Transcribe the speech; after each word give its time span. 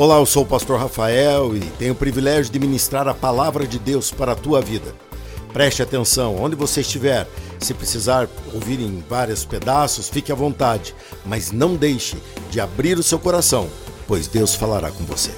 Olá, 0.00 0.18
eu 0.18 0.26
sou 0.26 0.44
o 0.44 0.48
pastor 0.48 0.78
Rafael 0.78 1.56
e 1.56 1.70
tenho 1.72 1.92
o 1.92 1.96
privilégio 1.96 2.52
de 2.52 2.60
ministrar 2.60 3.08
a 3.08 3.14
palavra 3.14 3.66
de 3.66 3.80
Deus 3.80 4.12
para 4.12 4.30
a 4.30 4.36
tua 4.36 4.60
vida. 4.60 4.94
Preste 5.52 5.82
atenção, 5.82 6.36
onde 6.36 6.54
você 6.54 6.82
estiver, 6.82 7.26
se 7.58 7.74
precisar 7.74 8.28
ouvir 8.54 8.78
em 8.78 9.00
vários 9.00 9.44
pedaços, 9.44 10.08
fique 10.08 10.30
à 10.30 10.36
vontade, 10.36 10.94
mas 11.26 11.50
não 11.50 11.74
deixe 11.74 12.16
de 12.48 12.60
abrir 12.60 12.96
o 12.96 13.02
seu 13.02 13.18
coração, 13.18 13.68
pois 14.06 14.28
Deus 14.28 14.54
falará 14.54 14.92
com 14.92 15.02
você. 15.04 15.32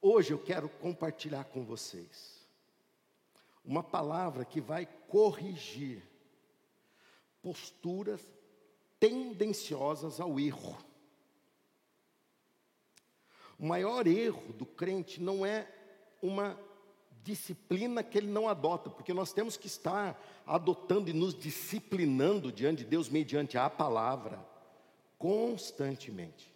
Hoje 0.00 0.32
eu 0.32 0.38
quero 0.38 0.70
compartilhar 0.70 1.44
com 1.44 1.66
vocês 1.66 2.48
uma 3.62 3.82
palavra 3.82 4.42
que 4.42 4.58
vai 4.58 4.88
corrigir 5.06 6.02
posturas 7.42 8.22
tendenciosas 8.98 10.18
ao 10.18 10.40
erro. 10.40 10.93
O 13.58 13.66
maior 13.66 14.06
erro 14.06 14.52
do 14.52 14.66
crente 14.66 15.20
não 15.20 15.44
é 15.44 15.68
uma 16.22 16.58
disciplina 17.22 18.02
que 18.02 18.18
ele 18.18 18.26
não 18.26 18.48
adota, 18.48 18.90
porque 18.90 19.14
nós 19.14 19.32
temos 19.32 19.56
que 19.56 19.66
estar 19.66 20.22
adotando 20.46 21.08
e 21.08 21.12
nos 21.12 21.34
disciplinando 21.34 22.52
diante 22.52 22.84
de 22.84 22.90
Deus 22.90 23.08
mediante 23.08 23.56
a 23.56 23.70
palavra 23.70 24.44
constantemente. 25.18 26.52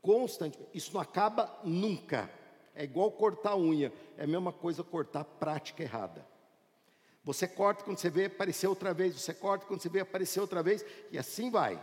Constantemente. 0.00 0.70
Isso 0.72 0.94
não 0.94 1.00
acaba 1.00 1.60
nunca. 1.62 2.30
É 2.74 2.84
igual 2.84 3.10
cortar 3.12 3.56
unha, 3.56 3.92
é 4.16 4.24
a 4.24 4.26
mesma 4.26 4.52
coisa 4.52 4.82
cortar 4.82 5.24
prática 5.24 5.82
errada. 5.82 6.26
Você 7.22 7.46
corta 7.46 7.84
quando 7.84 7.98
você 7.98 8.08
vê 8.08 8.24
aparecer 8.24 8.66
outra 8.66 8.94
vez, 8.94 9.14
você 9.20 9.34
corta 9.34 9.66
quando 9.66 9.82
você 9.82 9.90
vê 9.90 10.00
aparecer 10.00 10.40
outra 10.40 10.62
vez, 10.62 10.82
e 11.10 11.18
assim 11.18 11.50
vai, 11.50 11.78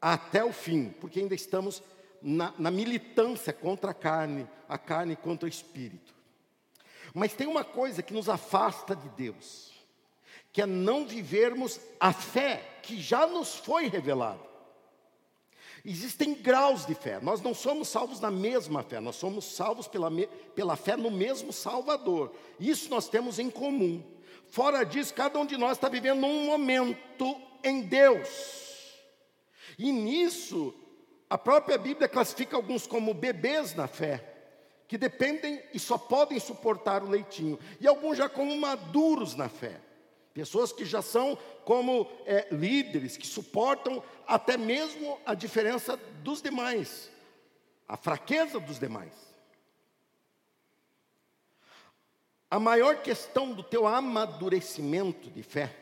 até 0.00 0.42
o 0.42 0.52
fim, 0.52 0.88
porque 1.00 1.20
ainda 1.20 1.34
estamos 1.34 1.82
na, 2.24 2.54
na 2.58 2.70
militância 2.70 3.52
contra 3.52 3.90
a 3.90 3.94
carne, 3.94 4.48
a 4.66 4.78
carne 4.78 5.14
contra 5.14 5.44
o 5.44 5.48
espírito. 5.48 6.14
Mas 7.12 7.34
tem 7.34 7.46
uma 7.46 7.62
coisa 7.62 8.02
que 8.02 8.14
nos 8.14 8.30
afasta 8.30 8.96
de 8.96 9.08
Deus, 9.10 9.70
que 10.50 10.62
é 10.62 10.66
não 10.66 11.06
vivermos 11.06 11.78
a 12.00 12.14
fé 12.14 12.78
que 12.82 12.98
já 12.98 13.26
nos 13.26 13.56
foi 13.56 13.88
revelada. 13.88 14.40
Existem 15.84 16.32
graus 16.34 16.86
de 16.86 16.94
fé, 16.94 17.20
nós 17.20 17.42
não 17.42 17.52
somos 17.52 17.88
salvos 17.88 18.18
na 18.18 18.30
mesma 18.30 18.82
fé, 18.82 19.00
nós 19.00 19.16
somos 19.16 19.44
salvos 19.44 19.86
pela, 19.86 20.10
pela 20.54 20.76
fé 20.76 20.96
no 20.96 21.10
mesmo 21.10 21.52
Salvador. 21.52 22.34
Isso 22.58 22.88
nós 22.88 23.06
temos 23.06 23.38
em 23.38 23.50
comum. 23.50 24.02
Fora 24.48 24.82
disso, 24.82 25.12
cada 25.12 25.38
um 25.38 25.44
de 25.44 25.58
nós 25.58 25.72
está 25.72 25.90
vivendo 25.90 26.24
um 26.24 26.46
momento 26.46 27.38
em 27.62 27.82
Deus. 27.82 28.64
E 29.78 29.92
nisso, 29.92 30.74
a 31.28 31.38
própria 31.38 31.78
Bíblia 31.78 32.08
classifica 32.08 32.56
alguns 32.56 32.86
como 32.86 33.14
bebês 33.14 33.74
na 33.74 33.86
fé, 33.86 34.32
que 34.86 34.98
dependem 34.98 35.62
e 35.72 35.78
só 35.78 35.96
podem 35.96 36.38
suportar 36.38 37.02
o 37.02 37.08
leitinho, 37.08 37.58
e 37.80 37.86
alguns 37.86 38.18
já 38.18 38.28
como 38.28 38.54
maduros 38.56 39.34
na 39.34 39.48
fé. 39.48 39.80
Pessoas 40.34 40.72
que 40.72 40.84
já 40.84 41.00
são 41.00 41.38
como 41.64 42.10
é, 42.26 42.48
líderes, 42.50 43.16
que 43.16 43.26
suportam 43.26 44.02
até 44.26 44.56
mesmo 44.56 45.18
a 45.24 45.32
diferença 45.32 45.96
dos 46.22 46.42
demais, 46.42 47.10
a 47.88 47.96
fraqueza 47.96 48.60
dos 48.60 48.78
demais. 48.78 49.12
A 52.50 52.60
maior 52.60 53.02
questão 53.02 53.52
do 53.52 53.62
teu 53.62 53.86
amadurecimento 53.86 55.30
de 55.30 55.42
fé 55.42 55.74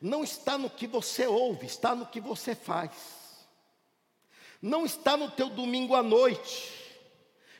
não 0.00 0.22
está 0.22 0.58
no 0.58 0.68
que 0.68 0.86
você 0.86 1.26
ouve, 1.26 1.66
está 1.66 1.94
no 1.94 2.06
que 2.06 2.20
você 2.20 2.54
faz 2.54 3.15
não 4.66 4.84
está 4.84 5.16
no 5.16 5.30
teu 5.30 5.48
domingo 5.48 5.94
à 5.94 6.02
noite, 6.02 6.72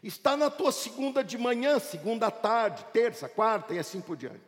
está 0.03 0.37
na 0.37 0.51
tua 0.51 0.73
segunda 0.73 1.23
de 1.23 1.39
manhã, 1.39 1.79
segunda 1.79 2.27
à 2.27 2.31
tarde, 2.31 2.85
terça, 2.93 3.29
quarta 3.29 3.73
e 3.73 3.79
assim 3.79 4.01
por 4.01 4.17
diante. 4.17 4.41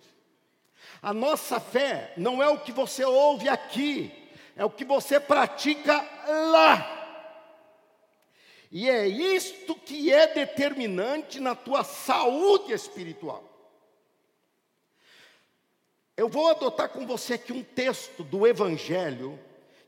A 1.00 1.14
nossa 1.14 1.60
fé 1.60 2.12
não 2.16 2.42
é 2.42 2.48
o 2.48 2.58
que 2.58 2.72
você 2.72 3.04
ouve 3.04 3.48
aqui, 3.48 4.12
é 4.56 4.64
o 4.64 4.70
que 4.70 4.84
você 4.84 5.20
pratica 5.20 6.04
lá. 6.50 6.94
E 8.70 8.90
é 8.90 9.06
isto 9.06 9.74
que 9.74 10.12
é 10.12 10.26
determinante 10.26 11.40
na 11.40 11.54
tua 11.54 11.84
saúde 11.84 12.72
espiritual. 12.72 13.44
Eu 16.16 16.28
vou 16.28 16.50
adotar 16.50 16.88
com 16.88 17.06
você 17.06 17.34
aqui 17.34 17.52
um 17.52 17.62
texto 17.62 18.24
do 18.24 18.46
Evangelho 18.46 19.38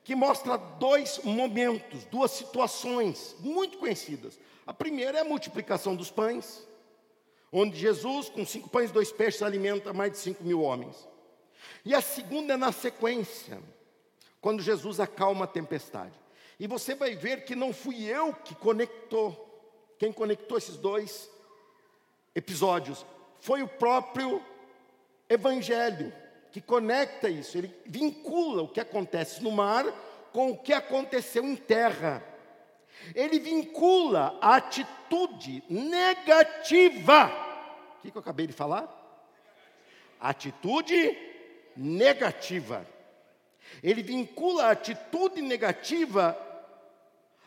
que 0.04 0.14
mostra 0.14 0.56
dois 0.56 1.20
momentos, 1.22 2.04
duas 2.04 2.30
situações 2.30 3.36
muito 3.40 3.78
conhecidas. 3.78 4.38
A 4.66 4.72
primeira 4.72 5.18
é 5.18 5.20
a 5.20 5.24
multiplicação 5.24 5.94
dos 5.94 6.10
pães, 6.10 6.66
onde 7.52 7.78
Jesus, 7.78 8.28
com 8.28 8.44
cinco 8.46 8.68
pães 8.68 8.90
e 8.90 8.92
dois 8.92 9.12
peixes, 9.12 9.42
alimenta 9.42 9.92
mais 9.92 10.12
de 10.12 10.18
cinco 10.18 10.44
mil 10.44 10.62
homens. 10.62 11.08
E 11.84 11.94
a 11.94 12.00
segunda 12.00 12.54
é 12.54 12.56
na 12.56 12.72
sequência, 12.72 13.60
quando 14.40 14.62
Jesus 14.62 15.00
acalma 15.00 15.44
a 15.44 15.48
tempestade. 15.48 16.18
E 16.58 16.66
você 16.66 16.94
vai 16.94 17.14
ver 17.14 17.44
que 17.44 17.54
não 17.54 17.72
fui 17.72 18.04
eu 18.04 18.34
que 18.34 18.54
conectou, 18.54 19.46
quem 19.98 20.12
conectou 20.12 20.58
esses 20.58 20.76
dois 20.76 21.30
episódios 22.34 23.04
foi 23.40 23.62
o 23.62 23.68
próprio 23.68 24.42
Evangelho 25.28 26.12
que 26.52 26.60
conecta 26.60 27.28
isso, 27.28 27.56
ele 27.56 27.74
vincula 27.86 28.62
o 28.62 28.68
que 28.68 28.80
acontece 28.80 29.42
no 29.42 29.50
mar 29.50 29.84
com 30.32 30.50
o 30.50 30.58
que 30.58 30.72
aconteceu 30.72 31.44
em 31.44 31.56
terra. 31.56 32.24
Ele 33.14 33.38
vincula 33.38 34.38
a 34.40 34.56
atitude 34.56 35.62
negativa. 35.68 37.26
O 37.98 38.02
que, 38.02 38.10
que 38.10 38.16
eu 38.16 38.20
acabei 38.20 38.46
de 38.46 38.52
falar? 38.52 38.88
Atitude 40.20 41.16
negativa. 41.76 42.86
Ele 43.82 44.02
vincula 44.02 44.66
a 44.66 44.70
atitude 44.72 45.40
negativa 45.40 46.36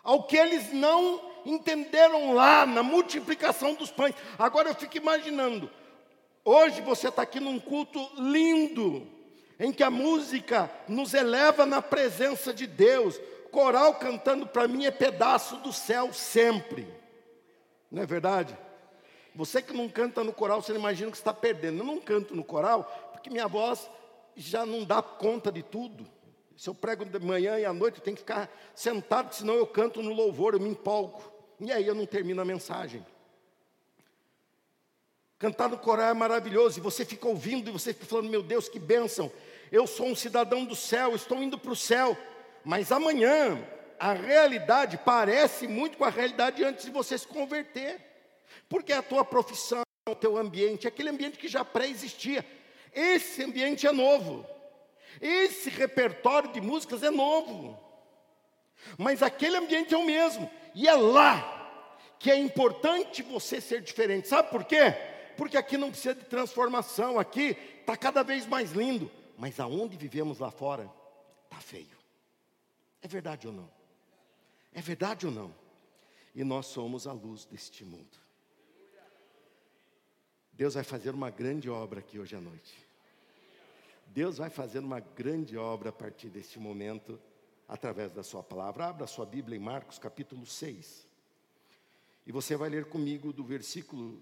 ao 0.03 0.24
que 0.24 0.38
eles 0.38 0.74
não 0.74 1.22
entenderam 1.46 2.34
lá 2.34 2.66
na 2.66 2.81
multiplicação 2.81 3.74
dos 3.74 3.91
pães. 3.91 4.16
Agora 4.38 4.70
eu 4.70 4.75
fico 4.75 4.97
imaginando, 4.97 5.70
Hoje 6.45 6.81
você 6.81 7.07
está 7.07 7.21
aqui 7.21 7.39
num 7.39 7.57
culto 7.57 8.05
lindo, 8.17 9.07
em 9.57 9.71
que 9.71 9.81
a 9.81 9.89
música 9.89 10.69
nos 10.89 11.13
eleva 11.13 11.65
na 11.65 11.81
presença 11.81 12.53
de 12.53 12.67
Deus. 12.67 13.19
Coral 13.49 13.95
cantando 13.95 14.45
para 14.45 14.67
mim 14.67 14.85
é 14.85 14.91
pedaço 14.91 15.57
do 15.57 15.71
céu 15.71 16.11
sempre. 16.11 16.87
Não 17.89 18.03
é 18.03 18.05
verdade? 18.05 18.57
Você 19.35 19.61
que 19.61 19.73
não 19.73 19.87
canta 19.87 20.23
no 20.23 20.33
coral, 20.33 20.61
você 20.61 20.73
imagina 20.73 21.11
que 21.11 21.17
está 21.17 21.33
perdendo. 21.33 21.79
Eu 21.79 21.85
não 21.85 21.99
canto 21.99 22.35
no 22.35 22.43
coral 22.43 22.83
porque 23.13 23.29
minha 23.29 23.47
voz 23.47 23.89
já 24.35 24.65
não 24.65 24.83
dá 24.83 25.01
conta 25.01 25.49
de 25.49 25.63
tudo. 25.63 26.05
Se 26.57 26.69
eu 26.69 26.75
prego 26.75 27.05
de 27.05 27.19
manhã 27.19 27.57
e 27.57 27.65
à 27.65 27.71
noite, 27.71 27.99
eu 27.99 28.03
tenho 28.03 28.15
que 28.15 28.21
ficar 28.21 28.51
sentado, 28.75 29.33
senão 29.33 29.53
eu 29.53 29.65
canto 29.65 30.03
no 30.03 30.13
louvor, 30.13 30.53
eu 30.53 30.59
me 30.59 30.69
empolgo. 30.69 31.23
E 31.59 31.71
aí 31.71 31.87
eu 31.87 31.95
não 31.95 32.05
termino 32.05 32.41
a 32.41 32.45
mensagem. 32.45 33.03
Cantar 35.43 35.67
no 35.67 35.77
coral 35.77 36.11
é 36.11 36.13
maravilhoso, 36.13 36.79
e 36.79 36.81
você 36.81 37.03
fica 37.03 37.27
ouvindo, 37.27 37.67
e 37.67 37.73
você 37.73 37.93
fica 37.93 38.05
falando, 38.05 38.29
meu 38.29 38.41
Deus, 38.41 38.69
que 38.69 38.79
bênção. 38.79 39.29
Eu 39.69 39.85
sou 39.85 40.07
um 40.07 40.15
cidadão 40.15 40.63
do 40.63 40.73
céu, 40.73 41.13
estou 41.13 41.43
indo 41.43 41.57
para 41.57 41.73
o 41.73 41.75
céu. 41.75 42.17
Mas 42.63 42.93
amanhã, 42.93 43.61
a 43.99 44.13
realidade 44.13 44.97
parece 45.03 45.67
muito 45.67 45.97
com 45.97 46.05
a 46.05 46.09
realidade 46.09 46.63
antes 46.63 46.85
de 46.85 46.91
você 46.91 47.17
se 47.17 47.27
converter. 47.27 47.99
Porque 48.69 48.93
a 48.93 49.01
tua 49.01 49.25
profissão, 49.25 49.81
o 50.07 50.15
teu 50.15 50.37
ambiente, 50.37 50.87
aquele 50.87 51.09
ambiente 51.09 51.37
que 51.37 51.49
já 51.49 51.65
pré-existia. 51.65 52.45
Esse 52.95 53.43
ambiente 53.43 53.85
é 53.85 53.91
novo. 53.91 54.45
Esse 55.19 55.69
repertório 55.69 56.53
de 56.53 56.61
músicas 56.61 57.03
é 57.03 57.11
novo. 57.11 57.77
Mas 58.97 59.21
aquele 59.21 59.57
ambiente 59.57 59.93
é 59.93 59.97
o 59.97 60.05
mesmo. 60.05 60.49
E 60.73 60.87
é 60.87 60.96
lá 60.96 62.16
que 62.17 62.31
é 62.31 62.37
importante 62.37 63.22
você 63.22 63.59
ser 63.59 63.81
diferente. 63.81 64.29
Sabe 64.29 64.49
por 64.49 64.63
quê? 64.63 65.11
Porque 65.38 65.58
aqui 65.58 65.78
não 65.78 65.90
precisa 65.90 66.16
de 66.16 66.26
transformação, 66.26 67.20
aqui 67.20 67.58
está 67.80 67.96
cada 67.97 68.24
vez 68.24 68.46
mais 68.46 68.72
lindo, 68.72 69.12
mas 69.38 69.59
aonde 69.59 69.97
vivemos 69.97 70.40
lá 70.40 70.52
fora, 70.52 70.90
está 71.46 71.58
feio. 71.58 71.97
É 73.02 73.08
verdade 73.08 73.47
ou 73.47 73.53
não? 73.53 73.70
É 74.74 74.82
verdade 74.82 75.26
ou 75.26 75.32
não? 75.32 75.53
E 76.34 76.44
nós 76.44 76.68
somos 76.68 77.06
a 77.06 77.12
luz 77.12 77.46
deste 77.46 77.84
mundo. 77.84 78.24
Deus 80.53 80.76
vai 80.76 80.84
fazer 80.84 81.12
uma 81.12 81.30
grande 81.30 81.70
obra 81.70 82.00
aqui 82.00 82.20
hoje 82.20 82.35
à 82.35 82.41
noite. 82.41 82.74
Deus 84.08 84.38
vai 84.38 84.50
fazer 84.50 84.80
uma 84.80 85.00
grande 85.00 85.58
obra 85.58 85.90
a 85.90 85.91
partir 85.91 86.30
deste 86.30 86.59
momento, 86.59 87.20
através 87.68 88.12
da 88.12 88.22
Sua 88.24 88.44
palavra. 88.44 88.85
Abra 88.85 89.06
a 89.06 89.08
sua 89.08 89.26
Bíblia 89.26 89.58
em 89.58 89.59
Marcos 89.59 89.97
capítulo 89.97 90.46
6. 90.46 91.08
E 92.26 92.32
você 92.32 92.56
vai 92.56 92.70
ler 92.70 92.85
comigo 92.85 93.34
do 93.34 93.44
versículo 93.44 94.22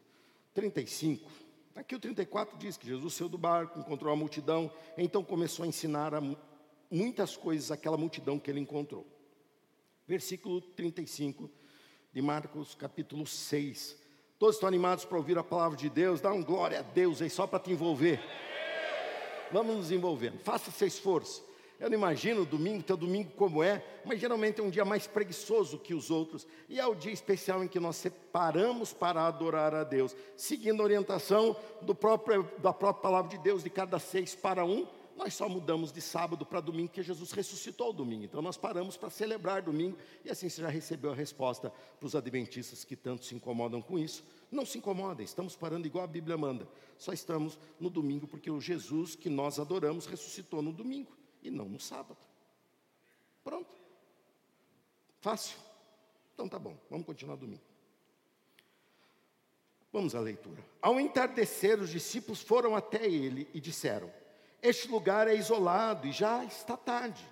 35. 0.54 1.30
Aqui 1.76 1.96
o 1.96 2.00
34 2.00 2.58
diz 2.58 2.78
que 2.78 2.86
Jesus 2.86 3.14
saiu 3.14 3.30
do 3.30 3.38
barco, 3.38 3.80
encontrou 3.80 4.12
a 4.12 4.16
multidão, 4.16 4.72
então 4.98 5.24
começou 5.24 5.64
a 5.64 5.68
ensinar 5.68 6.14
a 6.14 6.22
muitas 6.90 7.38
coisas 7.38 7.72
àquela 7.72 7.98
multidão 7.98 8.38
que 8.38 8.52
ele 8.52 8.60
encontrou. 8.60 9.08
versículo 10.06 10.60
35 10.60 11.50
de 12.12 12.22
Marcos, 12.22 12.76
capítulo 12.76 13.26
6. 13.26 13.98
Todos 14.38 14.56
estão 14.56 14.68
animados 14.68 15.06
para 15.06 15.18
ouvir 15.18 15.38
a 15.38 15.44
palavra 15.44 15.78
de 15.78 15.90
Deus? 15.90 16.20
Dá 16.20 16.34
um 16.34 16.44
glória 16.44 16.80
a 16.80 16.82
Deus 16.82 17.22
aí 17.22 17.30
só 17.30 17.48
para 17.48 17.60
te 17.60 17.72
envolver. 17.72 18.20
Vamos 19.52 19.76
nos 19.76 19.92
envolvendo. 19.92 20.40
Faça 20.40 20.70
esse 20.70 20.86
esforço. 20.86 21.46
Eu 21.82 21.90
não 21.90 21.98
imagino 21.98 22.44
o 22.44 22.46
domingo, 22.46 22.84
teu 22.84 22.96
domingo 22.96 23.32
como 23.32 23.64
é, 23.64 23.84
mas 24.06 24.20
geralmente 24.20 24.62
é 24.62 24.64
um 24.64 24.70
dia 24.70 24.86
mais 24.86 25.08
preguiçoso 25.08 25.80
que 25.80 25.96
os 25.96 26.12
outros. 26.12 26.46
E 26.70 26.80
é 26.80 26.86
o 26.86 26.94
dia 26.94 27.12
especial 27.12 27.64
em 27.64 27.68
que 27.68 27.80
nós 27.80 27.96
separamos 27.96 28.94
para 28.94 29.26
adorar 29.26 29.74
a 29.74 29.84
Deus, 29.84 30.16
seguindo 30.38 30.80
a 30.80 30.84
orientação 30.84 31.56
próprio, 32.00 32.48
da 32.60 32.72
própria 32.72 33.02
palavra 33.02 33.36
de 33.36 33.44
Deus, 33.44 33.64
de 33.64 33.72
cada 33.72 33.98
seis 33.98 34.36
para 34.36 34.64
um. 34.64 34.86
Nós 35.18 35.34
só 35.34 35.50
mudamos 35.50 35.92
de 35.92 36.02
sábado 36.02 36.46
para 36.46 36.62
domingo, 36.62 36.90
porque 36.90 37.02
Jesus 37.02 37.32
ressuscitou 37.32 37.90
o 37.90 37.94
domingo. 37.94 38.26
Então 38.26 38.44
nós 38.44 38.58
paramos 38.58 38.96
para 38.96 39.10
celebrar 39.10 39.64
domingo, 39.64 39.98
e 40.24 40.30
assim 40.30 40.50
você 40.50 40.62
já 40.62 40.70
recebeu 40.70 41.12
a 41.12 41.16
resposta 41.16 41.74
para 42.00 42.06
os 42.06 42.16
adventistas 42.16 42.84
que 42.84 42.96
tanto 42.96 43.26
se 43.26 43.34
incomodam 43.34 43.82
com 43.82 43.98
isso. 43.98 44.24
Não 44.52 44.68
se 44.68 44.78
incomodem, 44.78 45.26
estamos 45.26 45.56
parando 45.56 45.88
igual 45.88 46.04
a 46.04 46.08
Bíblia 46.08 46.38
manda. 46.38 46.68
Só 46.96 47.12
estamos 47.12 47.58
no 47.80 47.90
domingo 47.90 48.28
porque 48.28 48.52
o 48.52 48.62
Jesus 48.62 49.16
que 49.16 49.32
nós 49.32 49.58
adoramos 49.58 50.06
ressuscitou 50.06 50.62
no 50.62 50.72
domingo 50.72 51.21
e 51.42 51.50
não 51.50 51.66
no 51.66 51.80
sábado. 51.80 52.18
Pronto. 53.44 53.70
Fácil. 55.20 55.58
Então 56.34 56.48
tá 56.48 56.58
bom, 56.58 56.76
vamos 56.90 57.06
continuar 57.06 57.36
domingo. 57.36 57.62
Vamos 59.92 60.16
à 60.16 60.20
leitura. 60.20 60.64
Ao 60.82 61.00
entardecer, 61.00 61.80
os 61.80 61.90
discípulos 61.90 62.42
foram 62.42 62.76
até 62.76 63.06
ele 63.06 63.48
e 63.54 63.60
disseram: 63.60 64.12
Este 64.62 64.88
lugar 64.88 65.28
é 65.28 65.36
isolado 65.36 66.08
e 66.08 66.12
já 66.12 66.44
está 66.46 66.78
tarde. 66.78 67.24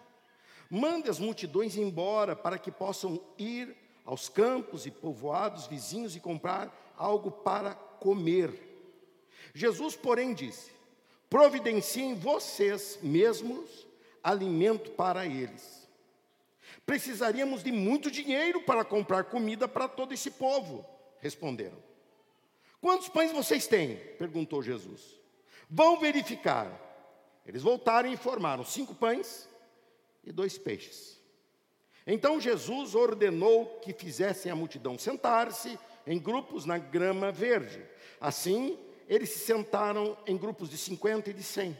Mande 0.69 1.09
as 1.09 1.19
multidões 1.19 1.77
embora 1.77 2.35
para 2.35 2.59
que 2.59 2.71
possam 2.71 3.19
ir 3.37 3.75
aos 4.05 4.27
campos 4.27 4.85
e 4.85 4.91
povoados 4.91 5.67
vizinhos 5.67 6.15
e 6.15 6.19
comprar 6.19 6.93
algo 6.97 7.31
para 7.31 7.73
comer. 7.73 8.53
Jesus, 9.53 9.95
porém, 9.95 10.33
disse: 10.33 10.71
Providenciem 11.29 12.13
vocês 12.15 12.99
mesmos 13.01 13.87
alimento 14.23 14.91
para 14.91 15.25
eles. 15.25 15.87
Precisaríamos 16.85 17.63
de 17.63 17.71
muito 17.71 18.09
dinheiro 18.09 18.61
para 18.61 18.83
comprar 18.83 19.25
comida 19.25 19.67
para 19.67 19.87
todo 19.87 20.13
esse 20.13 20.31
povo, 20.31 20.85
responderam. 21.19 21.77
Quantos 22.81 23.09
pães 23.09 23.31
vocês 23.31 23.67
têm? 23.67 23.97
perguntou 24.17 24.63
Jesus. 24.63 25.19
Vão 25.69 25.99
verificar. 25.99 26.71
Eles 27.45 27.61
voltaram 27.61 28.09
e 28.09 28.13
informaram: 28.13 28.63
cinco 28.63 28.95
pães 28.95 29.47
e 30.23 30.31
dois 30.31 30.57
peixes. 30.57 31.19
Então 32.07 32.39
Jesus 32.39 32.95
ordenou 32.95 33.79
que 33.81 33.93
fizessem 33.93 34.51
a 34.51 34.55
multidão 34.55 34.97
sentar-se 34.97 35.77
em 36.07 36.17
grupos 36.17 36.65
na 36.65 36.77
grama 36.77 37.31
verde. 37.31 37.83
Assim, 38.19 38.79
eles 39.07 39.29
se 39.29 39.39
sentaram 39.39 40.17
em 40.25 40.37
grupos 40.37 40.69
de 40.69 40.77
50 40.77 41.29
e 41.29 41.33
de 41.33 41.43
100. 41.43 41.77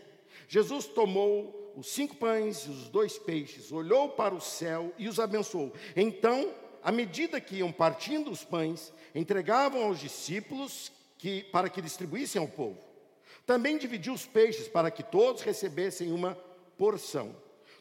Jesus 0.48 0.86
tomou 0.86 1.69
os 1.80 1.88
cinco 1.92 2.18
pães 2.18 2.66
e 2.66 2.70
os 2.70 2.90
dois 2.90 3.18
peixes, 3.18 3.72
olhou 3.72 4.10
para 4.10 4.36
o 4.36 4.42
céu 4.42 4.94
e 4.98 5.08
os 5.08 5.18
abençoou. 5.18 5.72
Então, 5.96 6.54
à 6.84 6.92
medida 6.92 7.40
que 7.40 7.56
iam 7.56 7.72
partindo 7.72 8.30
os 8.30 8.44
pães, 8.44 8.92
entregavam 9.16 9.86
aos 9.86 9.98
discípulos 9.98 10.92
que, 11.18 11.44
para 11.44 11.70
que 11.70 11.82
distribuíssem 11.82 12.42
ao 12.42 12.50
povo. 12.50 12.78
Também 13.46 13.78
dividiu 13.78 14.12
os 14.14 14.26
peixes 14.26 14.68
para 14.68 14.92
que 14.92 15.02
todos 15.02 15.42
recebessem 15.42 16.12
uma 16.12 16.38
porção. 16.78 17.34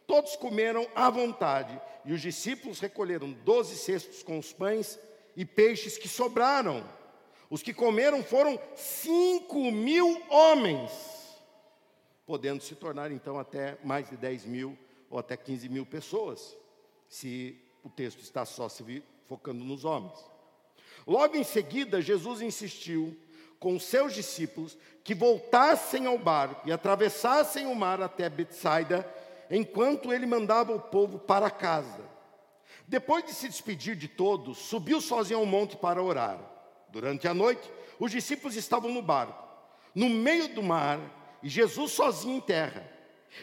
Todos 0.07 0.37
comeram 0.37 0.87
à 0.95 1.11
vontade, 1.11 1.79
e 2.05 2.13
os 2.13 2.23
discípulos 2.23 2.79
recolheram 2.79 3.33
doze 3.45 3.77
cestos 3.77 4.23
com 4.23 4.39
os 4.39 4.53
pães 4.53 4.97
e 5.37 5.45
peixes 5.45 5.99
que 5.99 6.09
sobraram. 6.09 6.89
Os 7.51 7.63
que 7.65 7.75
comeram 7.75 8.23
foram 8.23 8.61
cinco 8.77 9.73
mil 9.73 10.23
homens 10.31 11.18
podendo 12.29 12.63
se 12.63 12.75
tornar 12.75 13.11
então 13.11 13.39
até 13.39 13.79
mais 13.83 14.11
de 14.11 14.15
10 14.15 14.45
mil 14.45 14.77
ou 15.09 15.19
até 15.19 15.35
15 15.35 15.67
mil 15.71 15.87
pessoas, 15.87 16.55
se 17.09 17.59
o 17.83 17.89
texto 17.89 18.21
está 18.21 18.45
só 18.45 18.69
se 18.69 19.03
focando 19.27 19.65
nos 19.65 19.83
homens. 19.87 20.19
Logo 21.07 21.39
em 21.39 21.43
seguida, 21.43 22.03
Jesus 22.03 22.43
insistiu 22.43 23.17
com 23.59 23.81
seus 23.81 24.13
discípulos 24.13 24.77
que 25.03 25.15
voltassem 25.15 26.05
ao 26.05 26.19
barco 26.19 26.69
e 26.69 26.71
atravessassem 26.73 27.67
o 27.67 27.75
mar 27.75 28.03
até 28.03 28.29
Betsaida, 28.29 29.11
enquanto 29.51 30.13
ele 30.13 30.27
mandava 30.27 30.75
o 30.75 30.81
povo 30.81 31.19
para 31.19 31.51
casa. 31.51 32.05
Depois 32.87 33.25
de 33.25 33.33
se 33.33 33.49
despedir 33.49 33.97
de 33.97 34.07
todos, 34.07 34.59
subiu 34.59 35.01
sozinho 35.01 35.41
ao 35.41 35.47
monte 35.47 35.79
para 35.79 36.03
orar. 36.03 36.39
Durante 36.91 37.27
a 37.27 37.33
noite, 37.33 37.73
os 37.99 38.11
discípulos 38.11 38.55
estavam 38.55 38.93
no 38.93 39.01
barco. 39.01 39.49
No 39.95 40.11
meio 40.11 40.55
do 40.55 40.63
mar, 40.63 41.18
e 41.43 41.49
Jesus 41.49 41.93
sozinho 41.93 42.37
em 42.37 42.41
terra. 42.41 42.91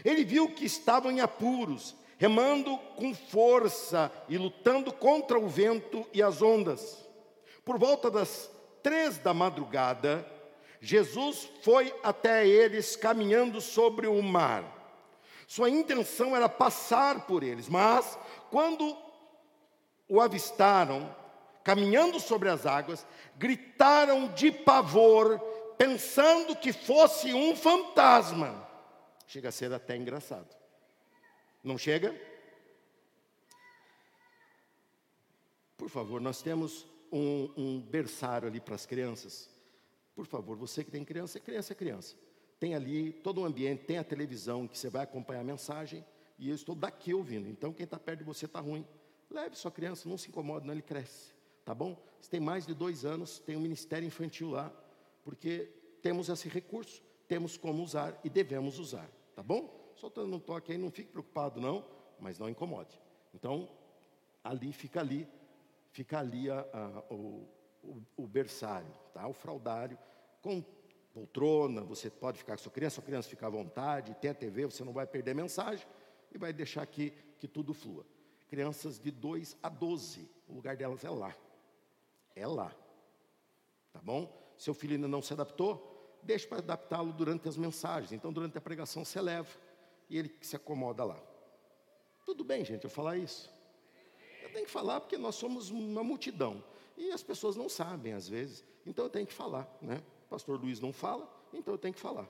Ele 0.03 0.23
viu 0.23 0.49
que 0.49 0.65
estavam 0.65 1.11
em 1.11 1.21
apuros, 1.21 1.95
remando 2.17 2.77
com 2.95 3.13
força 3.13 4.11
e 4.27 4.37
lutando 4.37 4.91
contra 4.91 5.39
o 5.39 5.47
vento 5.47 6.05
e 6.13 6.21
as 6.21 6.41
ondas. 6.41 7.07
Por 7.63 7.77
volta 7.77 8.09
das 8.09 8.49
três 8.81 9.17
da 9.17 9.33
madrugada, 9.33 10.25
Jesus 10.79 11.49
foi 11.63 11.93
até 12.03 12.47
eles 12.47 12.95
caminhando 12.95 13.59
sobre 13.59 14.07
o 14.07 14.21
mar. 14.21 14.63
Sua 15.47 15.69
intenção 15.69 16.35
era 16.35 16.49
passar 16.49 17.25
por 17.25 17.43
eles, 17.43 17.69
mas 17.69 18.17
quando 18.49 18.95
o 20.07 20.19
avistaram, 20.21 21.15
caminhando 21.63 22.19
sobre 22.19 22.49
as 22.49 22.65
águas, 22.65 23.05
gritaram 23.37 24.27
de 24.29 24.51
pavor 24.51 25.39
pensando 25.77 26.55
que 26.55 26.73
fosse 26.73 27.33
um 27.33 27.55
fantasma. 27.55 28.67
Chega 29.27 29.49
a 29.49 29.51
ser 29.51 29.71
até 29.73 29.95
engraçado. 29.95 30.55
Não 31.63 31.77
chega? 31.77 32.15
Por 35.77 35.89
favor, 35.89 36.21
nós 36.21 36.41
temos 36.41 36.85
um, 37.11 37.51
um 37.57 37.81
berçário 37.81 38.47
ali 38.47 38.59
para 38.59 38.75
as 38.75 38.85
crianças. 38.85 39.49
Por 40.15 40.25
favor, 40.25 40.55
você 40.55 40.83
que 40.83 40.91
tem 40.91 41.03
criança, 41.03 41.39
criança 41.39 41.73
é 41.73 41.75
criança. 41.75 42.15
Tem 42.59 42.73
ali 42.73 43.11
todo 43.11 43.41
o 43.41 43.45
ambiente, 43.45 43.85
tem 43.85 43.97
a 43.97 44.03
televisão 44.03 44.67
que 44.67 44.77
você 44.77 44.89
vai 44.89 45.03
acompanhar 45.03 45.41
a 45.41 45.43
mensagem. 45.43 46.05
E 46.37 46.49
eu 46.49 46.55
estou 46.55 46.75
daqui 46.75 47.13
ouvindo. 47.13 47.49
Então, 47.49 47.73
quem 47.73 47.83
está 47.83 47.99
perto 47.99 48.19
de 48.19 48.25
você 48.25 48.45
está 48.45 48.59
ruim. 48.59 48.85
Leve 49.29 49.55
sua 49.55 49.71
criança, 49.71 50.07
não 50.07 50.17
se 50.17 50.29
incomode, 50.29 50.65
não, 50.65 50.73
ele 50.73 50.81
cresce. 50.81 51.33
Tá 51.65 51.73
bom? 51.73 52.01
Você 52.21 52.29
tem 52.29 52.39
mais 52.39 52.65
de 52.65 52.73
dois 52.73 53.03
anos, 53.03 53.39
tem 53.39 53.57
um 53.57 53.61
ministério 53.61 54.05
infantil 54.05 54.51
lá 54.51 54.71
porque 55.25 55.67
temos 56.03 56.29
esse 56.29 56.47
recurso, 56.47 57.01
temos 57.27 57.57
como 57.57 57.83
usar 57.83 58.17
e 58.23 58.29
devemos 58.29 58.77
usar, 58.77 59.09
tá 59.35 59.41
bom? 59.41 59.91
Soltando 59.95 60.33
um 60.35 60.39
toque 60.39 60.71
aí, 60.71 60.77
não 60.77 60.91
fique 60.91 61.11
preocupado 61.11 61.59
não, 61.59 61.83
mas 62.19 62.37
não 62.37 62.47
incomode. 62.47 63.01
Então, 63.33 63.67
ali 64.43 64.71
fica 64.71 64.99
ali, 64.99 65.27
fica 65.89 66.19
ali 66.19 66.49
a, 66.49 66.59
a, 66.71 67.13
o, 67.13 67.49
o, 67.83 68.01
o, 68.15 68.27
berçário, 68.27 68.91
tá? 69.13 69.27
O 69.27 69.33
fraudário, 69.33 69.97
com 70.43 70.63
poltrona, 71.11 71.81
você 71.81 72.09
pode 72.09 72.37
ficar 72.37 72.55
com 72.55 72.61
sua 72.61 72.71
criança, 72.71 72.95
sua 72.95 73.03
criança 73.03 73.27
fica 73.27 73.47
à 73.47 73.49
vontade, 73.49 74.13
tem 74.21 74.29
a 74.29 74.33
TV, 74.33 74.65
você 74.65 74.83
não 74.83 74.93
vai 74.93 75.07
perder 75.07 75.33
mensagem 75.33 75.87
e 76.31 76.37
vai 76.37 76.53
deixar 76.53 76.83
aqui 76.83 77.11
que 77.39 77.47
tudo 77.47 77.73
flua. 77.73 78.05
Crianças 78.47 78.99
de 78.99 79.09
2 79.09 79.57
a 79.63 79.69
12, 79.69 80.29
o 80.47 80.53
lugar 80.53 80.77
delas 80.77 81.03
é 81.03 81.09
lá. 81.09 81.35
É 82.35 82.45
lá. 82.45 82.71
Tá 83.91 83.99
bom? 84.03 84.44
Seu 84.57 84.73
filho 84.73 84.95
ainda 84.95 85.07
não 85.07 85.21
se 85.21 85.33
adaptou, 85.33 86.19
deixe 86.23 86.47
para 86.47 86.59
adaptá-lo 86.59 87.13
durante 87.13 87.47
as 87.47 87.57
mensagens. 87.57 88.11
Então, 88.11 88.31
durante 88.31 88.57
a 88.57 88.61
pregação, 88.61 89.05
você 89.05 89.21
leva 89.21 89.49
e 90.09 90.17
ele 90.17 90.35
se 90.41 90.55
acomoda 90.55 91.03
lá. 91.03 91.19
Tudo 92.25 92.43
bem, 92.43 92.65
gente, 92.65 92.83
eu 92.83 92.89
falar 92.89 93.17
isso? 93.17 93.53
Eu 94.41 94.51
tenho 94.51 94.65
que 94.65 94.71
falar 94.71 94.99
porque 95.01 95.17
nós 95.17 95.35
somos 95.35 95.69
uma 95.69 96.03
multidão. 96.03 96.63
E 96.97 97.11
as 97.11 97.21
pessoas 97.21 97.55
não 97.55 97.69
sabem, 97.69 98.13
às 98.13 98.27
vezes. 98.27 98.63
Então 98.85 99.05
eu 99.05 99.09
tenho 99.09 99.27
que 99.27 99.33
falar, 99.33 99.69
né? 99.81 100.01
O 100.25 100.29
pastor 100.29 100.59
Luiz 100.59 100.79
não 100.79 100.93
fala, 100.93 101.29
então 101.53 101.73
eu 101.73 101.77
tenho 101.77 101.93
que 101.93 101.99
falar. 101.99 102.27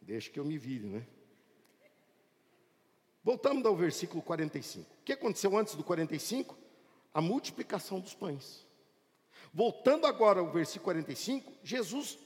Deixa 0.00 0.30
que 0.30 0.40
eu 0.40 0.44
me 0.44 0.56
vire, 0.56 0.86
né? 0.86 1.06
Voltamos 3.22 3.64
ao 3.66 3.76
versículo 3.76 4.22
45. 4.22 4.90
O 4.90 5.04
que 5.04 5.12
aconteceu 5.12 5.56
antes 5.56 5.74
do 5.74 5.84
45? 5.84 6.56
A 7.12 7.20
multiplicação 7.20 8.00
dos 8.00 8.14
pães. 8.14 8.66
Voltando 9.52 10.06
agora 10.06 10.40
ao 10.40 10.50
versículo 10.50 10.84
45, 10.84 11.52
Jesus 11.62 12.18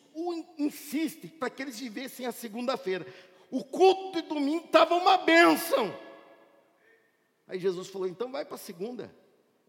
insiste 0.58 1.28
para 1.28 1.50
que 1.50 1.62
eles 1.62 1.78
vivessem 1.78 2.26
a 2.26 2.32
segunda-feira. 2.32 3.06
O 3.50 3.64
culto 3.64 4.20
de 4.20 4.28
domingo 4.28 4.66
estava 4.66 4.94
uma 4.94 5.18
bênção. 5.18 5.94
Aí 7.48 7.58
Jesus 7.58 7.88
falou: 7.88 8.06
então 8.06 8.30
vai 8.30 8.44
para 8.44 8.56
a 8.56 8.58
segunda. 8.58 9.14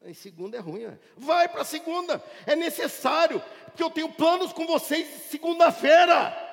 Aí 0.03 0.13
segunda 0.13 0.57
é 0.57 0.59
ruim, 0.59 0.85
né? 0.85 1.00
vai 1.17 1.50
para 1.50 1.62
a 1.62 1.65
segunda, 1.65 2.24
é 2.45 2.55
necessário, 2.55 3.41
porque 3.65 3.81
eu 3.81 3.89
tenho 3.89 4.13
planos 4.13 4.53
com 4.53 4.67
vocês 4.67 5.07
segunda-feira. 5.31 6.45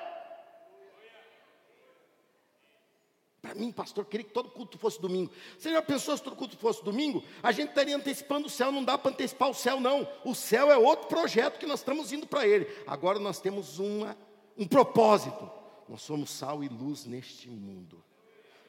Para 3.53 3.61
mim, 3.61 3.71
pastor, 3.71 4.03
queria 4.05 4.25
que 4.25 4.33
todo 4.33 4.49
culto 4.49 4.79
fosse 4.79 4.99
domingo. 4.99 5.31
Você 5.59 5.71
já 5.71 5.79
pensou 5.79 6.17
se 6.17 6.23
todo 6.23 6.35
culto 6.35 6.57
fosse 6.57 6.83
domingo? 6.83 7.23
A 7.43 7.51
gente 7.51 7.69
estaria 7.69 7.95
antecipando 7.95 8.47
o 8.47 8.49
céu, 8.49 8.71
não 8.71 8.83
dá 8.83 8.97
para 8.97 9.11
antecipar 9.11 9.47
o 9.47 9.53
céu, 9.53 9.79
não. 9.79 10.07
O 10.25 10.33
céu 10.33 10.71
é 10.71 10.77
outro 10.77 11.07
projeto 11.07 11.59
que 11.59 11.67
nós 11.67 11.81
estamos 11.81 12.11
indo 12.11 12.25
para 12.25 12.47
ele. 12.47 12.67
Agora 12.87 13.19
nós 13.19 13.39
temos 13.39 13.77
uma, 13.77 14.17
um 14.57 14.67
propósito. 14.67 15.51
Nós 15.87 16.01
somos 16.01 16.31
sal 16.31 16.63
e 16.63 16.67
luz 16.67 17.05
neste 17.05 17.47
mundo. 17.47 18.03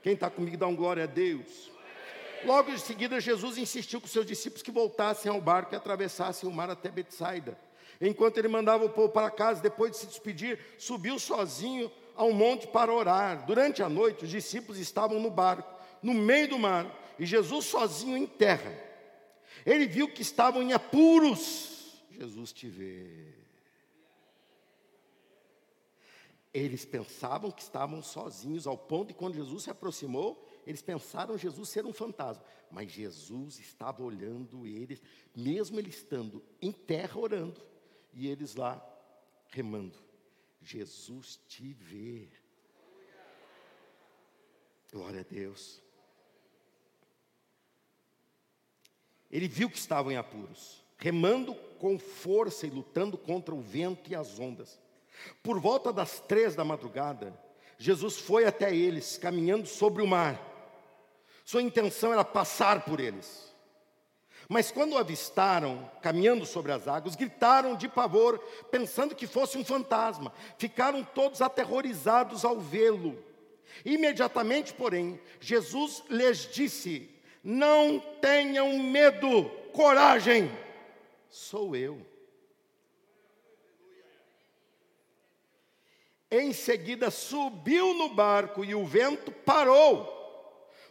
Quem 0.02 0.12
está 0.12 0.28
comigo 0.28 0.58
dá 0.58 0.66
um 0.66 0.76
glória 0.76 1.04
a 1.04 1.06
Deus. 1.06 1.70
Logo 2.44 2.70
em 2.70 2.76
seguida, 2.76 3.18
Jesus 3.22 3.56
insistiu 3.56 4.02
com 4.02 4.06
seus 4.06 4.26
discípulos 4.26 4.62
que 4.62 4.70
voltassem 4.70 5.32
ao 5.32 5.40
barco 5.40 5.74
e 5.74 5.76
atravessassem 5.76 6.46
o 6.46 6.52
mar 6.52 6.68
até 6.68 6.90
Betsaida. 6.90 7.58
Enquanto 7.98 8.36
ele 8.36 8.48
mandava 8.48 8.84
o 8.84 8.90
povo 8.90 9.08
para 9.08 9.30
casa, 9.30 9.62
depois 9.62 9.92
de 9.92 9.96
se 9.96 10.06
despedir, 10.06 10.58
subiu 10.76 11.18
sozinho 11.18 11.90
ao 12.14 12.33
monte 12.33 12.66
para 12.66 12.92
orar. 12.92 13.44
Durante 13.47 13.83
a 13.83 13.88
noite, 13.88 14.25
os 14.25 14.30
discípulos 14.30 14.78
estavam 14.78 15.21
no 15.21 15.30
barco, 15.30 15.73
no 16.02 16.14
meio 16.14 16.49
do 16.49 16.59
mar, 16.59 16.87
e 17.18 17.26
Jesus 17.26 17.66
sozinho 17.66 18.16
em 18.16 18.26
terra. 18.26 18.73
Ele 19.64 19.87
viu 19.87 20.12
que 20.12 20.23
estavam 20.23 20.62
em 20.62 20.73
apuros. 20.73 22.02
Jesus 22.11 22.52
te 22.52 22.68
vê. 22.68 23.35
Eles 26.52 26.85
pensavam 26.85 27.50
que 27.50 27.62
estavam 27.62 28.00
sozinhos, 28.00 28.66
ao 28.66 28.78
ponto 28.78 29.09
de 29.09 29.14
quando 29.14 29.35
Jesus 29.35 29.64
se 29.64 29.71
aproximou, 29.71 30.47
eles 30.64 30.80
pensaram 30.80 31.37
Jesus 31.37 31.68
ser 31.68 31.85
um 31.85 31.92
fantasma, 31.92 32.44
mas 32.71 32.92
Jesus 32.92 33.59
estava 33.59 34.04
olhando 34.04 34.64
eles, 34.64 35.02
mesmo 35.35 35.80
ele 35.80 35.90
estando 35.90 36.40
em 36.62 36.71
terra 36.71 37.18
orando, 37.18 37.61
e 38.12 38.28
eles 38.28 38.54
lá 38.54 38.80
remando. 39.49 40.03
Jesus 40.64 41.38
te 41.47 41.73
vê. 41.73 42.28
Glória 44.92 45.21
a 45.21 45.25
Deus. 45.25 45.83
Ele 49.30 49.49
viu 49.49 49.68
que 49.68 49.78
estavam 49.78 50.12
em 50.12 50.16
apuros, 50.16 50.85
remando 50.97 51.54
com 51.78 51.99
força 51.99 52.66
e 52.66 52.71
lutando 52.71 53.18
contra 53.18 53.54
o 53.54 53.61
vento 53.61 54.11
e 54.11 54.14
as 54.14 54.38
ondas. 54.38 54.80
Por 55.42 55.61
volta 55.61 55.92
das 55.92 56.21
três 56.21 56.54
da 56.54 56.64
madrugada, 56.64 57.38
Jesus 57.76 58.18
foi 58.18 58.44
até 58.44 58.75
eles, 58.75 59.18
caminhando 59.18 59.66
sobre 59.66 60.02
o 60.02 60.06
mar. 60.06 60.40
Sua 61.44 61.62
intenção 61.62 62.12
era 62.12 62.25
passar 62.25 62.85
por 62.85 63.00
eles. 63.00 63.53
Mas 64.48 64.70
quando 64.70 64.92
o 64.92 64.98
avistaram, 64.98 65.90
caminhando 66.02 66.44
sobre 66.44 66.72
as 66.72 66.86
águas, 66.86 67.16
gritaram 67.16 67.74
de 67.74 67.88
pavor, 67.88 68.38
pensando 68.70 69.14
que 69.14 69.26
fosse 69.26 69.56
um 69.56 69.64
fantasma. 69.64 70.32
Ficaram 70.58 71.02
todos 71.02 71.40
aterrorizados 71.40 72.44
ao 72.44 72.58
vê-lo. 72.58 73.22
Imediatamente, 73.84 74.72
porém, 74.72 75.20
Jesus 75.40 76.02
lhes 76.08 76.48
disse: 76.52 77.10
Não 77.42 77.98
tenham 78.20 78.78
medo, 78.78 79.44
coragem, 79.72 80.50
sou 81.30 81.74
eu. 81.74 82.14
Em 86.30 86.52
seguida 86.52 87.12
subiu 87.12 87.94
no 87.94 88.08
barco 88.08 88.64
e 88.64 88.74
o 88.74 88.84
vento 88.84 89.30
parou. 89.30 90.12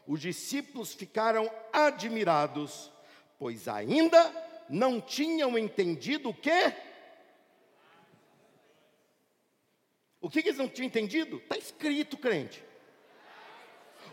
Os 0.07 0.21
discípulos 0.21 0.93
ficaram 0.93 1.51
admirados, 1.71 2.92
pois 3.43 3.67
ainda 3.67 4.33
não 4.69 5.01
tinham 5.01 5.57
entendido 5.57 6.29
o 6.29 6.33
quê? 6.33 6.73
O 10.21 10.29
que, 10.29 10.41
que 10.41 10.47
eles 10.47 10.57
não 10.57 10.69
tinham 10.69 10.87
entendido? 10.87 11.35
Está 11.35 11.57
escrito, 11.57 12.15
crente. 12.15 12.63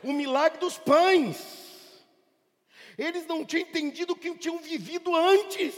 O 0.02 0.12
milagre 0.12 0.58
dos 0.58 0.78
pães. 0.78 2.02
Eles 2.98 3.24
não 3.28 3.44
tinham 3.44 3.68
entendido 3.68 4.14
o 4.14 4.16
que 4.16 4.36
tinham 4.36 4.58
vivido 4.58 5.14
antes. 5.14 5.76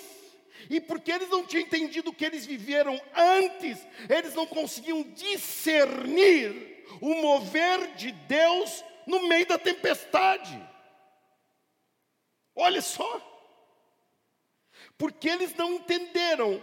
E 0.71 0.81
porque 0.81 1.13
eles 1.13 1.29
não 1.29 1.45
tinham 1.45 1.67
entendido 1.67 2.09
o 2.09 2.15
que 2.15 2.25
eles 2.25 2.47
viveram 2.47 2.99
antes, 3.15 3.87
eles 4.09 4.33
não 4.33 4.47
conseguiam 4.47 5.03
discernir 5.03 6.87
o 7.03 7.17
mover 7.17 7.97
de 7.97 8.13
Deus 8.13 8.83
no 9.07 9.29
meio 9.29 9.45
da 9.45 9.59
tempestade. 9.59 10.59
Olha 12.57 12.81
só. 12.81 13.32
Porque 14.97 15.29
eles 15.29 15.55
não 15.55 15.75
entenderam 15.75 16.63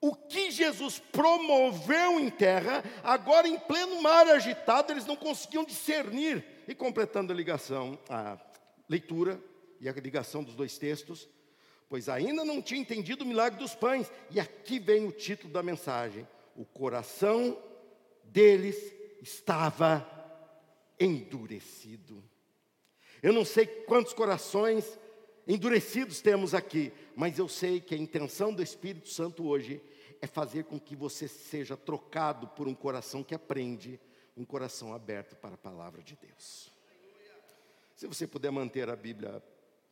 o 0.00 0.16
que 0.16 0.50
Jesus 0.50 0.98
promoveu 0.98 2.18
em 2.18 2.28
terra, 2.28 2.82
agora 3.04 3.46
em 3.46 3.56
pleno 3.56 4.02
mar 4.02 4.26
agitado, 4.26 4.92
eles 4.92 5.06
não 5.06 5.14
conseguiam 5.14 5.64
discernir. 5.64 6.44
E 6.66 6.74
completando 6.74 7.32
a 7.32 7.36
ligação, 7.36 7.96
a 8.08 8.36
leitura 8.88 9.40
e 9.80 9.88
a 9.88 9.92
ligação 9.92 10.42
dos 10.42 10.54
dois 10.54 10.76
textos, 10.76 11.28
pois 11.88 12.08
ainda 12.08 12.44
não 12.44 12.60
tinha 12.60 12.80
entendido 12.80 13.22
o 13.22 13.26
milagre 13.26 13.60
dos 13.60 13.76
pães. 13.76 14.10
E 14.30 14.40
aqui 14.40 14.80
vem 14.80 15.06
o 15.06 15.12
título 15.12 15.52
da 15.52 15.62
mensagem: 15.62 16.26
o 16.56 16.64
coração 16.64 17.56
deles 18.24 18.92
estava 19.22 20.04
endurecido. 20.98 22.24
Eu 23.22 23.32
não 23.32 23.44
sei 23.44 23.66
quantos 23.66 24.12
corações 24.12 24.98
endurecidos 25.46 26.20
temos 26.20 26.54
aqui, 26.54 26.92
mas 27.16 27.38
eu 27.38 27.48
sei 27.48 27.80
que 27.80 27.94
a 27.94 27.98
intenção 27.98 28.52
do 28.52 28.62
Espírito 28.62 29.08
Santo 29.08 29.46
hoje 29.46 29.80
é 30.20 30.26
fazer 30.26 30.64
com 30.64 30.78
que 30.78 30.94
você 30.94 31.26
seja 31.26 31.76
trocado 31.76 32.46
por 32.48 32.68
um 32.68 32.74
coração 32.74 33.24
que 33.24 33.34
aprende, 33.34 34.00
um 34.36 34.44
coração 34.44 34.94
aberto 34.94 35.34
para 35.36 35.54
a 35.54 35.58
palavra 35.58 36.02
de 36.02 36.16
Deus. 36.16 36.70
Se 37.96 38.06
você 38.06 38.26
puder 38.26 38.50
manter 38.50 38.88
a 38.88 38.96
Bíblia 38.96 39.42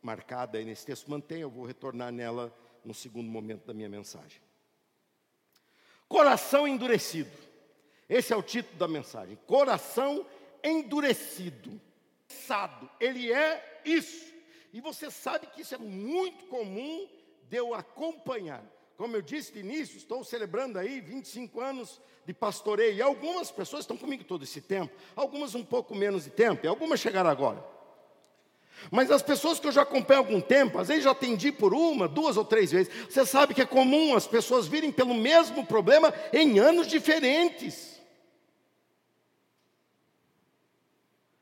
marcada 0.01 0.57
aí 0.57 0.65
nesse 0.65 0.85
texto, 0.85 1.09
mantenha, 1.09 1.41
eu 1.41 1.49
vou 1.49 1.65
retornar 1.65 2.11
nela 2.11 2.53
no 2.83 2.93
segundo 2.93 3.29
momento 3.29 3.65
da 3.65 3.73
minha 3.73 3.89
mensagem. 3.89 4.41
Coração 6.07 6.67
endurecido. 6.67 7.31
Esse 8.09 8.33
é 8.33 8.35
o 8.35 8.43
título 8.43 8.77
da 8.77 8.87
mensagem. 8.87 9.37
Coração 9.47 10.25
endurecido. 10.63 11.79
Ele 12.99 13.31
é 13.31 13.81
isso. 13.85 14.30
E 14.73 14.79
você 14.79 15.11
sabe 15.11 15.47
que 15.47 15.61
isso 15.61 15.75
é 15.75 15.77
muito 15.77 16.45
comum 16.45 17.07
de 17.49 17.57
eu 17.57 17.73
acompanhar. 17.73 18.63
Como 18.97 19.15
eu 19.15 19.21
disse 19.21 19.51
de 19.51 19.59
início, 19.59 19.97
estou 19.97 20.23
celebrando 20.23 20.77
aí 20.77 21.01
25 21.01 21.59
anos 21.59 21.99
de 22.25 22.33
pastoreio. 22.33 22.95
E 22.95 23.01
algumas 23.01 23.51
pessoas 23.51 23.83
estão 23.83 23.97
comigo 23.97 24.23
todo 24.23 24.43
esse 24.43 24.61
tempo, 24.61 24.95
algumas 25.15 25.55
um 25.55 25.63
pouco 25.63 25.95
menos 25.95 26.23
de 26.25 26.29
tempo, 26.29 26.65
e 26.65 26.69
algumas 26.69 26.99
chegaram 26.99 27.29
agora. 27.29 27.63
Mas 28.89 29.11
as 29.11 29.21
pessoas 29.21 29.59
que 29.59 29.67
eu 29.67 29.71
já 29.71 29.81
acompanho 29.81 30.21
há 30.21 30.23
algum 30.23 30.41
tempo, 30.41 30.79
às 30.79 30.87
vezes 30.87 31.03
já 31.03 31.11
atendi 31.11 31.51
por 31.51 31.73
uma, 31.73 32.07
duas 32.07 32.37
ou 32.37 32.45
três 32.45 32.71
vezes. 32.71 32.91
Você 33.09 33.25
sabe 33.25 33.53
que 33.53 33.61
é 33.61 33.65
comum 33.65 34.15
as 34.15 34.25
pessoas 34.25 34.67
virem 34.67 34.91
pelo 34.91 35.13
mesmo 35.13 35.65
problema 35.65 36.13
em 36.31 36.59
anos 36.59 36.87
diferentes. 36.87 37.90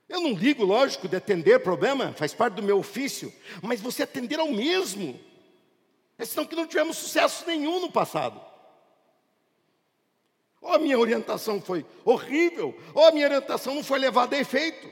Eu 0.10 0.20
não 0.20 0.34
ligo, 0.34 0.66
lógico, 0.66 1.08
de 1.08 1.16
atender 1.16 1.60
problema, 1.60 2.12
faz 2.14 2.34
parte 2.34 2.56
do 2.56 2.64
meu 2.64 2.80
ofício, 2.80 3.32
mas 3.62 3.80
você 3.80 4.02
atender 4.02 4.40
ao 4.40 4.52
mesmo. 4.52 5.20
É 6.18 6.26
senão 6.26 6.48
que 6.48 6.56
não 6.56 6.66
tivemos 6.66 6.98
sucesso 6.98 7.46
nenhum 7.46 7.80
no 7.80 7.92
passado. 7.92 8.42
Ou 10.60 10.74
a 10.74 10.80
minha 10.80 10.98
orientação 10.98 11.62
foi 11.62 11.86
horrível, 12.04 12.78
ou 12.94 13.06
a 13.06 13.12
minha 13.12 13.28
orientação 13.28 13.76
não 13.76 13.84
foi 13.84 14.00
levada 14.00 14.36
a 14.36 14.40
efeito. 14.40 14.90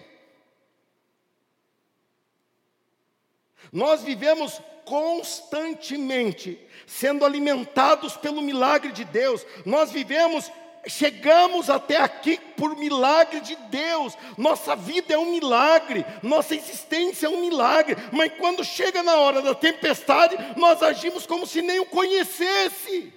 Nós 3.71 4.03
vivemos 4.03 4.61
constantemente 4.85 6.57
sendo 6.85 7.25
alimentados 7.25 8.15
pelo 8.15 8.41
milagre 8.41 8.93
de 8.93 9.03
Deus. 9.03 9.45
Nós 9.65 9.91
vivemos 9.91 10.49
chegamos 10.87 11.69
até 11.69 11.97
aqui 11.97 12.37
por 12.55 12.75
milagre 12.75 13.39
de 13.41 13.55
Deus. 13.55 14.17
Nossa 14.37 14.75
vida 14.75 15.13
é 15.13 15.17
um 15.17 15.31
milagre, 15.31 16.05
nossa 16.21 16.55
existência 16.55 17.27
é 17.27 17.29
um 17.29 17.41
milagre, 17.41 17.95
mas 18.11 18.33
quando 18.37 18.63
chega 18.63 19.03
na 19.03 19.15
hora 19.15 19.41
da 19.41 19.53
tempestade, 19.55 20.35
nós 20.55 20.81
agimos 20.81 21.25
como 21.25 21.45
se 21.45 21.61
nem 21.61 21.79
o 21.79 21.85
conhecesse. 21.85 23.13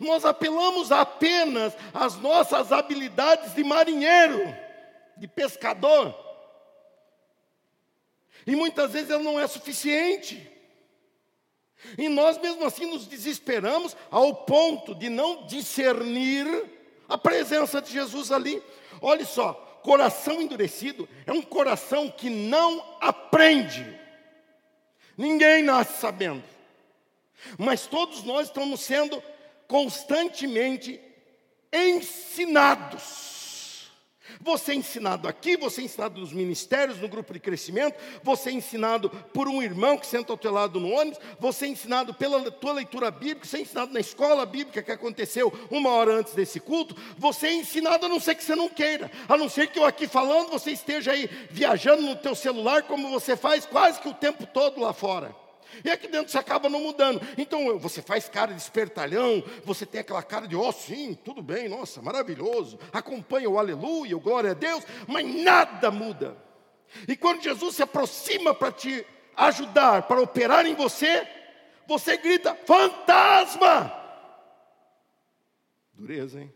Nós 0.00 0.24
apelamos 0.24 0.90
apenas 0.90 1.76
às 1.94 2.16
nossas 2.16 2.72
habilidades 2.72 3.54
de 3.54 3.62
marinheiro, 3.62 4.54
de 5.16 5.28
pescador. 5.28 6.14
E 8.46 8.56
muitas 8.56 8.92
vezes 8.92 9.10
ela 9.10 9.22
não 9.22 9.38
é 9.38 9.46
suficiente. 9.46 10.57
E 11.96 12.08
nós 12.08 12.38
mesmo 12.38 12.64
assim 12.64 12.86
nos 12.86 13.06
desesperamos 13.06 13.96
ao 14.10 14.34
ponto 14.34 14.94
de 14.94 15.08
não 15.08 15.46
discernir 15.46 16.46
a 17.08 17.16
presença 17.16 17.80
de 17.80 17.92
Jesus 17.92 18.32
ali. 18.32 18.62
Olha 19.00 19.24
só, 19.24 19.52
coração 19.82 20.42
endurecido 20.42 21.08
é 21.26 21.32
um 21.32 21.42
coração 21.42 22.10
que 22.10 22.28
não 22.28 22.84
aprende. 23.00 23.98
Ninguém 25.16 25.62
nasce 25.62 26.00
sabendo. 26.00 26.44
Mas 27.56 27.86
todos 27.86 28.22
nós 28.24 28.48
estamos 28.48 28.80
sendo 28.80 29.22
constantemente 29.66 31.00
ensinados. 31.72 33.37
Você 34.40 34.72
é 34.72 34.74
ensinado 34.74 35.28
aqui, 35.28 35.56
você 35.56 35.80
é 35.80 35.84
ensinado 35.84 36.20
nos 36.20 36.32
ministérios, 36.32 36.98
no 36.98 37.08
grupo 37.08 37.32
de 37.32 37.40
crescimento, 37.40 37.96
você 38.22 38.50
é 38.50 38.52
ensinado 38.52 39.10
por 39.32 39.48
um 39.48 39.62
irmão 39.62 39.96
que 39.96 40.06
senta 40.06 40.32
ao 40.32 40.38
teu 40.38 40.52
lado 40.52 40.80
no 40.80 40.90
ônibus, 40.90 41.20
você 41.38 41.66
é 41.66 41.68
ensinado 41.68 42.14
pela 42.14 42.50
tua 42.50 42.72
leitura 42.72 43.10
bíblica, 43.10 43.46
você 43.46 43.58
é 43.58 43.60
ensinado 43.62 43.92
na 43.92 44.00
escola 44.00 44.44
bíblica 44.46 44.82
que 44.82 44.92
aconteceu 44.92 45.52
uma 45.70 45.90
hora 45.90 46.14
antes 46.14 46.34
desse 46.34 46.60
culto, 46.60 46.96
você 47.16 47.48
é 47.48 47.52
ensinado 47.54 48.06
a 48.06 48.08
não 48.08 48.20
ser 48.20 48.34
que 48.34 48.44
você 48.44 48.54
não 48.54 48.68
queira, 48.68 49.10
a 49.28 49.36
não 49.36 49.48
ser 49.48 49.68
que 49.68 49.78
eu 49.78 49.84
aqui 49.84 50.06
falando, 50.06 50.50
você 50.50 50.70
esteja 50.70 51.12
aí 51.12 51.28
viajando 51.50 52.02
no 52.02 52.16
teu 52.16 52.34
celular 52.34 52.82
como 52.82 53.10
você 53.10 53.36
faz 53.36 53.66
quase 53.66 54.00
que 54.00 54.08
o 54.08 54.14
tempo 54.14 54.46
todo 54.46 54.80
lá 54.80 54.92
fora. 54.92 55.47
E 55.84 55.90
aqui 55.90 56.08
dentro 56.08 56.30
você 56.30 56.38
acaba 56.38 56.68
não 56.68 56.80
mudando. 56.80 57.20
Então 57.36 57.78
você 57.78 58.02
faz 58.02 58.28
cara 58.28 58.52
de 58.52 58.60
espertalhão, 58.60 59.42
você 59.64 59.84
tem 59.84 60.00
aquela 60.00 60.22
cara 60.22 60.46
de, 60.46 60.56
ó, 60.56 60.68
oh, 60.68 60.72
sim, 60.72 61.14
tudo 61.24 61.42
bem, 61.42 61.68
nossa, 61.68 62.02
maravilhoso. 62.02 62.78
Acompanha 62.92 63.48
o 63.48 63.58
aleluia, 63.58 64.16
o 64.16 64.20
glória 64.20 64.52
a 64.52 64.54
Deus, 64.54 64.84
mas 65.06 65.26
nada 65.26 65.90
muda. 65.90 66.36
E 67.06 67.16
quando 67.16 67.42
Jesus 67.42 67.76
se 67.76 67.82
aproxima 67.82 68.54
para 68.54 68.72
te 68.72 69.04
ajudar, 69.36 70.02
para 70.02 70.20
operar 70.20 70.66
em 70.66 70.74
você, 70.74 71.26
você 71.86 72.16
grita: 72.16 72.54
fantasma! 72.66 73.92
Dureza, 75.92 76.40
hein? 76.40 76.54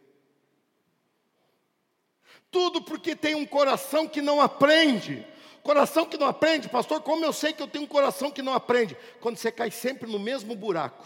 Tudo 2.50 2.82
porque 2.82 3.16
tem 3.16 3.34
um 3.34 3.46
coração 3.46 4.06
que 4.06 4.20
não 4.20 4.40
aprende. 4.40 5.26
Coração 5.62 6.04
que 6.04 6.18
não 6.18 6.26
aprende, 6.26 6.68
pastor, 6.68 7.00
como 7.00 7.24
eu 7.24 7.32
sei 7.32 7.52
que 7.52 7.62
eu 7.62 7.68
tenho 7.68 7.84
um 7.84 7.88
coração 7.88 8.30
que 8.30 8.42
não 8.42 8.52
aprende? 8.52 8.96
Quando 9.20 9.36
você 9.36 9.52
cai 9.52 9.70
sempre 9.70 10.10
no 10.10 10.18
mesmo 10.18 10.56
buraco. 10.56 11.04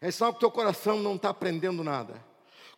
É 0.00 0.10
sinal 0.10 0.32
que 0.32 0.38
o 0.38 0.40
teu 0.40 0.50
coração 0.50 0.98
não 0.98 1.16
está 1.16 1.28
aprendendo 1.28 1.84
nada. 1.84 2.24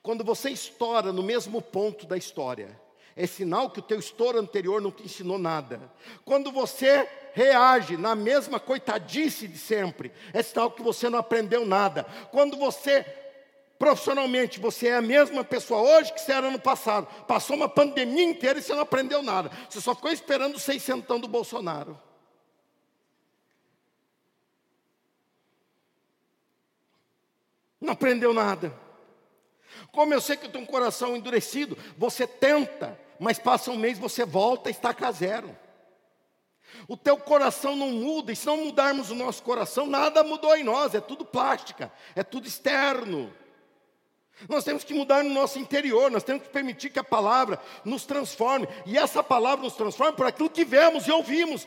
Quando 0.02 0.24
você 0.24 0.50
estoura 0.50 1.12
no 1.12 1.22
mesmo 1.22 1.62
ponto 1.62 2.04
da 2.04 2.16
história, 2.16 2.76
é 3.14 3.26
sinal 3.26 3.70
que 3.70 3.78
o 3.78 3.82
teu 3.82 3.98
estouro 3.98 4.38
anterior 4.38 4.80
não 4.80 4.90
te 4.90 5.04
ensinou 5.04 5.38
nada. 5.38 5.80
Quando 6.24 6.50
você 6.50 7.08
reage 7.32 7.96
na 7.96 8.16
mesma 8.16 8.58
coitadice 8.58 9.46
de 9.46 9.58
sempre, 9.58 10.12
é 10.32 10.42
sinal 10.42 10.72
que 10.72 10.82
você 10.82 11.08
não 11.08 11.18
aprendeu 11.18 11.64
nada. 11.64 12.04
Quando 12.32 12.56
você 12.56 13.06
Profissionalmente, 13.82 14.60
você 14.60 14.86
é 14.86 14.94
a 14.94 15.02
mesma 15.02 15.42
pessoa 15.42 15.80
hoje 15.80 16.12
que 16.12 16.20
você 16.20 16.30
era 16.30 16.48
no 16.48 16.60
passado. 16.60 17.04
Passou 17.26 17.56
uma 17.56 17.68
pandemia 17.68 18.22
inteira 18.22 18.60
e 18.60 18.62
você 18.62 18.72
não 18.72 18.82
aprendeu 18.82 19.24
nada. 19.24 19.50
Você 19.68 19.80
só 19.80 19.92
ficou 19.92 20.12
esperando 20.12 20.54
o 20.54 20.60
seiscentão 20.60 21.18
do 21.18 21.26
Bolsonaro. 21.26 22.00
Não 27.80 27.92
aprendeu 27.94 28.32
nada. 28.32 28.72
Como 29.90 30.14
eu 30.14 30.20
sei 30.20 30.36
que 30.36 30.46
eu 30.46 30.52
tenho 30.52 30.62
um 30.62 30.68
coração 30.68 31.16
endurecido, 31.16 31.76
você 31.98 32.24
tenta, 32.24 32.96
mas 33.18 33.40
passa 33.40 33.72
um 33.72 33.76
mês, 33.76 33.98
você 33.98 34.24
volta 34.24 34.70
e 34.70 34.72
estaca 34.72 35.10
zero. 35.10 35.58
O 36.86 36.96
teu 36.96 37.16
coração 37.16 37.74
não 37.74 37.90
muda, 37.90 38.30
e 38.30 38.36
se 38.36 38.46
não 38.46 38.58
mudarmos 38.58 39.10
o 39.10 39.16
nosso 39.16 39.42
coração, 39.42 39.88
nada 39.88 40.22
mudou 40.22 40.54
em 40.54 40.62
nós, 40.62 40.94
é 40.94 41.00
tudo 41.00 41.24
plástica, 41.24 41.92
é 42.14 42.22
tudo 42.22 42.46
externo. 42.46 43.41
Nós 44.48 44.64
temos 44.64 44.82
que 44.82 44.94
mudar 44.94 45.22
no 45.22 45.30
nosso 45.30 45.58
interior, 45.58 46.10
nós 46.10 46.24
temos 46.24 46.42
que 46.42 46.48
permitir 46.48 46.90
que 46.90 46.98
a 46.98 47.04
palavra 47.04 47.60
nos 47.84 48.04
transforme, 48.04 48.66
e 48.86 48.98
essa 48.98 49.22
palavra 49.22 49.64
nos 49.64 49.74
transforme 49.74 50.16
por 50.16 50.26
aquilo 50.26 50.50
que 50.50 50.64
vemos 50.64 51.06
e 51.06 51.12
ouvimos. 51.12 51.66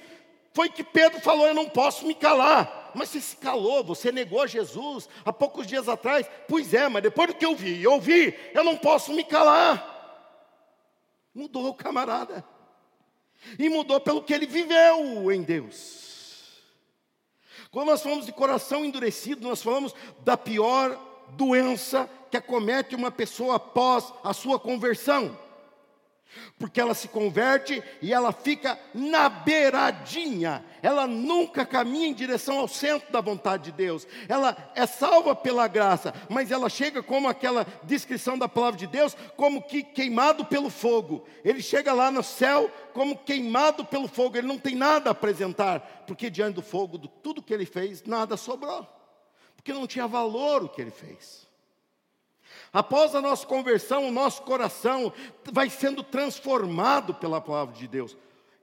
Foi 0.54 0.70
que 0.70 0.84
Pedro 0.84 1.20
falou: 1.20 1.48
Eu 1.48 1.54
não 1.54 1.70
posso 1.70 2.06
me 2.06 2.16
calar. 2.16 2.92
Mas 2.96 3.10
você 3.10 3.20
se 3.20 3.36
calou, 3.36 3.84
você 3.84 4.10
negou 4.10 4.48
Jesus 4.48 5.10
há 5.26 5.34
poucos 5.34 5.68
dias 5.68 5.90
atrás. 5.90 6.26
Pois 6.48 6.74
é, 6.74 6.88
mas 6.88 7.04
depois 7.04 7.28
do 7.28 7.36
que 7.36 7.46
eu 7.46 7.54
vi 7.54 7.82
e 7.82 7.88
ouvi, 7.88 8.34
eu 8.54 8.64
não 8.64 8.78
posso 8.78 9.12
me 9.14 9.24
calar. 9.24 9.92
Mudou 11.34 11.68
o 11.68 11.74
camarada. 11.74 12.42
E 13.60 13.68
mudou 13.68 14.00
pelo 14.00 14.24
que 14.24 14.34
ele 14.34 14.46
viveu 14.46 15.30
em 15.30 15.44
Deus. 15.44 16.64
Quando 17.70 17.90
nós 17.90 18.02
falamos 18.02 18.26
de 18.26 18.32
coração 18.32 18.86
endurecido, 18.86 19.46
nós 19.46 19.62
falamos 19.62 19.94
da 20.24 20.38
pior 20.38 20.98
doença 21.32 22.10
que 22.30 22.38
acomete 22.38 22.96
uma 22.96 23.12
pessoa 23.12 23.56
após 23.56 24.14
a 24.24 24.34
sua 24.34 24.60
conversão. 24.60 25.38
Porque 26.58 26.80
ela 26.80 26.94
se 26.94 27.08
converte 27.08 27.82
e 28.02 28.14
ela 28.14 28.32
fica 28.32 28.80
na 28.94 29.30
beiradinha, 29.30 30.64
ela 30.82 31.08
nunca 31.08 31.66
caminha 31.66 32.08
em 32.08 32.14
direção 32.14 32.60
ao 32.60 32.68
centro 32.68 33.12
da 33.12 33.22
vontade 33.22 33.66
de 33.66 33.72
Deus. 33.72 34.08
Ela 34.28 34.56
é 34.76 34.86
salva 34.86 35.36
pela 35.36 35.68
graça, 35.68 36.14
mas 36.30 36.52
ela 36.52 36.70
chega 36.70 37.02
como 37.02 37.28
aquela 37.28 37.66
descrição 37.84 38.38
da 38.38 38.48
palavra 38.48 38.78
de 38.78 38.88
Deus, 38.88 39.16
como 39.36 39.62
que 39.62 39.84
queimado 39.84 40.46
pelo 40.46 40.70
fogo. 40.70 41.26
Ele 41.44 41.62
chega 41.62 41.94
lá 41.94 42.12
no 42.12 42.24
céu 42.24 42.70
como 42.94 43.18
queimado 43.18 43.86
pelo 43.86 44.08
fogo, 44.08 44.38
ele 44.38 44.48
não 44.48 44.58
tem 44.58 44.76
nada 44.76 45.10
a 45.10 45.12
apresentar, 45.12 46.04
porque 46.08 46.30
diante 46.30 46.56
do 46.56 46.62
fogo, 46.62 46.98
de 46.98 47.10
tudo 47.22 47.42
que 47.42 47.54
ele 47.54 47.66
fez, 47.66 48.04
nada 48.04 48.38
sobrou 48.38 48.95
porque 49.66 49.74
não 49.74 49.88
tinha 49.88 50.08
valor 50.08 50.64
o 50.64 50.70
que 50.70 50.80
ele 50.80 50.92
fez. 50.92 51.48
Após 52.72 53.16
a 53.16 53.22
nossa 53.22 53.48
conversão, 53.48 54.08
o 54.08 54.12
nosso 54.12 54.44
coração 54.44 55.12
vai 55.52 55.72
sendo 55.72 56.04
transformado 56.04 57.16
pela 57.16 57.42
palavra 57.42 57.74
de 57.74 57.88
Deus. 57.88 58.16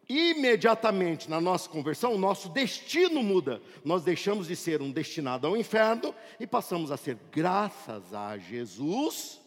Imediatamente 0.09 1.29
na 1.29 1.41
nossa 1.41 1.69
conversão, 1.69 2.15
o 2.15 2.19
nosso 2.19 2.49
destino 2.51 3.21
muda. 3.21 3.61
Nós 3.85 4.05
deixamos 4.05 4.47
de 4.47 4.55
ser 4.55 4.81
um 4.81 4.93
destinado 4.93 5.45
ao 5.45 5.57
inferno 5.57 6.15
e 6.39 6.47
passamos 6.47 6.93
a 6.93 6.97
ser, 6.97 7.19
graças 7.33 8.15
a 8.15 8.39
Jesus, 8.39 9.41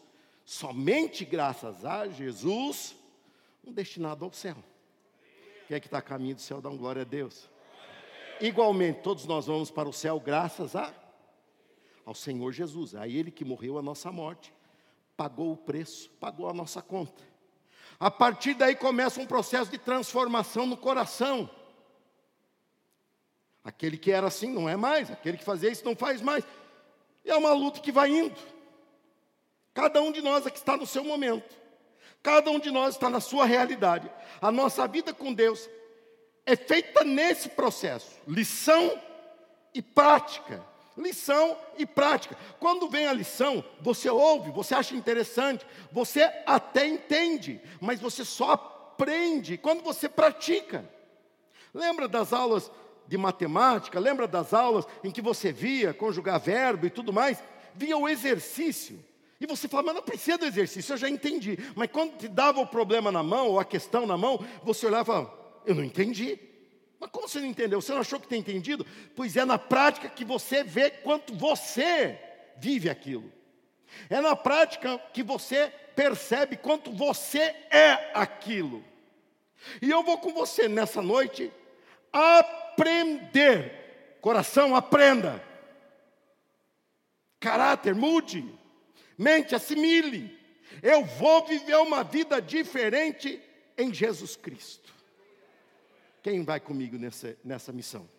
somente 0.44 1.24
graças 1.24 1.86
a 1.86 2.10
Jesus, 2.10 2.98
um 3.66 3.72
destinado 3.72 4.26
ao 4.26 4.34
céu. 4.34 4.58
Quem 5.70 5.78
é 5.78 5.80
que 5.80 5.88
está 5.88 6.00
a 6.00 6.02
caminho 6.02 6.36
do 6.36 6.42
céu? 6.42 6.60
Dá 6.60 6.70
um 6.70 6.76
glória 6.76 7.04
a 7.04 7.06
Deus. 7.06 7.50
Igualmente, 8.42 9.00
todos 9.00 9.26
nós 9.26 9.48
vamos 9.48 9.72
para 9.72 9.88
o 9.88 9.94
céu 9.94 10.20
graças 10.20 10.76
a 10.76 11.05
ao 12.06 12.14
Senhor 12.14 12.52
Jesus, 12.52 12.94
a 12.94 13.08
Ele 13.08 13.32
que 13.32 13.44
morreu 13.44 13.80
a 13.80 13.82
nossa 13.82 14.12
morte, 14.12 14.54
pagou 15.18 15.52
o 15.52 15.58
preço, 15.58 16.10
pagou 16.20 16.48
a 16.48 16.54
nossa 16.54 16.82
conta. 16.82 17.24
A 18.00 18.12
partir 18.12 18.54
daí 18.54 18.76
começa 18.76 19.20
um 19.20 19.26
processo 19.26 19.72
de 19.72 19.78
transformação 19.78 20.68
no 20.68 20.78
coração. 20.78 21.50
Aquele 23.64 23.98
que 23.98 24.12
era 24.12 24.28
assim 24.28 24.52
não 24.52 24.70
é 24.70 24.76
mais, 24.76 25.10
aquele 25.10 25.38
que 25.38 25.44
fazia 25.44 25.72
isso 25.72 25.84
não 25.84 25.96
faz 25.96 26.22
mais. 26.22 26.46
E 27.24 27.32
é 27.32 27.36
uma 27.36 27.54
luta 27.54 27.80
que 27.80 27.92
vai 27.92 28.10
indo. 28.10 28.40
Cada 29.74 30.02
um 30.02 30.12
de 30.12 30.22
nós 30.22 30.46
aqui 30.46 30.58
está 30.58 30.78
no 30.78 30.86
seu 30.86 31.04
momento. 31.04 31.56
Cada 32.22 32.52
um 32.52 32.60
de 32.60 32.70
nós 32.70 32.96
está 32.96 33.10
na 33.10 33.20
sua 33.20 33.46
realidade. 33.46 34.12
A 34.42 34.52
nossa 34.52 34.88
vida 34.88 35.14
com 35.14 35.34
Deus 35.34 35.68
é 36.46 36.56
feita 36.56 37.04
nesse 37.04 37.50
processo, 37.50 38.22
lição 38.28 39.02
e 39.74 39.82
prática 39.82 40.64
lição 40.98 41.58
e 41.78 41.86
prática. 41.86 42.38
Quando 42.60 42.90
vem 42.90 43.08
a 43.08 43.14
lição, 43.14 43.64
você 43.82 44.10
ouve, 44.10 44.52
você 44.52 44.74
acha 44.74 44.96
interessante, 44.96 45.66
você 45.92 46.22
até 46.46 46.88
entende, 46.88 47.62
mas 47.82 48.00
você 48.00 48.24
só 48.24 48.52
aprende 48.52 49.58
quando 49.58 49.84
você 49.84 50.08
pratica. 50.08 50.90
Lembra 51.74 52.08
das 52.08 52.32
aulas 52.32 52.72
de 53.08 53.18
matemática? 53.18 54.00
Lembra 54.00 54.28
das 54.28 54.54
aulas 54.54 54.88
em 55.04 55.12
que 55.12 55.22
você 55.22 55.52
via 55.52 55.94
conjugar 55.94 56.40
verbo 56.40 56.86
e 56.86 56.90
tudo 56.90 57.12
mais? 57.12 57.44
Via 57.74 57.98
o 57.98 58.08
exercício. 58.08 59.04
E 59.40 59.46
você 59.46 59.68
fala, 59.68 59.84
mas 59.84 59.96
não 59.96 60.02
precisa 60.02 60.38
do 60.38 60.46
exercício, 60.46 60.94
eu 60.94 60.98
já 60.98 61.10
entendi. 61.10 61.60
Mas 61.76 61.92
quando 61.92 62.18
te 62.18 62.28
dava 62.28 62.62
o 62.62 62.68
problema 62.68 63.12
na 63.12 63.22
mão, 63.22 63.50
ou 63.50 63.60
a 63.60 63.66
questão 63.66 64.06
na 64.06 64.18
mão, 64.18 64.44
você 64.64 64.86
olhava 64.86 65.04
e 65.04 65.06
falava, 65.06 65.34
eu 65.66 65.76
não 65.76 65.84
entendi. 65.84 66.40
Como 67.16 67.30
você 67.30 67.40
não 67.40 67.48
entendeu? 67.48 67.80
Você 67.80 67.94
não 67.94 68.02
achou 68.02 68.20
que 68.20 68.28
tem 68.28 68.42
entendido? 68.42 68.86
Pois 69.16 69.38
é 69.38 69.46
na 69.46 69.58
prática 69.58 70.10
que 70.10 70.26
você 70.26 70.66
vê 70.66 70.92
quanto 70.92 71.34
você 71.34 72.20
vive 72.58 72.90
aquilo. 72.90 73.32
É 74.10 74.20
na 74.20 74.36
prática 74.36 75.00
que 75.14 75.24
você 75.24 75.72
percebe 75.96 76.58
quanto 76.58 76.92
você 76.92 77.56
é 77.72 78.12
aquilo. 78.14 78.84
E 79.82 79.90
eu 79.90 80.04
vou 80.04 80.18
com 80.18 80.34
você 80.34 80.68
nessa 80.68 81.02
noite 81.02 81.54
aprender. 82.12 84.18
Coração, 84.20 84.76
aprenda. 84.76 85.42
Caráter, 87.40 87.96
mude. 87.96 88.44
Mente, 89.18 89.56
assimile. 89.56 90.38
Eu 90.84 91.06
vou 91.06 91.48
viver 91.48 91.78
uma 91.78 92.04
vida 92.04 92.42
diferente 92.42 93.42
em 93.78 93.94
Jesus 93.94 94.36
Cristo. 94.36 94.95
Quem 96.26 96.44
vai 96.44 96.60
comigo 96.60 96.98
nessa, 96.98 97.38
nessa 97.44 97.72
missão? 97.72 98.10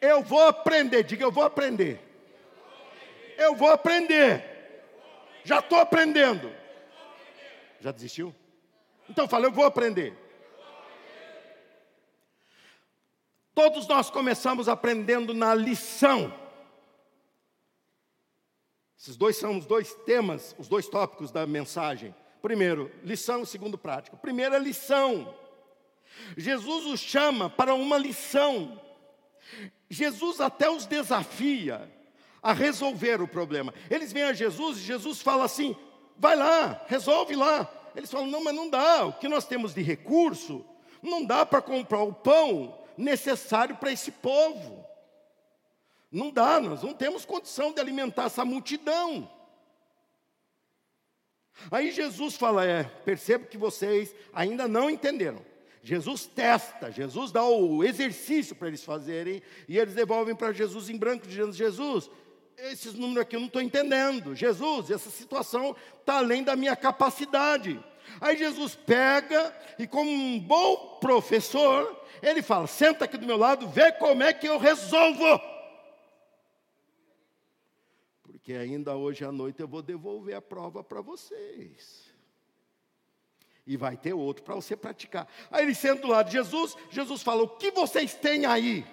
Eu 0.00 0.22
vou 0.22 0.40
aprender, 0.40 1.02
diga 1.02 1.22
eu 1.22 1.30
vou 1.30 1.44
aprender. 1.44 2.00
Eu 3.36 3.54
vou 3.54 3.68
aprender. 3.68 4.42
Já 5.44 5.58
estou 5.58 5.78
aprendendo. 5.78 6.50
Já 7.78 7.92
desistiu? 7.92 8.34
Então 9.06 9.28
fala, 9.28 9.44
eu 9.44 9.52
vou 9.52 9.66
aprender. 9.66 10.16
Todos 13.54 13.86
nós 13.86 14.08
começamos 14.08 14.66
aprendendo 14.66 15.34
na 15.34 15.54
lição. 15.54 16.32
Esses 18.98 19.14
dois 19.14 19.36
são 19.36 19.58
os 19.58 19.66
dois 19.66 19.92
temas, 20.06 20.56
os 20.58 20.68
dois 20.68 20.88
tópicos 20.88 21.30
da 21.30 21.46
mensagem 21.46 22.14
Primeiro, 22.44 22.92
lição, 23.02 23.42
segundo, 23.46 23.78
prática. 23.78 24.18
Primeira 24.18 24.58
lição. 24.58 25.34
Jesus 26.36 26.86
os 26.86 27.00
chama 27.00 27.48
para 27.50 27.74
uma 27.74 27.98
lição. 27.98 28.80
Jesus 29.88 30.40
até 30.40 30.68
os 30.70 30.86
desafia 30.86 31.90
a 32.42 32.52
resolver 32.52 33.22
o 33.22 33.28
problema. 33.28 33.72
Eles 33.90 34.12
vêm 34.12 34.24
a 34.24 34.32
Jesus 34.32 34.78
e 34.78 34.82
Jesus 34.82 35.20
fala 35.20 35.44
assim: 35.44 35.76
vai 36.16 36.36
lá, 36.36 36.84
resolve 36.86 37.34
lá. 37.34 37.70
Eles 37.94 38.10
falam: 38.10 38.26
não, 38.26 38.42
mas 38.42 38.54
não 38.54 38.68
dá. 38.68 39.06
O 39.06 39.12
que 39.12 39.28
nós 39.28 39.46
temos 39.46 39.74
de 39.74 39.82
recurso 39.82 40.64
não 41.02 41.24
dá 41.24 41.46
para 41.46 41.62
comprar 41.62 42.02
o 42.02 42.12
pão 42.12 42.78
necessário 42.96 43.76
para 43.76 43.92
esse 43.92 44.10
povo. 44.10 44.84
Não 46.10 46.30
dá, 46.30 46.60
nós 46.60 46.82
não 46.82 46.94
temos 46.94 47.24
condição 47.24 47.72
de 47.72 47.80
alimentar 47.80 48.24
essa 48.24 48.44
multidão. 48.44 49.30
Aí 51.70 51.90
Jesus 51.90 52.36
fala: 52.36 52.64
é, 52.64 52.84
percebo 52.84 53.46
que 53.46 53.58
vocês 53.58 54.14
ainda 54.32 54.68
não 54.68 54.90
entenderam. 54.90 55.53
Jesus 55.84 56.24
testa, 56.24 56.90
Jesus 56.90 57.30
dá 57.30 57.44
o 57.44 57.84
exercício 57.84 58.56
para 58.56 58.68
eles 58.68 58.82
fazerem, 58.82 59.42
e 59.68 59.78
eles 59.78 59.94
devolvem 59.94 60.34
para 60.34 60.50
Jesus 60.50 60.88
em 60.88 60.96
branco, 60.96 61.26
dizendo: 61.26 61.52
Jesus, 61.52 62.10
esses 62.56 62.94
números 62.94 63.20
aqui 63.20 63.36
eu 63.36 63.40
não 63.40 63.48
estou 63.48 63.60
entendendo. 63.60 64.34
Jesus, 64.34 64.90
essa 64.90 65.10
situação 65.10 65.76
está 66.00 66.16
além 66.16 66.42
da 66.42 66.56
minha 66.56 66.74
capacidade. 66.74 67.78
Aí 68.18 68.34
Jesus 68.34 68.74
pega 68.74 69.54
e, 69.78 69.86
como 69.86 70.10
um 70.10 70.40
bom 70.40 70.98
professor, 71.00 72.02
ele 72.22 72.40
fala: 72.40 72.66
senta 72.66 73.04
aqui 73.04 73.18
do 73.18 73.26
meu 73.26 73.36
lado, 73.36 73.68
vê 73.68 73.92
como 73.92 74.22
é 74.22 74.32
que 74.32 74.48
eu 74.48 74.58
resolvo. 74.58 75.38
Porque 78.22 78.54
ainda 78.54 78.96
hoje 78.96 79.22
à 79.22 79.30
noite 79.30 79.60
eu 79.60 79.68
vou 79.68 79.82
devolver 79.82 80.34
a 80.34 80.40
prova 80.40 80.82
para 80.82 81.02
vocês. 81.02 82.03
E 83.66 83.76
vai 83.76 83.96
ter 83.96 84.12
outro 84.12 84.42
para 84.42 84.54
você 84.54 84.76
praticar. 84.76 85.26
Aí 85.50 85.64
ele 85.64 85.74
senta 85.74 86.02
do 86.02 86.08
lado 86.08 86.26
de 86.26 86.32
Jesus, 86.32 86.76
Jesus 86.90 87.22
fala: 87.22 87.42
O 87.42 87.48
que 87.48 87.70
vocês 87.70 88.14
têm 88.14 88.44
aí? 88.44 88.84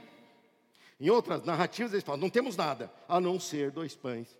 Em 0.99 1.09
outras 1.09 1.43
narrativas 1.43 1.91
eles 1.91 2.05
falam: 2.05 2.21
Não 2.21 2.29
temos 2.29 2.55
nada, 2.55 2.91
a 3.07 3.19
não 3.19 3.39
ser 3.39 3.71
dois 3.71 3.95
pães, 3.95 4.37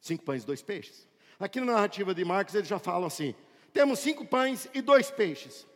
cinco 0.00 0.24
pães 0.24 0.44
e 0.44 0.46
dois 0.46 0.62
peixes. 0.62 1.06
Aqui 1.38 1.60
na 1.60 1.72
narrativa 1.72 2.14
de 2.14 2.24
Marcos 2.24 2.54
eles 2.54 2.68
já 2.68 2.78
falam 2.78 3.06
assim: 3.06 3.34
Temos 3.72 3.98
cinco 3.98 4.24
pães 4.24 4.66
e 4.72 4.80
dois 4.80 5.10
peixes. 5.10 5.66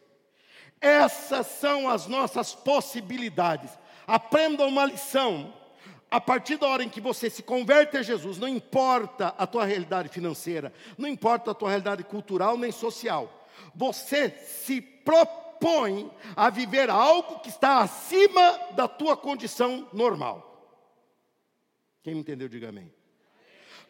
Essas 0.81 1.47
são 1.47 1.91
as 1.91 2.07
nossas 2.07 2.55
possibilidades. 2.55 3.71
Aprenda 4.07 4.65
uma 4.65 4.87
lição. 4.87 5.53
A 6.11 6.21
partir 6.21 6.57
da 6.57 6.67
hora 6.67 6.83
em 6.83 6.89
que 6.89 7.01
você 7.01 7.31
se 7.31 7.41
converte 7.41 7.97
a 7.97 8.03
Jesus, 8.03 8.37
não 8.39 8.49
importa 8.49 9.29
a 9.39 9.47
tua 9.47 9.65
realidade 9.65 10.09
financeira, 10.09 10.73
não 10.99 11.09
importa 11.09 11.53
a 11.53 11.55
tua 11.55 11.69
realidade 11.69 12.03
cultural 12.03 12.57
nem 12.57 12.73
social 12.73 13.40
você 13.75 14.31
se 14.31 14.81
propõe 14.81 16.11
a 16.37 16.51
viver 16.51 16.91
algo 16.91 17.41
que 17.41 17.49
está 17.49 17.79
acima 17.79 18.59
da 18.73 18.89
tua 18.89 19.17
condição 19.17 19.89
normal. 19.93 20.47
Quem 22.03 22.15
me 22.15 22.21
entendeu, 22.21 22.49
diga 22.49 22.71
amém. 22.71 22.93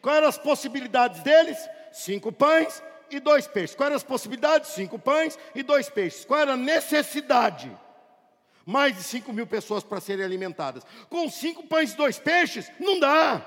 Quais 0.01 0.17
eram 0.17 0.27
as 0.27 0.37
possibilidades 0.37 1.21
deles? 1.21 1.57
Cinco 1.91 2.31
pães 2.31 2.81
e 3.09 3.19
dois 3.19 3.47
peixes. 3.47 3.75
Quais 3.75 3.87
eram 3.87 3.97
as 3.97 4.03
possibilidades? 4.03 4.71
Cinco 4.71 4.97
pães 4.97 5.37
e 5.53 5.63
dois 5.63 5.89
peixes. 5.89 6.25
Qual 6.25 6.39
era 6.39 6.53
a 6.53 6.57
necessidade? 6.57 7.71
Mais 8.65 8.95
de 8.95 9.03
cinco 9.03 9.31
mil 9.31 9.47
pessoas 9.47 9.83
para 9.83 9.99
serem 9.99 10.25
alimentadas. 10.25 10.83
Com 11.09 11.29
cinco 11.29 11.65
pães 11.67 11.93
e 11.93 11.97
dois 11.97 12.19
peixes, 12.19 12.71
não 12.79 12.99
dá. 12.99 13.45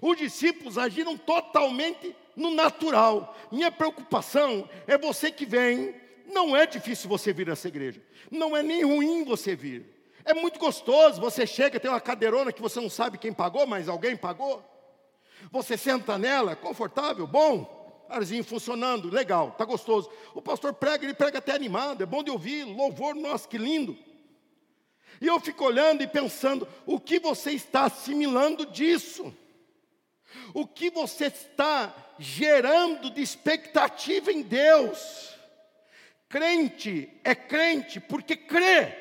Os 0.00 0.16
discípulos 0.16 0.78
agiram 0.78 1.16
totalmente 1.16 2.14
no 2.36 2.50
natural. 2.50 3.36
Minha 3.50 3.70
preocupação 3.70 4.68
é 4.86 4.96
você 4.96 5.30
que 5.30 5.44
vem. 5.44 5.94
Não 6.26 6.56
é 6.56 6.66
difícil 6.66 7.08
você 7.08 7.32
vir 7.32 7.46
nessa 7.46 7.68
igreja. 7.68 8.02
Não 8.30 8.56
é 8.56 8.62
nem 8.62 8.84
ruim 8.84 9.24
você 9.24 9.56
vir. 9.56 9.86
É 10.24 10.34
muito 10.34 10.58
gostoso. 10.58 11.20
Você 11.20 11.46
chega, 11.46 11.80
tem 11.80 11.90
uma 11.90 12.00
cadeirona 12.00 12.52
que 12.52 12.62
você 12.62 12.80
não 12.80 12.90
sabe 12.90 13.18
quem 13.18 13.32
pagou, 13.32 13.66
mas 13.66 13.88
alguém 13.88 14.16
pagou. 14.16 14.62
Você 15.50 15.76
senta 15.76 16.18
nela, 16.18 16.54
confortável, 16.54 17.26
bom. 17.26 17.76
Arzinho 18.08 18.42
funcionando, 18.42 19.10
legal, 19.10 19.54
tá 19.58 19.64
gostoso. 19.64 20.10
O 20.34 20.40
pastor 20.40 20.72
prega, 20.72 21.04
ele 21.04 21.12
prega 21.12 21.38
até 21.38 21.52
animado, 21.52 22.02
é 22.02 22.06
bom 22.06 22.22
de 22.22 22.30
ouvir, 22.30 22.64
louvor, 22.64 23.14
nossa, 23.14 23.46
que 23.46 23.58
lindo. 23.58 23.96
E 25.20 25.26
eu 25.26 25.38
fico 25.40 25.64
olhando 25.64 26.02
e 26.02 26.06
pensando, 26.06 26.66
o 26.86 26.98
que 26.98 27.18
você 27.18 27.52
está 27.52 27.84
assimilando 27.84 28.64
disso? 28.64 29.34
O 30.54 30.66
que 30.66 30.90
você 30.90 31.26
está 31.26 31.94
gerando 32.18 33.10
de 33.10 33.22
expectativa 33.22 34.32
em 34.32 34.42
Deus? 34.42 35.34
Crente 36.28 37.08
é 37.24 37.34
crente 37.34 38.00
porque 38.00 38.36
crê, 38.36 38.94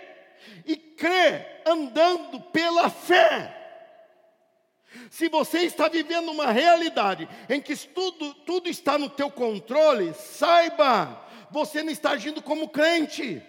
e 0.65 0.77
crê 0.77 1.61
andando 1.65 2.39
pela 2.39 2.89
fé. 2.89 3.53
Se 5.11 5.27
você 5.27 5.59
está 5.59 5.89
vivendo 5.89 6.31
uma 6.31 6.51
realidade 6.51 7.27
em 7.49 7.61
que 7.61 7.75
tudo, 7.75 8.33
tudo 8.33 8.69
está 8.69 8.97
no 8.97 9.09
teu 9.09 9.29
controle, 9.29 10.13
saiba, 10.13 11.21
você 11.51 11.83
não 11.83 11.91
está 11.91 12.11
agindo 12.11 12.41
como 12.41 12.69
crente. 12.69 13.41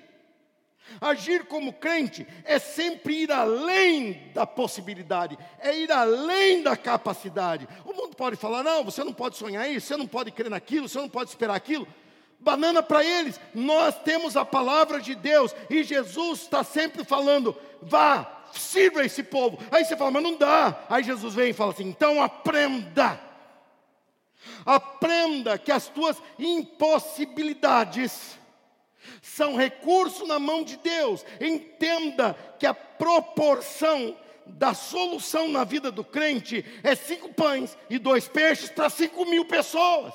Agir 1.00 1.44
como 1.44 1.72
crente 1.72 2.26
é 2.44 2.58
sempre 2.58 3.22
ir 3.22 3.32
além 3.32 4.30
da 4.34 4.46
possibilidade, 4.46 5.38
é 5.60 5.76
ir 5.76 5.92
além 5.92 6.62
da 6.62 6.76
capacidade. 6.76 7.68
O 7.84 7.92
mundo 7.92 8.16
pode 8.16 8.36
falar: 8.36 8.62
não, 8.62 8.84
você 8.84 9.04
não 9.04 9.12
pode 9.12 9.36
sonhar 9.36 9.70
isso, 9.70 9.86
você 9.86 9.96
não 9.96 10.06
pode 10.06 10.30
crer 10.30 10.50
naquilo, 10.50 10.88
você 10.88 10.98
não 10.98 11.08
pode 11.08 11.30
esperar 11.30 11.54
aquilo. 11.54 11.86
Banana 12.40 12.82
para 12.82 13.04
eles, 13.04 13.40
nós 13.52 14.00
temos 14.02 14.36
a 14.36 14.44
palavra 14.44 15.00
de 15.00 15.14
Deus 15.14 15.54
e 15.68 15.82
Jesus 15.82 16.42
está 16.42 16.62
sempre 16.62 17.04
falando: 17.04 17.56
vá, 17.82 18.44
sirva 18.52 19.04
esse 19.04 19.22
povo. 19.22 19.58
Aí 19.70 19.84
você 19.84 19.96
fala, 19.96 20.12
mas 20.12 20.22
não 20.22 20.36
dá. 20.36 20.84
Aí 20.88 21.02
Jesus 21.02 21.34
vem 21.34 21.50
e 21.50 21.54
fala 21.54 21.72
assim: 21.72 21.88
então 21.88 22.22
aprenda. 22.22 23.20
Aprenda 24.64 25.58
que 25.58 25.72
as 25.72 25.88
tuas 25.88 26.16
impossibilidades 26.38 28.37
são 29.22 29.56
recurso 29.56 30.26
na 30.26 30.38
mão 30.38 30.62
de 30.62 30.76
Deus. 30.76 31.24
Entenda 31.40 32.34
que 32.58 32.66
a 32.66 32.74
proporção 32.74 34.16
da 34.46 34.74
solução 34.74 35.48
na 35.48 35.64
vida 35.64 35.90
do 35.90 36.02
crente 36.02 36.64
é 36.82 36.94
cinco 36.94 37.32
pães 37.32 37.76
e 37.90 37.98
dois 37.98 38.26
peixes 38.28 38.70
para 38.70 38.88
cinco 38.88 39.24
mil 39.26 39.44
pessoas. 39.44 40.14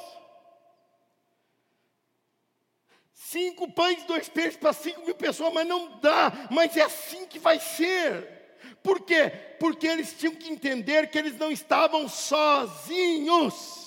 Cinco 3.14 3.72
pães 3.72 4.04
e 4.04 4.08
dois 4.08 4.30
peixes 4.30 4.58
para 4.58 4.74
cinco 4.74 5.06
mil 5.06 5.16
pessoas, 5.16 5.54
mas 5.54 5.68
não 5.68 6.00
dá, 6.00 6.48
mas 6.52 6.76
é 6.78 6.82
assim 6.82 7.26
que 7.26 7.40
vai 7.40 7.60
ser. 7.60 8.42
Por 8.84 9.02
quê? 9.02 9.32
Porque 9.60 9.88
eles 9.88 10.14
tinham 10.14 10.36
que 10.36 10.50
entender 10.50 11.10
que 11.10 11.18
eles 11.18 11.38
não 11.38 11.52
estavam 11.52 12.08
sozinhos. 12.10 13.82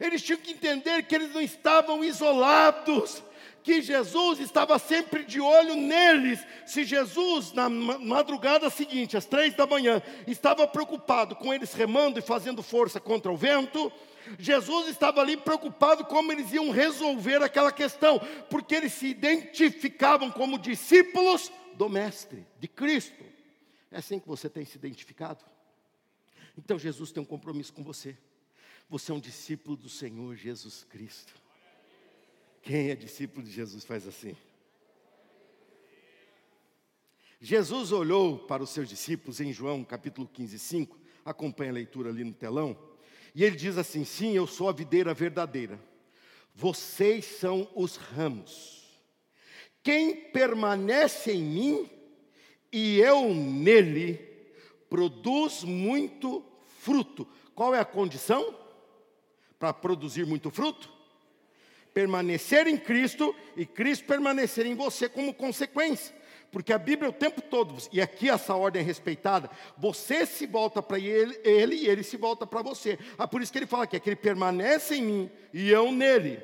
Eles 0.00 0.22
tinham 0.22 0.40
que 0.40 0.52
entender 0.52 1.04
que 1.04 1.14
eles 1.14 1.32
não 1.32 1.40
estavam 1.40 2.04
isolados 2.04 3.22
que 3.62 3.80
Jesus 3.80 4.40
estava 4.40 4.78
sempre 4.78 5.24
de 5.24 5.40
olho 5.40 5.74
neles. 5.74 6.40
Se 6.66 6.84
Jesus, 6.84 7.52
na 7.52 7.68
madrugada 7.68 8.68
seguinte, 8.68 9.16
às 9.16 9.24
três 9.24 9.54
da 9.54 9.66
manhã, 9.66 10.02
estava 10.26 10.66
preocupado 10.66 11.36
com 11.36 11.52
eles 11.52 11.72
remando 11.72 12.18
e 12.18 12.22
fazendo 12.22 12.62
força 12.62 12.98
contra 13.00 13.30
o 13.30 13.36
vento, 13.36 13.92
Jesus 14.38 14.88
estava 14.88 15.20
ali 15.20 15.36
preocupado 15.36 16.04
como 16.04 16.32
eles 16.32 16.52
iam 16.52 16.70
resolver 16.70 17.42
aquela 17.42 17.72
questão, 17.72 18.20
porque 18.48 18.74
eles 18.74 18.92
se 18.92 19.06
identificavam 19.06 20.30
como 20.30 20.58
discípulos 20.58 21.50
do 21.74 21.88
Mestre, 21.88 22.46
de 22.58 22.68
Cristo. 22.68 23.24
É 23.90 23.98
assim 23.98 24.18
que 24.18 24.28
você 24.28 24.48
tem 24.48 24.64
se 24.64 24.76
identificado? 24.76 25.44
Então 26.56 26.78
Jesus 26.78 27.12
tem 27.12 27.22
um 27.22 27.26
compromisso 27.26 27.72
com 27.72 27.82
você. 27.82 28.16
Você 28.88 29.10
é 29.10 29.14
um 29.14 29.20
discípulo 29.20 29.76
do 29.76 29.88
Senhor 29.88 30.34
Jesus 30.36 30.84
Cristo. 30.84 31.32
Quem 32.62 32.90
é 32.90 32.94
discípulo 32.94 33.44
de 33.44 33.50
Jesus 33.50 33.84
faz 33.84 34.06
assim? 34.06 34.36
Jesus 37.40 37.90
olhou 37.90 38.38
para 38.38 38.62
os 38.62 38.70
seus 38.70 38.88
discípulos 38.88 39.40
em 39.40 39.52
João 39.52 39.82
capítulo 39.82 40.28
15, 40.32 40.60
5, 40.60 40.98
acompanha 41.24 41.72
a 41.72 41.74
leitura 41.74 42.10
ali 42.10 42.22
no 42.22 42.32
telão, 42.32 42.78
e 43.34 43.42
ele 43.42 43.56
diz 43.56 43.76
assim: 43.76 44.04
Sim, 44.04 44.32
eu 44.32 44.46
sou 44.46 44.68
a 44.68 44.72
videira 44.72 45.12
verdadeira, 45.12 45.76
vocês 46.54 47.24
são 47.24 47.68
os 47.74 47.96
ramos. 47.96 48.82
Quem 49.82 50.14
permanece 50.30 51.32
em 51.32 51.42
mim 51.42 51.90
e 52.70 53.00
eu 53.00 53.34
nele, 53.34 54.14
produz 54.88 55.64
muito 55.64 56.44
fruto. 56.80 57.26
Qual 57.56 57.74
é 57.74 57.80
a 57.80 57.84
condição 57.84 58.56
para 59.58 59.72
produzir 59.72 60.24
muito 60.24 60.48
fruto? 60.48 61.01
Permanecer 61.92 62.66
em 62.66 62.76
Cristo 62.76 63.34
e 63.56 63.66
Cristo 63.66 64.04
permanecer 64.04 64.66
em 64.66 64.74
você 64.74 65.08
como 65.08 65.34
consequência. 65.34 66.14
Porque 66.50 66.72
a 66.72 66.78
Bíblia 66.78 67.08
o 67.08 67.14
tempo 67.14 67.40
todo, 67.40 67.74
e 67.90 68.00
aqui 68.00 68.28
essa 68.28 68.54
ordem 68.54 68.82
é 68.82 68.84
respeitada, 68.84 69.50
você 69.78 70.26
se 70.26 70.46
volta 70.46 70.82
para 70.82 70.98
ele, 70.98 71.40
ele 71.42 71.76
e 71.76 71.88
ele 71.88 72.02
se 72.02 72.18
volta 72.18 72.46
para 72.46 72.60
você. 72.60 72.98
Ah, 73.16 73.26
por 73.26 73.40
isso 73.40 73.50
que 73.50 73.58
ele 73.58 73.66
fala 73.66 73.84
aqui, 73.84 73.96
é 73.96 74.00
que 74.00 74.10
ele 74.10 74.16
permanece 74.16 74.96
em 74.96 75.02
mim 75.02 75.30
e 75.52 75.70
eu 75.70 75.90
nele. 75.90 76.40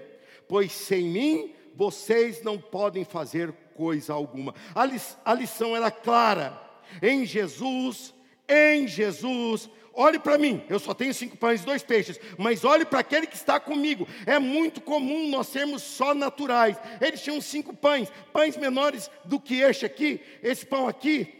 Pois 0.49 0.73
sem 0.73 1.05
mim 1.05 1.55
vocês 1.75 2.43
não 2.43 2.59
podem 2.59 3.05
fazer 3.05 3.53
coisa 3.75 4.15
alguma. 4.15 4.55
A, 4.75 4.87
li, 4.87 4.99
a 5.25 5.35
lição 5.35 5.77
era 5.77 5.91
clara. 5.91 6.59
Em 7.03 7.27
Jesus, 7.27 8.15
em 8.49 8.89
Jesus, 8.89 9.69
olhe 9.93 10.19
para 10.19 10.39
mim, 10.39 10.65
eu 10.69 10.79
só 10.79 10.95
tenho 10.95 11.13
cinco 11.13 11.37
pães 11.37 11.63
e 11.63 11.67
dois 11.67 11.83
peixes, 11.83 12.19
mas 12.39 12.65
olhe 12.65 12.85
para 12.85 13.01
aquele 13.01 13.27
que 13.27 13.37
está 13.37 13.61
comigo. 13.61 14.09
É 14.25 14.39
muito 14.39 14.81
comum 14.81 15.29
nós 15.29 15.49
sermos 15.49 15.83
só 15.83 16.15
naturais. 16.15 16.77
Eles 17.01 17.23
tinham 17.23 17.41
cinco 17.41 17.77
pães, 17.77 18.11
pães 18.33 18.57
menores 18.57 19.11
do 19.25 19.39
que 19.39 19.57
este 19.57 19.85
aqui, 19.85 20.21
esse 20.43 20.65
pão 20.65 20.89
aqui. 20.89 21.35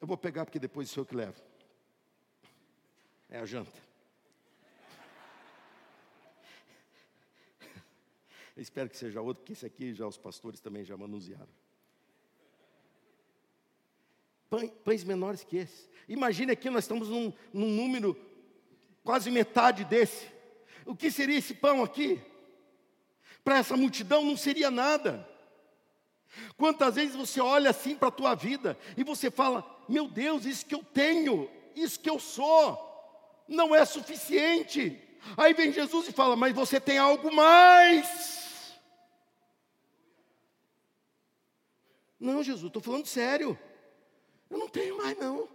Eu 0.00 0.06
vou 0.06 0.16
pegar 0.16 0.44
porque 0.44 0.58
depois 0.58 0.90
o 0.90 0.92
senhor 0.92 1.06
que 1.06 1.16
leva. 1.16 1.42
É 3.28 3.38
a 3.38 3.44
janta. 3.44 3.82
Eu 8.56 8.62
espero 8.62 8.88
que 8.88 8.96
seja 8.96 9.20
outro, 9.20 9.42
porque 9.42 9.52
esse 9.52 9.66
aqui 9.66 9.92
já 9.92 10.06
os 10.06 10.16
pastores 10.16 10.60
também 10.60 10.84
já 10.84 10.96
manusearam 10.96 11.63
pães 14.84 15.04
menores 15.04 15.44
que 15.44 15.58
esse. 15.58 15.88
Imagine 16.08 16.52
aqui, 16.52 16.68
nós 16.70 16.84
estamos 16.84 17.08
num, 17.08 17.32
num 17.52 17.68
número 17.68 18.16
quase 19.02 19.30
metade 19.30 19.84
desse. 19.84 20.26
O 20.84 20.94
que 20.94 21.10
seria 21.10 21.38
esse 21.38 21.54
pão 21.54 21.82
aqui? 21.82 22.20
Para 23.42 23.58
essa 23.58 23.76
multidão 23.76 24.24
não 24.24 24.36
seria 24.36 24.70
nada. 24.70 25.28
Quantas 26.56 26.96
vezes 26.96 27.14
você 27.14 27.40
olha 27.40 27.70
assim 27.70 27.94
para 27.94 28.08
a 28.08 28.12
tua 28.12 28.34
vida 28.34 28.78
e 28.96 29.04
você 29.04 29.30
fala: 29.30 29.64
Meu 29.88 30.08
Deus, 30.08 30.44
isso 30.44 30.66
que 30.66 30.74
eu 30.74 30.82
tenho, 30.82 31.48
isso 31.74 32.00
que 32.00 32.10
eu 32.10 32.18
sou, 32.18 32.78
não 33.48 33.74
é 33.74 33.84
suficiente. 33.84 35.00
Aí 35.36 35.54
vem 35.54 35.72
Jesus 35.72 36.08
e 36.08 36.12
fala: 36.12 36.36
Mas 36.36 36.54
você 36.54 36.80
tem 36.80 36.98
algo 36.98 37.32
mais. 37.32 38.78
Não, 42.18 42.42
Jesus, 42.42 42.66
estou 42.66 42.82
falando 42.82 43.06
sério. 43.06 43.58
Eu 44.50 44.58
não 44.58 44.68
tenho 44.68 44.98
mais, 44.98 45.16
não. 45.18 45.48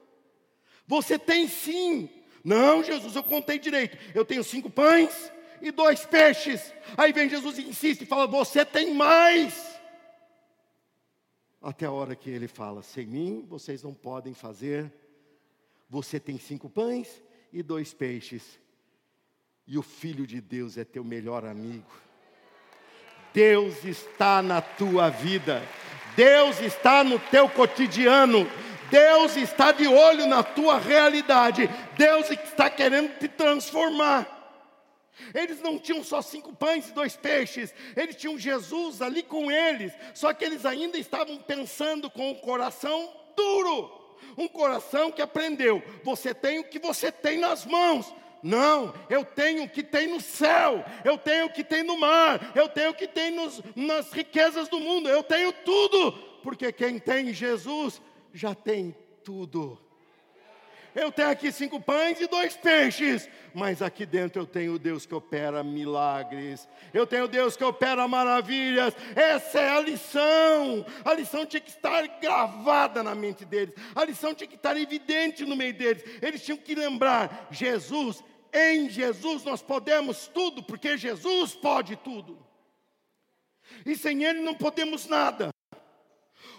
Você 0.87 1.19
tem 1.19 1.47
sim. 1.47 2.09
Não, 2.43 2.83
Jesus, 2.83 3.15
eu 3.15 3.23
contei 3.23 3.59
direito. 3.59 3.97
Eu 4.15 4.25
tenho 4.25 4.43
cinco 4.43 4.69
pães 4.69 5.31
e 5.61 5.71
dois 5.71 6.05
peixes. 6.05 6.73
Aí 6.97 7.13
vem 7.13 7.29
Jesus 7.29 7.57
e 7.57 7.67
insiste 7.67 8.01
e 8.01 8.05
fala: 8.05 8.27
Você 8.27 8.65
tem 8.65 8.93
mais. 8.93 9.79
Até 11.61 11.85
a 11.85 11.91
hora 11.91 12.15
que 12.15 12.29
ele 12.29 12.47
fala: 12.47 12.81
Sem 12.81 13.05
mim 13.05 13.45
vocês 13.47 13.83
não 13.83 13.93
podem 13.93 14.33
fazer. 14.33 14.91
Você 15.89 16.19
tem 16.19 16.37
cinco 16.37 16.69
pães 16.69 17.21
e 17.51 17.61
dois 17.61 17.93
peixes. 17.93 18.59
E 19.67 19.77
o 19.77 19.83
Filho 19.83 20.25
de 20.25 20.41
Deus 20.41 20.77
é 20.77 20.83
teu 20.83 21.03
melhor 21.03 21.45
amigo. 21.45 21.91
Deus 23.33 23.83
está 23.83 24.41
na 24.41 24.61
tua 24.61 25.09
vida. 25.09 25.61
Deus 26.15 26.59
está 26.59 27.03
no 27.03 27.19
teu 27.19 27.47
cotidiano. 27.47 28.47
Deus 28.89 29.35
está 29.35 29.71
de 29.71 29.87
olho 29.87 30.25
na 30.27 30.43
tua 30.43 30.77
realidade, 30.77 31.69
Deus 31.97 32.29
está 32.29 32.69
querendo 32.69 33.17
te 33.17 33.27
transformar. 33.27 34.37
Eles 35.33 35.61
não 35.61 35.77
tinham 35.77 36.03
só 36.03 36.21
cinco 36.21 36.53
pães 36.53 36.89
e 36.89 36.93
dois 36.93 37.15
peixes, 37.15 37.73
eles 37.95 38.15
tinham 38.15 38.37
Jesus 38.37 39.01
ali 39.01 39.21
com 39.21 39.51
eles, 39.51 39.93
só 40.13 40.33
que 40.33 40.45
eles 40.45 40.65
ainda 40.65 40.97
estavam 40.97 41.37
pensando 41.37 42.09
com 42.09 42.31
o 42.31 42.35
coração 42.35 43.13
duro, 43.35 43.91
um 44.37 44.47
coração 44.47 45.11
que 45.11 45.21
aprendeu: 45.21 45.83
você 46.03 46.33
tem 46.33 46.59
o 46.59 46.63
que 46.63 46.79
você 46.79 47.11
tem 47.11 47.37
nas 47.37 47.65
mãos, 47.65 48.13
não, 48.41 48.93
eu 49.09 49.25
tenho 49.25 49.63
o 49.63 49.69
que 49.69 49.83
tem 49.83 50.07
no 50.07 50.21
céu, 50.21 50.83
eu 51.03 51.17
tenho 51.17 51.47
o 51.47 51.53
que 51.53 51.63
tem 51.63 51.83
no 51.83 51.97
mar, 51.97 52.51
eu 52.55 52.69
tenho 52.69 52.91
o 52.91 52.95
que 52.95 53.07
tem 53.07 53.31
nos, 53.31 53.61
nas 53.75 54.11
riquezas 54.11 54.69
do 54.69 54.79
mundo, 54.79 55.09
eu 55.09 55.21
tenho 55.21 55.51
tudo, 55.51 56.13
porque 56.41 56.71
quem 56.71 56.97
tem 56.97 57.33
Jesus 57.33 58.01
já 58.33 58.53
tem 58.53 58.95
tudo. 59.23 59.79
Eu 60.95 61.11
tenho 61.11 61.29
aqui 61.29 61.51
cinco 61.51 61.79
pães 61.79 62.19
e 62.19 62.27
dois 62.27 62.57
peixes, 62.57 63.29
mas 63.53 63.81
aqui 63.81 64.05
dentro 64.05 64.41
eu 64.41 64.45
tenho 64.45 64.79
Deus 64.79 65.05
que 65.05 65.13
opera 65.13 65.63
milagres, 65.63 66.67
eu 66.93 67.05
tenho 67.05 67.27
Deus 67.27 67.55
que 67.55 67.63
opera 67.63 68.07
maravilhas. 68.07 68.95
Essa 69.15 69.59
é 69.59 69.69
a 69.69 69.79
lição. 69.79 70.85
A 71.05 71.13
lição 71.13 71.45
tinha 71.45 71.61
que 71.61 71.69
estar 71.69 72.05
gravada 72.19 73.03
na 73.03 73.13
mente 73.13 73.45
deles, 73.45 73.75
a 73.95 74.03
lição 74.03 74.33
tinha 74.33 74.47
que 74.47 74.55
estar 74.55 74.75
evidente 74.77 75.45
no 75.45 75.55
meio 75.55 75.73
deles. 75.73 76.03
Eles 76.21 76.43
tinham 76.43 76.57
que 76.57 76.73
lembrar: 76.73 77.47
Jesus, 77.51 78.23
em 78.51 78.89
Jesus 78.89 79.43
nós 79.43 79.61
podemos 79.61 80.27
tudo, 80.27 80.63
porque 80.63 80.97
Jesus 80.97 81.53
pode 81.53 81.95
tudo, 81.97 82.37
e 83.85 83.95
sem 83.95 84.23
Ele 84.23 84.41
não 84.41 84.55
podemos 84.55 85.05
nada. 85.05 85.51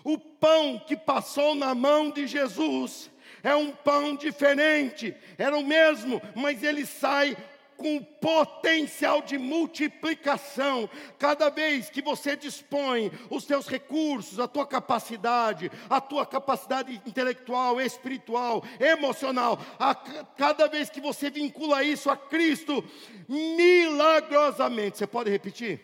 O 0.04 0.18
pão 0.18 0.78
que 0.78 0.96
passou 0.96 1.54
na 1.54 1.74
mão 1.74 2.10
de 2.10 2.26
Jesus 2.26 3.10
é 3.42 3.54
um 3.54 3.70
pão 3.70 4.14
diferente, 4.16 5.14
era 5.38 5.56
o 5.56 5.64
mesmo, 5.64 6.20
mas 6.34 6.62
ele 6.62 6.84
sai 6.84 7.36
com 7.80 8.02
potencial 8.02 9.22
de 9.22 9.38
multiplicação. 9.38 10.88
Cada 11.18 11.48
vez 11.48 11.88
que 11.88 12.02
você 12.02 12.36
dispõe 12.36 13.10
os 13.30 13.46
teus 13.46 13.66
recursos, 13.66 14.38
a 14.38 14.46
tua 14.46 14.66
capacidade, 14.66 15.72
a 15.88 15.98
tua 15.98 16.26
capacidade 16.26 17.00
intelectual, 17.06 17.80
espiritual, 17.80 18.62
emocional, 18.78 19.58
a, 19.78 19.94
cada 19.94 20.68
vez 20.68 20.90
que 20.90 21.00
você 21.00 21.30
vincula 21.30 21.82
isso 21.82 22.10
a 22.10 22.16
Cristo, 22.18 22.84
milagrosamente, 23.26 24.98
você 24.98 25.06
pode 25.06 25.30
repetir? 25.30 25.80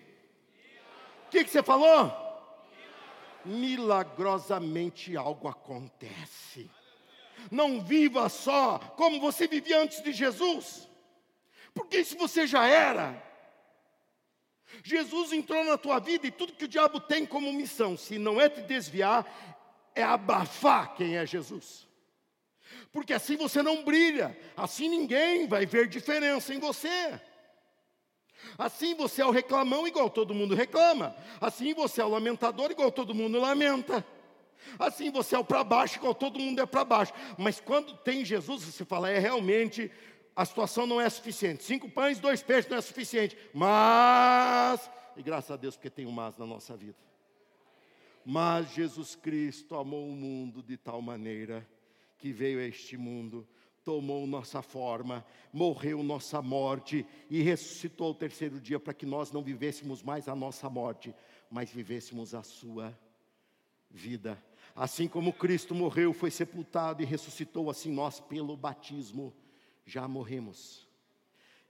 O 1.27 1.31
que, 1.31 1.45
que 1.45 1.51
você 1.51 1.63
falou? 1.63 2.26
Milagrosamente 3.47 5.17
algo 5.17 5.49
acontece. 5.49 6.71
Não 7.51 7.81
viva 7.81 8.29
só 8.29 8.79
como 8.97 9.21
você 9.21 9.47
vivia 9.47 9.81
antes 9.81 10.03
de 10.03 10.13
Jesus, 10.13 10.89
porque 11.73 11.99
isso 11.99 12.17
você 12.17 12.47
já 12.47 12.67
era. 12.67 13.23
Jesus 14.83 15.33
entrou 15.33 15.65
na 15.65 15.79
tua 15.79 15.99
vida 16.01 16.27
e 16.27 16.31
tudo 16.31 16.53
que 16.53 16.65
o 16.65 16.69
diabo 16.69 17.01
tem 17.01 17.25
como 17.25 17.53
missão, 17.53 17.97
se 17.97 18.19
não 18.19 18.41
é 18.41 18.49
te 18.49 18.63
desviar, 18.63 19.25
é 19.95 20.03
abafar 20.03 20.95
quem 20.95 21.17
é 21.17 21.25
Jesus. 21.25 21.87
Porque 22.91 23.13
assim 23.13 23.37
você 23.37 23.63
não 23.63 23.85
brilha, 23.85 24.37
assim 24.57 24.89
ninguém 24.89 25.47
vai 25.47 25.65
ver 25.67 25.89
diferença 25.89 26.53
em 26.53 26.59
você. 26.59 27.21
Assim 28.59 28.95
você 28.95 29.23
é 29.23 29.27
o 29.27 29.31
reclamão, 29.31 29.87
igual 29.87 30.09
todo 30.09 30.35
mundo 30.35 30.55
reclama. 30.55 31.15
Assim 31.41 31.75
você 31.75 32.01
é 32.01 32.05
o 32.05 32.09
lamentador, 32.09 32.71
igual 32.71 32.91
todo 32.91 33.15
mundo 33.15 33.39
lamenta. 33.41 34.05
Assim 34.79 35.11
você 35.11 35.35
é 35.35 35.39
o 35.39 35.45
para 35.45 35.63
baixo, 35.63 35.99
igual 35.99 36.15
todo 36.15 36.39
mundo 36.39 36.61
é 36.61 36.67
para 36.67 36.85
baixo. 36.85 37.13
Mas 37.39 37.61
quando 37.61 37.97
tem 37.99 38.25
Jesus, 38.25 38.63
você 38.63 38.85
fala, 38.85 39.11
é 39.11 39.19
realmente, 39.19 39.91
a 40.35 40.45
situação 40.45 40.87
não 40.87 41.01
é 41.01 41.09
suficiente. 41.09 41.65
Cinco 41.65 41.89
pães, 41.89 42.19
dois 42.19 42.43
peixes 42.43 42.71
não 42.71 42.79
é 42.79 42.81
suficiente. 42.81 43.37
Mas, 43.55 44.91
e 45.17 45.23
graças 45.23 45.51
a 45.51 45.57
Deus 45.57 45.77
porque 45.77 45.91
tem 45.91 46.07
um 46.07 46.13
mas 46.13 46.37
na 46.37 46.47
nossa 46.47 46.77
vida. 46.77 46.99
Mas 48.25 48.73
Jesus 48.73 49.15
Cristo 49.15 49.77
amou 49.77 50.09
o 50.09 50.13
mundo 50.13 50.63
de 50.63 50.77
tal 50.77 51.01
maneira 51.01 51.67
que 52.19 52.33
veio 52.33 52.59
a 52.59 52.65
este 52.65 52.97
mundo 52.97 53.47
tomou 53.87 54.27
nossa 54.27 54.63
forma, 54.63 55.25
morreu 55.53 56.03
nossa 56.03 56.43
morte 56.43 57.07
e 57.31 57.41
ressuscitou 57.41 58.09
ao 58.09 58.15
terceiro 58.15 58.61
dia 58.61 58.81
para 58.81 58.93
que 58.93 59.07
nós 59.07 59.31
não 59.31 59.45
vivêssemos 59.45 60.03
mais 60.03 60.27
a 60.27 60.35
nossa 60.35 60.69
morte, 60.69 61.15
mas 61.49 61.71
vivêssemos 61.71 62.35
a 62.35 62.43
sua 62.43 62.99
vida. 63.89 64.43
Assim 64.75 65.07
como 65.07 65.33
Cristo 65.33 65.73
morreu, 65.73 66.13
foi 66.13 66.33
sepultado 66.33 67.01
e 67.01 67.07
ressuscitou, 67.07 67.71
assim 67.71 67.93
nós, 67.93 68.19
pelo 68.19 68.57
batismo, 68.57 69.33
já 69.87 70.09
morremos. 70.09 70.85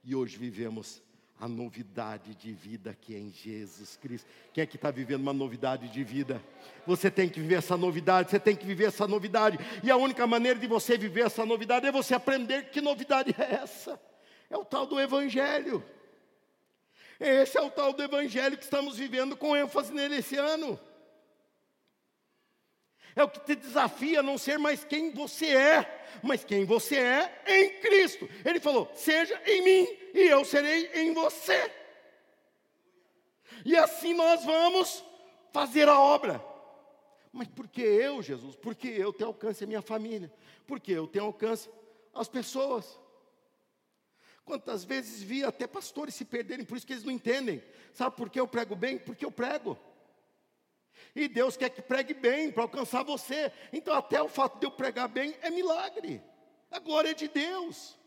E 0.03 0.15
hoje 0.15 0.39
vivemos 0.39 1.03
a 1.39 1.47
novidade 1.47 2.33
de 2.35 2.51
vida 2.51 2.97
que 2.99 3.15
é 3.15 3.19
em 3.19 3.31
Jesus 3.31 3.95
Cristo. 3.95 4.27
Quem 4.51 4.63
é 4.63 4.65
que 4.65 4.75
está 4.75 4.89
vivendo 4.89 5.21
uma 5.21 5.33
novidade 5.33 5.87
de 5.87 6.03
vida? 6.03 6.41
Você 6.85 7.11
tem 7.11 7.29
que 7.29 7.39
viver 7.39 7.55
essa 7.55 7.77
novidade, 7.77 8.31
você 8.31 8.39
tem 8.39 8.55
que 8.55 8.65
viver 8.65 8.85
essa 8.85 9.07
novidade. 9.07 9.59
E 9.83 9.91
a 9.91 9.97
única 9.97 10.25
maneira 10.25 10.59
de 10.59 10.67
você 10.67 10.97
viver 10.97 11.27
essa 11.27 11.45
novidade 11.45 11.85
é 11.85 11.91
você 11.91 12.15
aprender 12.15 12.69
que 12.71 12.81
novidade 12.81 13.35
é 13.37 13.55
essa. 13.55 13.99
É 14.49 14.57
o 14.57 14.65
tal 14.65 14.87
do 14.87 14.99
Evangelho. 14.99 15.83
Esse 17.19 17.57
é 17.57 17.61
o 17.61 17.69
tal 17.69 17.93
do 17.93 18.01
Evangelho 18.01 18.57
que 18.57 18.63
estamos 18.63 18.97
vivendo 18.97 19.35
com 19.35 19.55
ênfase 19.55 19.93
nele 19.93 20.17
esse 20.17 20.37
ano. 20.37 20.79
É 23.17 23.23
o 23.23 23.29
que 23.29 23.39
te 23.39 23.55
desafia 23.55 24.19
a 24.19 24.23
não 24.23 24.37
ser 24.37 24.59
mais 24.59 24.83
quem 24.83 25.09
você 25.11 25.47
é, 25.47 26.05
mas 26.21 26.43
quem 26.43 26.65
você 26.65 26.97
é 26.97 27.41
em 27.47 27.81
Cristo. 27.81 28.29
Ele 28.45 28.59
falou: 28.59 28.91
seja 28.93 29.41
em 29.43 29.63
mim 29.63 29.87
e 30.13 30.27
eu 30.27 30.45
serei 30.45 30.91
em 30.93 31.15
você. 31.15 31.71
E 33.65 33.75
assim 33.75 34.13
nós 34.13 34.45
vamos 34.45 35.03
fazer 35.51 35.89
a 35.89 35.99
obra. 35.99 36.45
Mas 37.33 37.47
por 37.47 37.67
que 37.67 37.81
eu, 37.81 38.21
Jesus? 38.21 38.55
Porque 38.55 38.87
eu 38.87 39.11
tenho 39.11 39.29
alcance 39.29 39.63
a 39.63 39.67
minha 39.67 39.81
família. 39.81 40.31
Porque 40.67 40.91
eu 40.91 41.07
tenho 41.07 41.25
alcance 41.25 41.67
as 42.13 42.29
pessoas. 42.29 42.99
Quantas 44.45 44.83
vezes 44.83 45.23
vi 45.23 45.43
até 45.43 45.65
pastores 45.65 46.13
se 46.13 46.23
perderem, 46.23 46.63
por 46.63 46.77
isso 46.77 46.85
que 46.85 46.93
eles 46.93 47.03
não 47.03 47.11
entendem. 47.11 47.63
Sabe 47.93 48.15
por 48.15 48.29
que 48.29 48.39
eu 48.39 48.47
prego 48.47 48.75
bem? 48.75 48.99
Porque 48.99 49.25
eu 49.25 49.31
prego. 49.31 49.75
E 51.17 51.27
Deus 51.27 51.57
quer 51.57 51.71
que 51.71 51.81
pregue 51.81 52.13
bem 52.13 52.51
para 52.51 52.61
alcançar 52.61 53.01
você. 53.01 53.51
Então, 53.73 53.95
até 53.95 54.21
o 54.21 54.29
fato 54.29 54.59
de 54.59 54.67
eu 54.67 54.71
pregar 54.71 55.07
bem 55.07 55.35
é 55.41 55.49
milagre. 55.49 56.21
A 56.69 56.77
glória 56.77 57.09
é 57.09 57.13
de 57.15 57.27
Deus. 57.27 57.97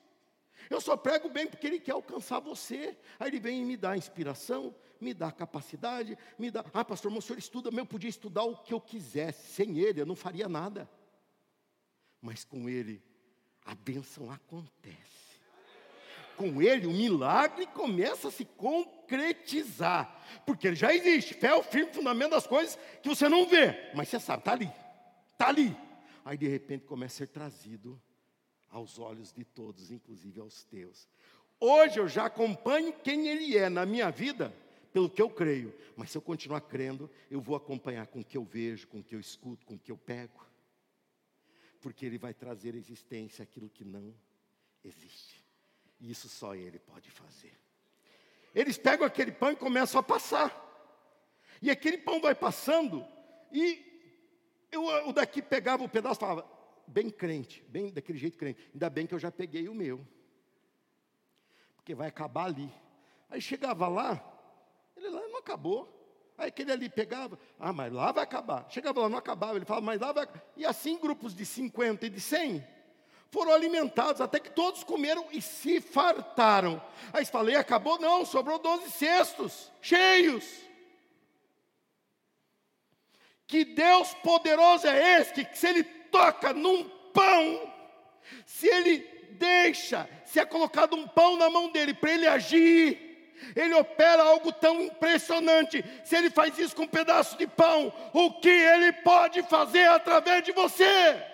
Eu 0.71 0.81
só 0.81 0.97
prego 0.97 1.29
bem 1.29 1.49
porque 1.49 1.67
Ele 1.67 1.81
quer 1.81 1.91
alcançar 1.91 2.39
você. 2.39 2.97
Aí 3.19 3.29
Ele 3.29 3.41
vem 3.41 3.63
e 3.63 3.65
me 3.65 3.77
dá 3.77 3.97
inspiração, 3.97 4.73
me 5.01 5.13
dá 5.13 5.33
capacidade, 5.33 6.17
me 6.39 6.53
dá. 6.53 6.65
Ah, 6.73 6.85
pastor, 6.85 7.13
o 7.13 7.21
senhor 7.21 7.37
estuda, 7.41 7.69
eu 7.77 7.85
podia 7.85 8.09
estudar 8.09 8.45
o 8.45 8.57
que 8.57 8.73
eu 8.73 8.81
quisesse. 8.81 9.55
Sem 9.55 9.81
Ele, 9.81 10.03
eu 10.03 10.07
não 10.07 10.15
faria 10.15 10.49
nada. 10.49 10.89
Mas 12.23 12.45
com 12.45 12.69
Ele, 12.69 13.03
a 13.65 13.75
bênção 13.75 14.31
acontece. 14.31 15.20
Com 16.41 16.63
Ele, 16.63 16.87
o 16.87 16.91
milagre 16.91 17.67
começa 17.67 18.29
a 18.29 18.31
se 18.31 18.47
concretizar. 18.47 20.25
Porque 20.47 20.69
ele 20.69 20.75
já 20.75 20.95
existe. 20.95 21.35
Fé 21.35 21.49
é 21.49 21.55
o 21.55 21.63
firme 21.63 21.93
fundamento 21.93 22.31
das 22.31 22.47
coisas 22.47 22.79
que 23.03 23.11
você 23.11 23.29
não 23.29 23.47
vê. 23.47 23.93
Mas 23.95 24.09
você 24.09 24.19
sabe, 24.19 24.41
está 24.41 24.53
ali. 24.53 24.73
Está 25.31 25.49
ali. 25.49 25.77
Aí 26.25 26.39
de 26.39 26.49
repente 26.49 26.87
começa 26.87 27.17
a 27.17 27.19
ser 27.19 27.29
trazido 27.29 28.01
aos 28.71 28.99
olhos 28.99 29.35
de 29.35 29.45
todos, 29.45 29.91
inclusive 29.91 30.41
aos 30.41 30.65
teus. 30.65 31.07
Hoje 31.61 32.01
eu 32.01 32.09
já 32.09 32.25
acompanho 32.25 32.91
quem 32.91 33.29
Ele 33.29 33.59
é 33.59 33.69
na 33.69 33.85
minha 33.85 34.11
vida, 34.11 34.51
pelo 34.95 35.11
que 35.11 35.21
eu 35.21 35.29
creio. 35.29 35.75
Mas 35.95 36.11
se 36.11 36.17
eu 36.17 36.23
continuar 36.23 36.63
crendo, 36.63 37.11
eu 37.31 37.43
vou 37.43 37.55
acompanhar 37.55 38.07
com 38.07 38.21
o 38.21 38.25
que 38.25 38.39
eu 38.39 38.45
vejo, 38.45 38.89
com 38.89 39.01
o 39.01 39.05
que 39.05 39.15
eu 39.15 39.21
escuto, 39.21 39.67
com 39.67 39.75
o 39.75 39.79
que 39.79 39.93
eu 39.93 39.99
pego. 39.99 40.43
Porque 41.83 42.07
Ele 42.07 42.17
vai 42.17 42.33
trazer 42.33 42.75
à 42.75 42.79
existência 42.79 43.43
aquilo 43.43 43.69
que 43.69 43.85
não 43.85 44.15
existe. 44.83 45.40
E 46.01 46.11
isso 46.11 46.29
só 46.29 46.55
Ele 46.55 46.79
pode 46.79 47.11
fazer. 47.11 47.53
Eles 48.55 48.79
pegam 48.79 49.07
aquele 49.07 49.31
pão 49.31 49.53
e 49.53 49.57
começam 49.57 50.01
a 50.01 50.03
passar. 50.03 50.69
E 51.63 51.71
aquele 51.71 51.99
pão 51.99 52.21
vai 52.21 52.35
passando, 52.35 53.07
e 53.53 53.87
eu, 54.73 54.83
o 55.09 55.13
daqui 55.13 55.43
pegava 55.43 55.85
o 55.85 55.89
pedaço 55.89 56.19
e 56.19 56.21
falava, 56.21 56.51
bem 56.87 57.11
crente, 57.11 57.63
bem 57.69 57.93
daquele 57.93 58.19
jeito 58.19 58.39
crente. 58.39 58.71
Ainda 58.73 58.89
bem 58.89 59.07
que 59.07 59.15
eu 59.15 59.19
já 59.19 59.31
peguei 59.31 59.69
o 59.69 59.75
meu. 59.75 60.07
Porque 61.77 61.95
vai 61.95 62.09
acabar 62.09 62.45
ali. 62.45 62.73
Aí 63.29 63.41
chegava 63.41 63.87
lá, 63.89 64.25
ele 64.97 65.11
lá 65.11 65.21
não 65.29 65.39
acabou. 65.39 65.97
Aí 66.39 66.49
aquele 66.49 66.73
ali 66.73 66.89
pegava, 66.89 67.39
ah, 67.59 67.73
mas 67.73 67.93
lá 67.93 68.11
vai 68.11 68.25
acabar. 68.25 68.67
Chegava 68.71 69.01
lá, 69.01 69.09
não 69.09 69.19
acabava. 69.19 69.57
Ele 69.57 69.67
falava, 69.67 69.85
mas 69.85 70.01
lá 70.01 70.13
vai. 70.13 70.27
E 70.57 70.65
assim, 70.65 70.99
grupos 70.99 71.35
de 71.35 71.45
50 71.45 72.07
e 72.07 72.11
de 72.11 72.21
100 72.21 72.67
foram 73.31 73.53
alimentados, 73.53 74.21
até 74.21 74.41
que 74.41 74.51
todos 74.51 74.83
comeram 74.83 75.27
e 75.31 75.41
se 75.41 75.81
fartaram. 75.81 76.83
Aí 77.13 77.25
falei, 77.25 77.57
acabou? 77.57 77.99
Não, 77.99 78.25
sobrou 78.25 78.59
12 78.59 78.91
cestos, 78.91 79.71
cheios. 79.81 80.45
Que 83.47 83.65
Deus 83.65 84.15
poderoso 84.15 84.87
é 84.87 85.21
esse, 85.21 85.33
que 85.33 85.59
se 85.59 85.67
Ele 85.67 85.85
toca 85.85 86.53
num 86.53 86.85
pão, 87.13 87.73
se 88.47 88.69
ele 88.69 88.99
deixa, 89.33 90.09
se 90.25 90.39
é 90.39 90.45
colocado 90.45 90.95
um 90.95 91.07
pão 91.07 91.37
na 91.37 91.49
mão 91.49 91.71
dele 91.71 91.95
para 91.95 92.13
ele 92.13 92.27
agir, 92.27 93.11
ele 93.57 93.75
opera 93.75 94.23
algo 94.23 94.53
tão 94.53 94.83
impressionante. 94.83 95.85
Se 96.05 96.17
ele 96.17 96.31
faz 96.31 96.59
isso 96.59 96.77
com 96.77 96.83
um 96.83 96.89
pedaço 96.89 97.39
de 97.39 97.47
pão, 97.47 97.93
o 98.13 98.33
que 98.35 98.51
ele 98.51 98.93
pode 98.93 99.43
fazer 99.45 99.89
através 99.89 100.45
de 100.45 100.53
você? 100.53 101.30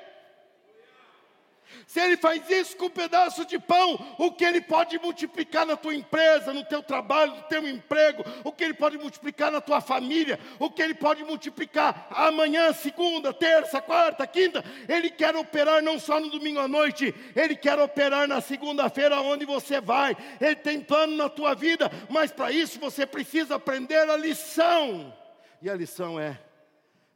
Se 1.86 2.00
ele 2.00 2.16
faz 2.16 2.48
isso 2.50 2.76
com 2.76 2.86
um 2.86 2.90
pedaço 2.90 3.44
de 3.44 3.58
pão, 3.58 4.16
o 4.18 4.30
que 4.32 4.44
ele 4.44 4.60
pode 4.60 4.98
multiplicar 4.98 5.66
na 5.66 5.76
tua 5.76 5.94
empresa, 5.94 6.52
no 6.52 6.64
teu 6.64 6.82
trabalho, 6.82 7.34
no 7.36 7.42
teu 7.42 7.66
emprego, 7.68 8.24
o 8.44 8.52
que 8.52 8.64
ele 8.64 8.74
pode 8.74 8.96
multiplicar 8.98 9.50
na 9.50 9.60
tua 9.60 9.80
família, 9.80 10.38
o 10.58 10.70
que 10.70 10.82
ele 10.82 10.94
pode 10.94 11.22
multiplicar 11.24 12.06
amanhã, 12.10 12.72
segunda, 12.72 13.32
terça, 13.32 13.80
quarta, 13.80 14.26
quinta, 14.26 14.64
ele 14.88 15.10
quer 15.10 15.34
operar 15.36 15.82
não 15.82 15.98
só 15.98 16.20
no 16.20 16.30
domingo 16.30 16.60
à 16.60 16.68
noite, 16.68 17.14
ele 17.34 17.56
quer 17.56 17.78
operar 17.78 18.26
na 18.26 18.40
segunda-feira 18.40 19.20
onde 19.20 19.44
você 19.44 19.80
vai. 19.80 20.16
Ele 20.40 20.56
tem 20.56 20.80
plano 20.80 21.16
na 21.16 21.28
tua 21.28 21.54
vida, 21.54 21.90
mas 22.08 22.32
para 22.32 22.52
isso 22.52 22.78
você 22.78 23.06
precisa 23.06 23.56
aprender 23.56 24.08
a 24.08 24.16
lição. 24.16 25.14
E 25.60 25.70
a 25.70 25.74
lição 25.74 26.18
é: 26.18 26.40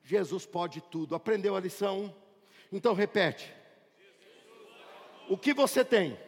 Jesus 0.02 0.46
pode 0.46 0.80
tudo. 0.80 1.14
Aprendeu 1.14 1.56
a 1.56 1.60
lição? 1.60 2.14
Então 2.72 2.94
repete. 2.94 3.59
O 5.30 5.38
que 5.38 5.54
você 5.54 5.84
tem? 5.84 6.18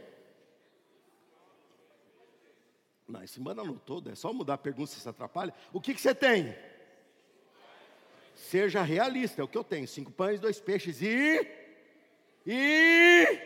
Não, 3.09 3.21
esse 3.21 3.35
semana 3.35 3.65
não 3.65 3.75
todo, 3.75 4.09
é 4.09 4.15
só 4.15 4.33
mudar 4.33 4.55
a 4.55 4.59
pergunta 4.59 4.93
se 4.93 5.01
se 5.01 5.09
atrapalha. 5.09 5.53
O 5.73 5.81
que, 5.81 5.93
que 5.93 6.01
você 6.01 6.15
tem? 6.15 6.57
Seja 8.37 8.81
realista, 8.81 9.41
é 9.41 9.45
o 9.45 9.49
que 9.49 9.59
eu 9.59 9.65
tenho: 9.65 9.89
cinco 9.89 10.13
pães, 10.13 10.39
dois 10.39 10.61
peixes 10.61 11.03
e. 11.03 11.45
E. 12.47 13.39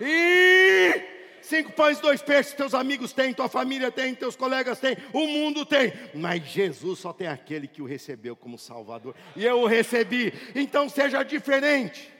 E. 0.00 1.16
Cinco 1.42 1.72
pães, 1.72 2.00
dois 2.00 2.22
peixes, 2.22 2.54
teus 2.54 2.72
amigos 2.72 3.12
têm, 3.12 3.34
tua 3.34 3.50
família 3.50 3.92
tem, 3.92 4.14
teus 4.14 4.34
colegas 4.34 4.80
têm, 4.80 4.96
o 5.12 5.26
mundo 5.26 5.66
tem. 5.66 5.92
Mas 6.14 6.42
Jesus 6.46 7.00
só 7.00 7.12
tem 7.12 7.26
aquele 7.26 7.68
que 7.68 7.82
o 7.82 7.86
recebeu 7.86 8.34
como 8.34 8.58
Salvador. 8.58 9.14
E 9.36 9.44
eu 9.44 9.60
o 9.60 9.66
recebi. 9.66 10.32
Então 10.54 10.88
seja 10.88 11.22
diferente. 11.22 12.15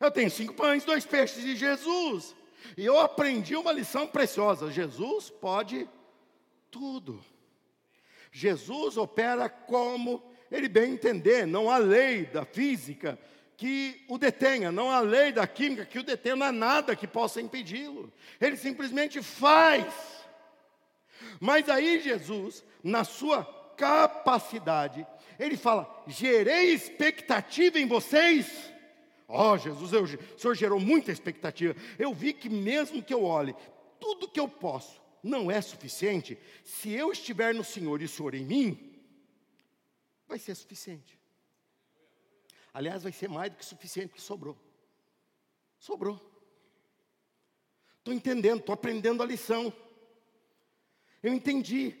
Eu 0.00 0.10
tenho 0.10 0.30
cinco 0.30 0.54
pães, 0.54 0.84
dois 0.84 1.04
peixes 1.04 1.44
de 1.44 1.54
Jesus. 1.54 2.34
E 2.76 2.84
eu 2.84 2.98
aprendi 2.98 3.54
uma 3.54 3.70
lição 3.70 4.06
preciosa: 4.06 4.70
Jesus 4.70 5.28
pode 5.28 5.86
tudo. 6.70 7.22
Jesus 8.32 8.96
opera 8.96 9.48
como 9.48 10.22
ele 10.50 10.68
bem 10.68 10.92
entender, 10.92 11.46
não 11.46 11.70
há 11.70 11.78
lei 11.78 12.24
da 12.24 12.44
física 12.44 13.18
que 13.56 14.04
o 14.08 14.16
detenha, 14.16 14.72
não 14.72 14.90
há 14.90 15.00
lei 15.00 15.32
da 15.32 15.46
química 15.46 15.84
que 15.84 15.98
o 15.98 16.02
detenha, 16.02 16.34
não 16.34 16.46
há 16.46 16.52
nada 16.52 16.96
que 16.96 17.06
possa 17.06 17.40
impedi-lo. 17.40 18.10
Ele 18.40 18.56
simplesmente 18.56 19.22
faz. 19.22 19.92
Mas 21.38 21.68
aí 21.68 22.00
Jesus, 22.00 22.64
na 22.82 23.04
sua 23.04 23.44
capacidade, 23.76 25.06
ele 25.38 25.56
fala: 25.56 26.02
gerei 26.06 26.72
expectativa 26.72 27.78
em 27.78 27.86
vocês 27.86 28.72
Ó 29.32 29.52
oh, 29.52 29.58
Jesus, 29.58 29.92
eu, 29.92 30.02
o 30.02 30.38
Senhor 30.38 30.54
gerou 30.56 30.80
muita 30.80 31.12
expectativa. 31.12 31.76
Eu 31.96 32.12
vi 32.12 32.32
que 32.32 32.48
mesmo 32.48 33.00
que 33.00 33.14
eu 33.14 33.22
olhe, 33.22 33.54
tudo 34.00 34.28
que 34.28 34.40
eu 34.40 34.48
posso 34.48 35.00
não 35.22 35.48
é 35.48 35.60
suficiente. 35.60 36.36
Se 36.64 36.90
eu 36.90 37.12
estiver 37.12 37.54
no 37.54 37.62
Senhor 37.62 38.02
e 38.02 38.06
o 38.06 38.08
Senhor 38.08 38.34
em 38.34 38.44
mim, 38.44 39.00
vai 40.26 40.36
ser 40.36 40.52
suficiente. 40.56 41.16
Aliás, 42.74 43.04
vai 43.04 43.12
ser 43.12 43.28
mais 43.28 43.52
do 43.52 43.56
que 43.56 43.64
suficiente 43.64 44.12
que 44.12 44.20
sobrou. 44.20 44.58
Sobrou. 45.78 46.20
Estou 47.98 48.12
entendendo, 48.12 48.58
estou 48.58 48.72
aprendendo 48.72 49.22
a 49.22 49.26
lição. 49.26 49.72
Eu 51.22 51.32
entendi 51.32 51.94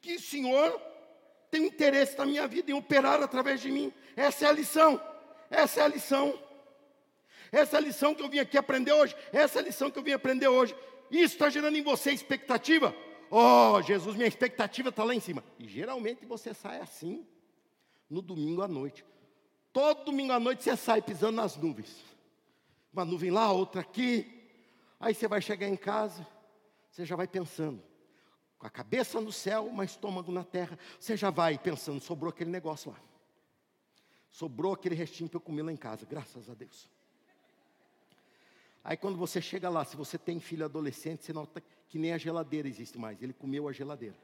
que 0.00 0.16
o 0.16 0.20
Senhor 0.20 0.80
tem 1.48 1.64
interesse 1.64 2.18
na 2.18 2.26
minha 2.26 2.48
vida 2.48 2.72
em 2.72 2.74
operar 2.74 3.22
através 3.22 3.60
de 3.60 3.70
mim. 3.70 3.92
Essa 4.16 4.46
é 4.46 4.48
a 4.48 4.52
lição. 4.52 5.00
Essa 5.48 5.80
é 5.80 5.84
a 5.84 5.88
lição. 5.88 6.36
Essa 7.52 7.78
lição 7.78 8.14
que 8.14 8.22
eu 8.22 8.30
vim 8.30 8.38
aqui 8.38 8.56
aprender 8.56 8.92
hoje. 8.92 9.14
Essa 9.30 9.60
lição 9.60 9.90
que 9.90 9.98
eu 9.98 10.02
vim 10.02 10.12
aprender 10.12 10.48
hoje. 10.48 10.74
Isso 11.10 11.34
está 11.34 11.50
gerando 11.50 11.76
em 11.76 11.82
você 11.82 12.10
expectativa. 12.10 12.96
Oh, 13.30 13.80
Jesus, 13.82 14.16
minha 14.16 14.26
expectativa 14.26 14.88
está 14.88 15.04
lá 15.04 15.14
em 15.14 15.20
cima. 15.20 15.44
E 15.58 15.68
geralmente 15.68 16.24
você 16.24 16.54
sai 16.54 16.80
assim, 16.80 17.26
no 18.08 18.22
domingo 18.22 18.62
à 18.62 18.68
noite. 18.68 19.04
Todo 19.70 20.04
domingo 20.04 20.32
à 20.32 20.40
noite 20.40 20.64
você 20.64 20.74
sai 20.76 21.02
pisando 21.02 21.36
nas 21.36 21.56
nuvens. 21.56 21.94
Uma 22.90 23.04
nuvem 23.04 23.30
lá, 23.30 23.52
outra 23.52 23.82
aqui. 23.82 24.40
Aí 24.98 25.14
você 25.14 25.28
vai 25.28 25.42
chegar 25.42 25.68
em 25.68 25.76
casa, 25.76 26.26
você 26.90 27.04
já 27.04 27.16
vai 27.16 27.26
pensando. 27.26 27.82
Com 28.58 28.66
a 28.66 28.70
cabeça 28.70 29.20
no 29.20 29.32
céu, 29.32 29.70
mas 29.72 29.90
estômago 29.90 30.32
na 30.32 30.44
terra. 30.44 30.78
Você 30.98 31.16
já 31.16 31.28
vai 31.28 31.58
pensando, 31.58 32.00
sobrou 32.00 32.30
aquele 32.30 32.50
negócio 32.50 32.90
lá. 32.90 32.98
Sobrou 34.30 34.72
aquele 34.72 34.94
restinho 34.94 35.28
para 35.28 35.36
eu 35.36 35.40
comer 35.42 35.62
lá 35.62 35.72
em 35.72 35.76
casa, 35.76 36.06
graças 36.06 36.48
a 36.48 36.54
Deus. 36.54 36.88
Aí 38.84 38.96
quando 38.96 39.16
você 39.16 39.40
chega 39.40 39.68
lá, 39.68 39.84
se 39.84 39.96
você 39.96 40.18
tem 40.18 40.40
filho 40.40 40.64
adolescente, 40.64 41.24
você 41.24 41.32
nota 41.32 41.62
que 41.88 41.98
nem 41.98 42.12
a 42.12 42.18
geladeira 42.18 42.66
existe 42.66 42.98
mais. 42.98 43.22
Ele 43.22 43.32
comeu 43.32 43.68
a 43.68 43.72
geladeira. 43.72 44.16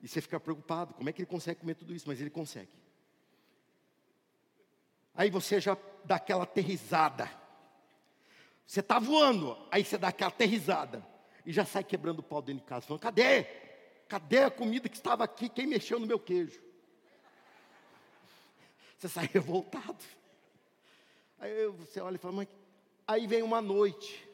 E 0.00 0.06
você 0.06 0.20
fica 0.20 0.38
preocupado, 0.38 0.94
como 0.94 1.08
é 1.08 1.12
que 1.12 1.22
ele 1.22 1.26
consegue 1.26 1.60
comer 1.60 1.74
tudo 1.74 1.94
isso? 1.94 2.06
Mas 2.06 2.20
ele 2.20 2.30
consegue. 2.30 2.70
Aí 5.14 5.30
você 5.30 5.60
já 5.60 5.76
dá 6.04 6.16
aquela 6.16 6.44
aterrizada. 6.44 7.30
Você 8.66 8.80
está 8.80 8.98
voando, 8.98 9.56
aí 9.70 9.84
você 9.84 9.96
dá 9.96 10.08
aquela 10.08 10.28
aterrizada. 10.28 11.06
E 11.46 11.52
já 11.52 11.64
sai 11.64 11.84
quebrando 11.84 12.20
o 12.20 12.22
pau 12.22 12.40
dentro 12.40 12.62
de 12.62 12.68
casa, 12.68 12.86
falando: 12.86 13.02
cadê? 13.02 13.44
Cadê 14.08 14.44
a 14.44 14.50
comida 14.50 14.88
que 14.88 14.96
estava 14.96 15.24
aqui? 15.24 15.48
Quem 15.48 15.66
mexeu 15.66 15.98
no 15.98 16.06
meu 16.06 16.18
queijo? 16.18 16.62
Você 18.98 19.08
sai 19.08 19.28
revoltado. 19.32 20.04
Aí 21.44 21.66
você 21.72 22.00
olha 22.00 22.14
e 22.14 22.18
fala, 22.18 22.36
mas. 22.36 22.48
Aí 23.06 23.26
vem 23.26 23.42
uma 23.42 23.60
noite. 23.60 24.26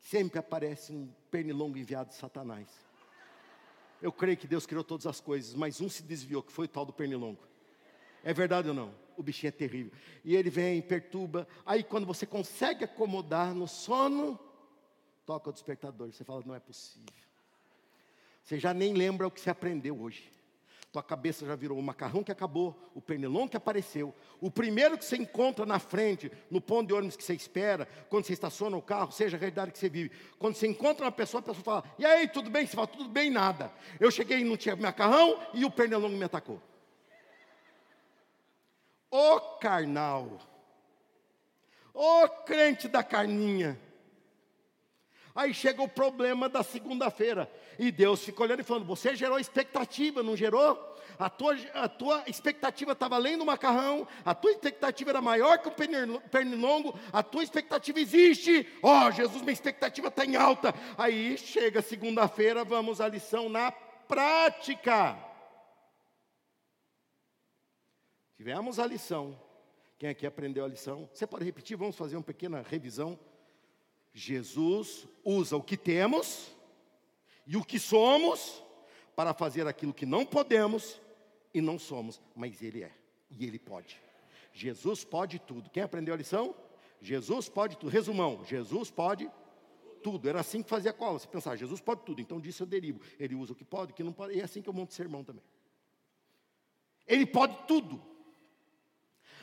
Sempre 0.00 0.38
aparece 0.38 0.90
um 0.90 1.12
pernilongo 1.30 1.76
enviado 1.76 2.08
de 2.08 2.14
Satanás. 2.14 2.66
Eu 4.00 4.10
creio 4.10 4.38
que 4.38 4.46
Deus 4.46 4.64
criou 4.64 4.82
todas 4.82 5.06
as 5.06 5.20
coisas, 5.20 5.52
mas 5.52 5.82
um 5.82 5.88
se 5.90 6.02
desviou, 6.02 6.42
que 6.42 6.50
foi 6.50 6.64
o 6.64 6.68
tal 6.68 6.86
do 6.86 6.94
pernilongo. 6.94 7.46
É 8.24 8.32
verdade 8.32 8.68
ou 8.68 8.74
não? 8.74 8.94
O 9.18 9.22
bichinho 9.22 9.48
é 9.48 9.52
terrível. 9.52 9.92
E 10.24 10.34
ele 10.34 10.48
vem, 10.48 10.80
perturba. 10.80 11.46
Aí 11.66 11.84
quando 11.84 12.06
você 12.06 12.24
consegue 12.24 12.84
acomodar 12.84 13.54
no 13.54 13.68
sono, 13.68 14.40
toca 15.26 15.50
o 15.50 15.52
despertador. 15.52 16.10
Você 16.10 16.24
fala, 16.24 16.42
não 16.46 16.54
é 16.54 16.60
possível. 16.60 17.12
Você 18.42 18.58
já 18.58 18.72
nem 18.72 18.94
lembra 18.94 19.26
o 19.26 19.30
que 19.30 19.42
você 19.42 19.50
aprendeu 19.50 20.00
hoje. 20.00 20.32
Tua 20.90 21.02
cabeça 21.02 21.44
já 21.44 21.54
virou 21.54 21.78
o 21.78 21.82
macarrão 21.82 22.24
que 22.24 22.32
acabou, 22.32 22.74
o 22.94 23.00
pernilongo 23.00 23.50
que 23.50 23.56
apareceu, 23.58 24.14
o 24.40 24.50
primeiro 24.50 24.96
que 24.96 25.04
você 25.04 25.16
encontra 25.16 25.66
na 25.66 25.78
frente, 25.78 26.32
no 26.50 26.62
ponto 26.62 26.88
de 26.88 26.94
ônibus 26.94 27.14
que 27.14 27.22
você 27.22 27.34
espera, 27.34 27.86
quando 28.08 28.24
você 28.24 28.32
estaciona 28.32 28.74
o 28.74 28.80
carro, 28.80 29.12
seja 29.12 29.36
a 29.36 29.40
realidade 29.40 29.70
que 29.70 29.78
você 29.78 29.90
vive. 29.90 30.10
Quando 30.38 30.54
você 30.54 30.66
encontra 30.66 31.04
uma 31.04 31.12
pessoa, 31.12 31.40
a 31.40 31.42
pessoa 31.42 31.62
fala: 31.62 31.84
E 31.98 32.06
aí, 32.06 32.26
tudo 32.26 32.48
bem? 32.48 32.66
Você 32.66 32.74
fala: 32.74 32.86
Tudo 32.86 33.08
bem, 33.10 33.30
nada. 33.30 33.70
Eu 34.00 34.10
cheguei 34.10 34.38
e 34.38 34.44
não 34.44 34.56
tinha 34.56 34.74
macarrão 34.76 35.38
e 35.52 35.62
o 35.62 35.70
pernilongo 35.70 36.16
me 36.16 36.24
atacou. 36.24 36.60
O 39.10 39.40
carnal, 39.58 40.38
o 41.92 42.28
crente 42.46 42.88
da 42.88 43.02
carninha. 43.02 43.78
Aí 45.38 45.54
chega 45.54 45.80
o 45.80 45.88
problema 45.88 46.48
da 46.48 46.64
segunda-feira. 46.64 47.48
E 47.78 47.92
Deus 47.92 48.24
fica 48.24 48.42
olhando 48.42 48.58
e 48.58 48.64
falando: 48.64 48.84
Você 48.86 49.14
gerou 49.14 49.38
expectativa, 49.38 50.20
não 50.20 50.36
gerou? 50.36 50.76
A 51.16 51.30
tua, 51.30 51.56
a 51.74 51.88
tua 51.88 52.24
expectativa 52.26 52.90
estava 52.90 53.14
além 53.14 53.38
do 53.38 53.46
macarrão, 53.46 54.04
a 54.24 54.34
tua 54.34 54.50
expectativa 54.50 55.10
era 55.10 55.22
maior 55.22 55.58
que 55.58 55.68
o 55.68 55.72
pernilongo, 56.28 56.98
a 57.12 57.22
tua 57.22 57.44
expectativa 57.44 58.00
existe. 58.00 58.66
Ó, 58.82 59.06
oh, 59.06 59.10
Jesus, 59.12 59.40
minha 59.42 59.52
expectativa 59.52 60.08
está 60.08 60.24
em 60.24 60.34
alta. 60.34 60.74
Aí 60.96 61.38
chega 61.38 61.82
segunda-feira, 61.82 62.64
vamos 62.64 63.00
à 63.00 63.06
lição 63.06 63.48
na 63.48 63.70
prática. 63.70 65.16
Tivemos 68.36 68.80
a 68.80 68.86
lição. 68.86 69.40
Quem 70.00 70.08
aqui 70.08 70.26
aprendeu 70.26 70.64
a 70.64 70.68
lição? 70.68 71.08
Você 71.12 71.28
pode 71.28 71.44
repetir? 71.44 71.76
Vamos 71.76 71.94
fazer 71.94 72.16
uma 72.16 72.24
pequena 72.24 72.60
revisão. 72.68 73.16
Jesus 74.18 75.06
usa 75.24 75.56
o 75.56 75.62
que 75.62 75.76
temos 75.76 76.50
e 77.46 77.56
o 77.56 77.64
que 77.64 77.78
somos 77.78 78.60
para 79.14 79.32
fazer 79.32 79.64
aquilo 79.68 79.94
que 79.94 80.04
não 80.04 80.26
podemos 80.26 81.00
e 81.54 81.60
não 81.60 81.78
somos, 81.78 82.20
mas 82.34 82.60
Ele 82.60 82.82
é 82.82 82.92
e 83.30 83.46
Ele 83.46 83.60
pode. 83.60 84.00
Jesus 84.52 85.04
pode 85.04 85.38
tudo. 85.38 85.70
Quem 85.70 85.84
aprendeu 85.84 86.14
a 86.14 86.16
lição? 86.16 86.52
Jesus 87.00 87.48
pode 87.48 87.76
tudo. 87.76 87.90
Resumão: 87.90 88.44
Jesus 88.44 88.90
pode 88.90 89.30
tudo. 90.02 90.28
Era 90.28 90.40
assim 90.40 90.64
que 90.64 90.68
fazia 90.68 90.90
a 90.90 90.94
cola. 90.94 91.20
Você 91.20 91.28
pensar, 91.28 91.54
Jesus 91.54 91.80
pode 91.80 92.02
tudo, 92.02 92.20
então 92.20 92.40
disso 92.40 92.64
eu 92.64 92.66
derivo. 92.66 93.00
Ele 93.20 93.36
usa 93.36 93.52
o 93.52 93.56
que 93.56 93.64
pode, 93.64 93.92
o 93.92 93.94
que 93.94 94.02
não 94.02 94.12
pode. 94.12 94.34
E 94.34 94.40
é 94.40 94.44
assim 94.44 94.60
que 94.60 94.68
eu 94.68 94.74
monto 94.74 94.94
sermão 94.94 95.22
também. 95.22 95.44
Ele 97.06 97.24
pode 97.24 97.56
tudo. 97.68 98.02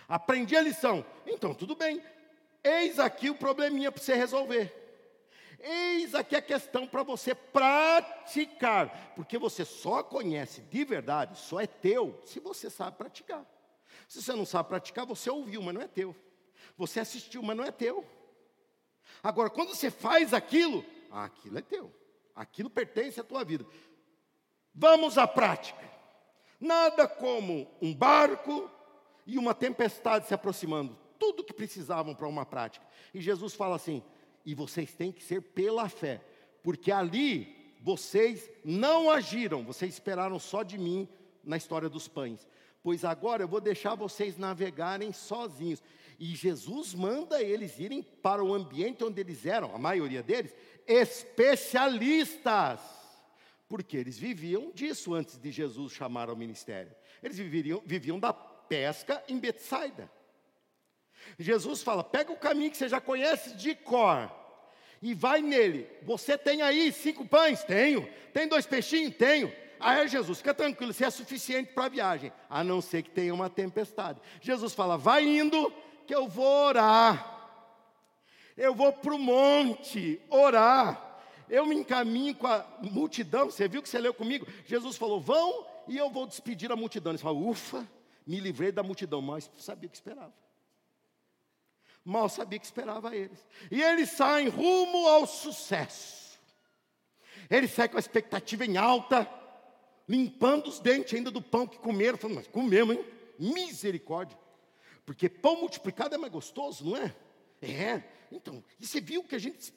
Aprendi 0.05 0.53
a 0.57 0.61
lição. 0.61 1.05
Então, 1.25 1.53
tudo 1.53 1.77
bem. 1.77 2.03
Eis 2.65 2.97
aqui 2.97 3.29
o 3.29 3.35
probleminha 3.35 3.91
para 3.91 4.01
você 4.01 4.15
resolver. 4.15 4.73
Eis 5.59 6.15
aqui 6.15 6.35
a 6.35 6.41
questão 6.41 6.87
para 6.87 7.03
você 7.03 7.35
praticar, 7.35 9.13
porque 9.15 9.37
você 9.37 9.63
só 9.63 10.01
conhece 10.01 10.61
de 10.61 10.83
verdade, 10.83 11.37
só 11.37 11.59
é 11.59 11.67
teu, 11.67 12.19
se 12.25 12.39
você 12.39 12.67
sabe 12.71 12.97
praticar. 12.97 13.45
Se 14.07 14.19
você 14.19 14.33
não 14.33 14.47
sabe 14.47 14.69
praticar, 14.69 15.05
você 15.05 15.29
ouviu, 15.29 15.61
mas 15.61 15.75
não 15.75 15.81
é 15.81 15.87
teu. 15.87 16.15
Você 16.75 16.99
assistiu, 16.99 17.43
mas 17.43 17.55
não 17.55 17.63
é 17.63 17.71
teu. 17.71 18.03
Agora, 19.21 19.51
quando 19.51 19.69
você 19.69 19.91
faz 19.91 20.33
aquilo, 20.33 20.83
ah, 21.11 21.25
aquilo 21.25 21.59
é 21.59 21.61
teu. 21.61 21.93
Aquilo 22.35 22.69
pertence 22.69 23.19
à 23.19 23.23
tua 23.23 23.43
vida. 23.43 23.63
Vamos 24.73 25.19
à 25.19 25.27
prática. 25.27 25.87
Nada 26.59 27.07
como 27.07 27.69
um 27.79 27.93
barco 27.93 28.69
e 29.23 29.37
uma 29.37 29.53
tempestade 29.53 30.27
se 30.27 30.33
aproximando 30.33 31.04
tudo 31.19 31.43
que 31.43 31.53
precisavam 31.53 32.13
para 32.15 32.27
uma 32.27 32.45
prática. 32.45 32.85
E 33.13 33.21
Jesus 33.21 33.53
fala 33.53 33.75
assim: 33.75 34.03
e 34.45 34.53
vocês 34.53 34.93
têm 34.93 35.11
que 35.11 35.23
ser 35.23 35.41
pela 35.41 35.89
fé, 35.89 36.21
porque 36.61 36.91
ali 36.91 37.73
vocês 37.81 38.49
não 38.63 39.09
agiram, 39.09 39.63
vocês 39.63 39.93
esperaram 39.93 40.39
só 40.39 40.63
de 40.63 40.77
mim 40.77 41.07
na 41.43 41.57
história 41.57 41.89
dos 41.89 42.07
pães. 42.07 42.47
Pois 42.81 43.03
agora 43.03 43.43
eu 43.43 43.47
vou 43.47 43.59
deixar 43.59 43.95
vocês 43.95 44.37
navegarem 44.37 45.11
sozinhos. 45.11 45.81
E 46.19 46.35
Jesus 46.35 46.93
manda 46.93 47.41
eles 47.41 47.79
irem 47.79 48.01
para 48.01 48.43
o 48.43 48.53
ambiente 48.53 49.03
onde 49.03 49.19
eles 49.19 49.45
eram, 49.45 49.73
a 49.75 49.77
maioria 49.77 50.23
deles, 50.23 50.55
especialistas. 50.87 52.79
Porque 53.67 53.97
eles 53.97 54.17
viviam 54.17 54.71
disso 54.71 55.13
antes 55.13 55.37
de 55.37 55.51
Jesus 55.51 55.93
chamar 55.93 56.29
ao 56.29 56.35
ministério. 56.35 56.95
Eles 57.21 57.37
viviam, 57.37 57.81
viviam 57.85 58.19
da 58.19 58.31
pesca 58.31 59.23
em 59.27 59.39
Betsaida. 59.39 60.09
Jesus 61.39 61.81
fala: 61.81 62.03
pega 62.03 62.31
o 62.31 62.37
caminho 62.37 62.71
que 62.71 62.77
você 62.77 62.87
já 62.87 63.01
conhece 63.01 63.55
de 63.55 63.75
cor 63.75 64.31
e 65.01 65.13
vai 65.13 65.41
nele. 65.41 65.87
Você 66.03 66.37
tem 66.37 66.61
aí 66.61 66.91
cinco 66.91 67.25
pães? 67.27 67.63
Tenho. 67.63 68.07
Tem 68.33 68.47
dois 68.47 68.65
peixinhos? 68.65 69.15
Tenho. 69.15 69.53
Aí 69.79 70.05
é 70.05 70.07
Jesus, 70.07 70.37
fica 70.39 70.53
tranquilo, 70.53 70.93
você 70.93 71.05
é 71.05 71.09
suficiente 71.09 71.73
para 71.73 71.85
a 71.85 71.89
viagem, 71.89 72.31
a 72.49 72.63
não 72.63 72.81
ser 72.81 73.03
que 73.03 73.09
tenha 73.09 73.33
uma 73.33 73.49
tempestade. 73.49 74.19
Jesus 74.41 74.73
fala: 74.73 74.97
vai 74.97 75.25
indo, 75.25 75.71
que 76.07 76.15
eu 76.15 76.27
vou 76.27 76.67
orar. 76.67 77.33
Eu 78.55 78.73
vou 78.73 78.91
para 78.93 79.13
o 79.13 79.19
monte 79.19 80.21
orar. 80.29 81.01
Eu 81.49 81.65
me 81.65 81.75
encaminho 81.75 82.33
com 82.33 82.47
a 82.47 82.65
multidão. 82.81 83.51
Você 83.51 83.67
viu 83.67 83.83
que 83.83 83.89
você 83.89 83.99
leu 83.99 84.13
comigo? 84.13 84.47
Jesus 84.65 84.97
falou: 84.97 85.19
vão 85.19 85.67
e 85.87 85.97
eu 85.97 86.09
vou 86.09 86.25
despedir 86.25 86.71
a 86.71 86.75
multidão. 86.75 87.11
Ele 87.11 87.19
fala: 87.19 87.37
ufa, 87.37 87.87
me 88.25 88.39
livrei 88.39 88.71
da 88.71 88.81
multidão, 88.81 89.21
mas 89.21 89.51
sabia 89.57 89.87
o 89.87 89.89
que 89.91 89.97
esperava 89.97 90.44
mal 92.05 92.29
sabia 92.29 92.59
que 92.59 92.65
esperava 92.65 93.15
eles. 93.15 93.45
E 93.71 93.81
eles 93.81 94.11
saem 94.11 94.47
rumo 94.47 95.07
ao 95.07 95.25
sucesso. 95.25 96.39
Eles 97.49 97.71
saem 97.71 97.89
com 97.89 97.97
a 97.97 97.99
expectativa 97.99 98.63
em 98.63 98.77
alta, 98.77 99.29
limpando 100.07 100.67
os 100.67 100.79
dentes 100.79 101.15
ainda 101.15 101.31
do 101.31 101.41
pão 101.41 101.67
que 101.67 101.79
comeram. 101.79 102.17
Falando, 102.17 102.37
mas 102.37 102.47
comemos, 102.47 102.95
hein? 102.95 103.05
Misericórdia. 103.39 104.37
Porque 105.05 105.27
pão 105.27 105.59
multiplicado 105.59 106.15
é 106.15 106.17
mais 106.17 106.31
gostoso, 106.31 106.85
não 106.85 106.95
é? 106.95 107.15
É. 107.61 108.03
Então, 108.31 108.63
e 108.79 108.85
você 108.85 109.01
viu 109.01 109.23
que 109.23 109.35
a 109.35 109.39
gente 109.39 109.73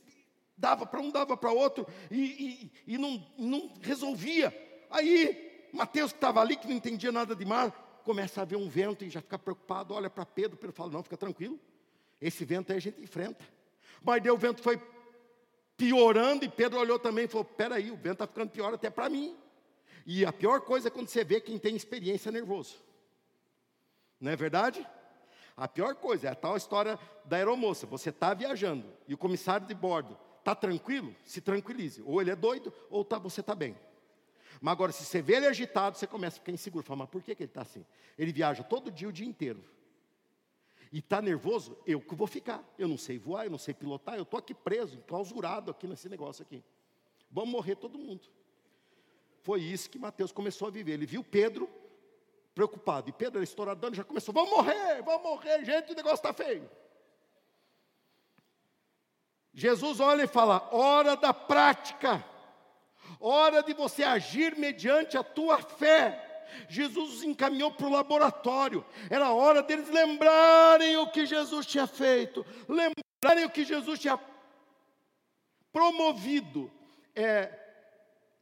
dava 0.56 0.84
para 0.84 1.00
um, 1.00 1.10
dava 1.10 1.36
para 1.36 1.52
outro, 1.52 1.86
e, 2.10 2.70
e, 2.86 2.94
e 2.94 2.98
não, 2.98 3.24
não 3.38 3.72
resolvia. 3.80 4.52
Aí, 4.90 5.68
Mateus 5.72 6.12
que 6.12 6.16
estava 6.16 6.40
ali, 6.40 6.56
que 6.56 6.66
não 6.66 6.74
entendia 6.74 7.12
nada 7.12 7.36
de 7.36 7.44
mar, 7.44 8.00
começa 8.04 8.42
a 8.42 8.44
ver 8.44 8.56
um 8.56 8.68
vento 8.68 9.04
e 9.04 9.10
já 9.10 9.20
fica 9.20 9.38
preocupado, 9.38 9.94
olha 9.94 10.10
para 10.10 10.26
Pedro, 10.26 10.56
Pedro 10.56 10.74
fala, 10.74 10.90
não, 10.90 11.02
fica 11.02 11.16
tranquilo. 11.16 11.60
Esse 12.20 12.44
vento 12.44 12.72
aí 12.72 12.78
a 12.78 12.80
gente 12.80 13.00
enfrenta. 13.00 13.44
Mas 14.02 14.22
daí 14.22 14.30
o 14.30 14.36
vento 14.36 14.62
foi 14.62 14.80
piorando 15.76 16.44
e 16.44 16.48
Pedro 16.48 16.78
olhou 16.78 16.98
também 16.98 17.24
e 17.24 17.28
falou: 17.28 17.44
peraí, 17.44 17.90
o 17.90 17.96
vento 17.96 18.14
está 18.14 18.26
ficando 18.26 18.50
pior 18.50 18.74
até 18.74 18.90
para 18.90 19.08
mim. 19.08 19.36
E 20.04 20.24
a 20.24 20.32
pior 20.32 20.60
coisa 20.62 20.88
é 20.88 20.90
quando 20.90 21.08
você 21.08 21.22
vê 21.22 21.40
quem 21.40 21.58
tem 21.58 21.76
experiência 21.76 22.32
nervoso. 22.32 22.76
Não 24.20 24.32
é 24.32 24.36
verdade? 24.36 24.86
A 25.56 25.68
pior 25.68 25.94
coisa 25.94 26.28
é 26.28 26.30
a 26.30 26.34
tal 26.34 26.56
história 26.56 26.98
da 27.24 27.36
aeromoça. 27.36 27.86
Você 27.86 28.10
está 28.10 28.34
viajando 28.34 28.86
e 29.06 29.14
o 29.14 29.18
comissário 29.18 29.66
de 29.66 29.74
bordo 29.74 30.18
está 30.38 30.54
tranquilo, 30.54 31.14
se 31.24 31.40
tranquilize. 31.40 32.02
Ou 32.02 32.20
ele 32.20 32.30
é 32.30 32.36
doido, 32.36 32.72
ou 32.90 33.04
tá, 33.04 33.18
você 33.18 33.40
está 33.40 33.54
bem. 33.54 33.76
Mas 34.60 34.72
agora, 34.72 34.92
se 34.92 35.04
você 35.04 35.20
vê 35.20 35.34
ele 35.34 35.46
agitado, 35.46 35.98
você 35.98 36.06
começa 36.06 36.36
a 36.36 36.40
ficar 36.40 36.52
inseguro. 36.52 36.84
Fala, 36.84 37.00
mas 37.00 37.10
por 37.10 37.22
que, 37.22 37.34
que 37.34 37.42
ele 37.42 37.50
está 37.50 37.62
assim? 37.62 37.84
Ele 38.16 38.32
viaja 38.32 38.62
todo 38.62 38.90
dia, 38.90 39.08
o 39.08 39.12
dia 39.12 39.26
inteiro 39.26 39.62
e 40.92 40.98
está 40.98 41.20
nervoso, 41.20 41.76
eu 41.86 42.00
que 42.00 42.14
vou 42.14 42.26
ficar. 42.26 42.64
Eu 42.78 42.88
não 42.88 42.98
sei 42.98 43.18
voar, 43.18 43.44
eu 43.44 43.50
não 43.50 43.58
sei 43.58 43.74
pilotar, 43.74 44.16
eu 44.16 44.22
estou 44.22 44.38
aqui 44.38 44.54
preso, 44.54 44.96
enclausurado 44.96 45.70
aqui 45.70 45.86
nesse 45.86 46.08
negócio 46.08 46.42
aqui. 46.42 46.62
Vamos 47.30 47.50
morrer 47.50 47.76
todo 47.76 47.98
mundo. 47.98 48.28
Foi 49.42 49.60
isso 49.60 49.90
que 49.90 49.98
Mateus 49.98 50.32
começou 50.32 50.68
a 50.68 50.70
viver. 50.70 50.92
Ele 50.92 51.06
viu 51.06 51.22
Pedro 51.22 51.68
preocupado. 52.54 53.08
E 53.08 53.12
Pedro 53.12 53.38
era 53.38 53.44
estouradão, 53.44 53.94
já 53.94 54.02
começou, 54.02 54.34
vamos 54.34 54.50
morrer, 54.50 55.02
vamos 55.02 55.22
morrer, 55.22 55.64
gente, 55.64 55.92
o 55.92 55.94
negócio 55.94 56.16
está 56.16 56.32
feio. 56.32 56.68
Jesus 59.54 60.00
olha 60.00 60.22
e 60.22 60.26
fala: 60.26 60.68
hora 60.72 61.16
da 61.16 61.32
prática, 61.32 62.24
hora 63.20 63.62
de 63.62 63.74
você 63.74 64.02
agir 64.02 64.56
mediante 64.56 65.16
a 65.16 65.22
tua 65.22 65.58
fé. 65.58 66.27
Jesus 66.68 67.14
os 67.14 67.22
encaminhou 67.22 67.70
para 67.70 67.86
o 67.86 67.92
laboratório. 67.92 68.84
Era 69.10 69.32
hora 69.32 69.62
deles 69.62 69.88
lembrarem 69.88 70.96
o 70.96 71.10
que 71.10 71.26
Jesus 71.26 71.66
tinha 71.66 71.86
feito, 71.86 72.44
lembrarem 72.68 73.44
o 73.44 73.50
que 73.50 73.64
Jesus 73.64 73.98
tinha 73.98 74.18
promovido. 75.72 76.70
É, 77.14 77.58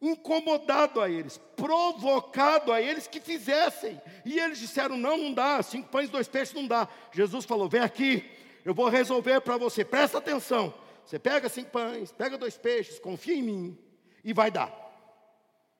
incomodado 0.00 1.00
a 1.00 1.08
eles, 1.08 1.38
provocado 1.56 2.72
a 2.72 2.80
eles 2.80 3.06
que 3.06 3.20
fizessem. 3.20 4.00
E 4.24 4.38
eles 4.38 4.58
disseram: 4.58 4.96
não, 4.96 5.16
não 5.16 5.32
dá, 5.32 5.62
cinco 5.62 5.88
pães 5.88 6.10
dois 6.10 6.28
peixes 6.28 6.54
não 6.54 6.66
dá. 6.66 6.88
Jesus 7.12 7.44
falou: 7.44 7.68
vem 7.68 7.80
aqui, 7.80 8.28
eu 8.64 8.74
vou 8.74 8.88
resolver 8.88 9.40
para 9.40 9.56
você, 9.56 9.84
presta 9.84 10.18
atenção. 10.18 10.72
Você 11.04 11.18
pega 11.18 11.48
cinco 11.48 11.70
pães, 11.70 12.12
pega 12.12 12.36
dois 12.36 12.56
peixes, 12.56 12.98
confia 12.98 13.34
em 13.34 13.42
mim 13.42 13.78
e 14.24 14.32
vai 14.32 14.50
dar. 14.50 14.72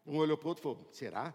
Um 0.06 0.18
olhou 0.18 0.36
para 0.36 0.46
o 0.46 0.48
outro 0.50 0.62
e 0.62 0.64
falou: 0.64 0.88
será? 0.92 1.34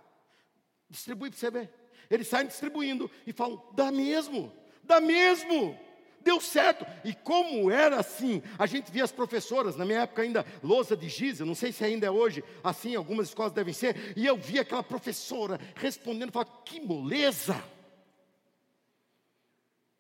Distribui 0.92 1.32
para 1.32 1.40
você 1.40 1.50
ver. 1.50 1.74
Eles 2.10 2.28
saem 2.28 2.46
distribuindo 2.46 3.10
e 3.26 3.34
falam: 3.34 3.64
dá 3.74 3.92
mesmo, 3.92 4.54
dá 4.84 5.02
mesmo 5.02 5.76
deu 6.24 6.40
certo. 6.40 6.86
E 7.04 7.14
como 7.14 7.70
era 7.70 8.00
assim, 8.00 8.42
a 8.58 8.66
gente 8.66 8.92
via 8.92 9.04
as 9.04 9.12
professoras, 9.12 9.76
na 9.76 9.86
minha 9.86 10.02
época 10.02 10.22
ainda, 10.22 10.46
lousa 10.64 10.96
de 10.96 11.10
giz, 11.10 11.40
não 11.40 11.56
sei 11.56 11.72
se 11.72 11.84
ainda 11.84 12.08
é 12.08 12.12
hoje 12.12 12.44
assim, 12.64 12.96
algumas 12.96 13.28
escolas 13.28 13.52
devem 13.52 13.74
ser, 13.74 14.14
e 14.16 14.26
eu 14.26 14.38
via 14.38 14.62
aquela 14.62 14.84
professora 14.84 15.60
respondendo, 15.76 16.32
falava, 16.32 16.52
que 16.64 16.80
moleza. 16.80 17.62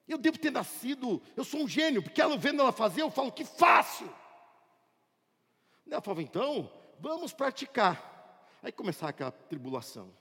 Eu 0.07 0.17
devo 0.17 0.37
ter 0.37 0.51
nascido, 0.51 1.21
eu 1.35 1.43
sou 1.43 1.61
um 1.61 1.67
gênio, 1.67 2.03
porque 2.03 2.21
ela 2.21 2.37
vendo 2.37 2.61
ela 2.61 2.71
fazer, 2.71 3.01
eu 3.01 3.11
falo, 3.11 3.31
que 3.31 3.45
fácil. 3.45 4.13
Ela 5.89 6.01
falava, 6.01 6.21
então, 6.21 6.71
vamos 6.99 7.33
praticar. 7.33 8.09
Aí 8.61 8.71
começava 8.71 9.09
aquela 9.09 9.31
tribulação. 9.31 10.20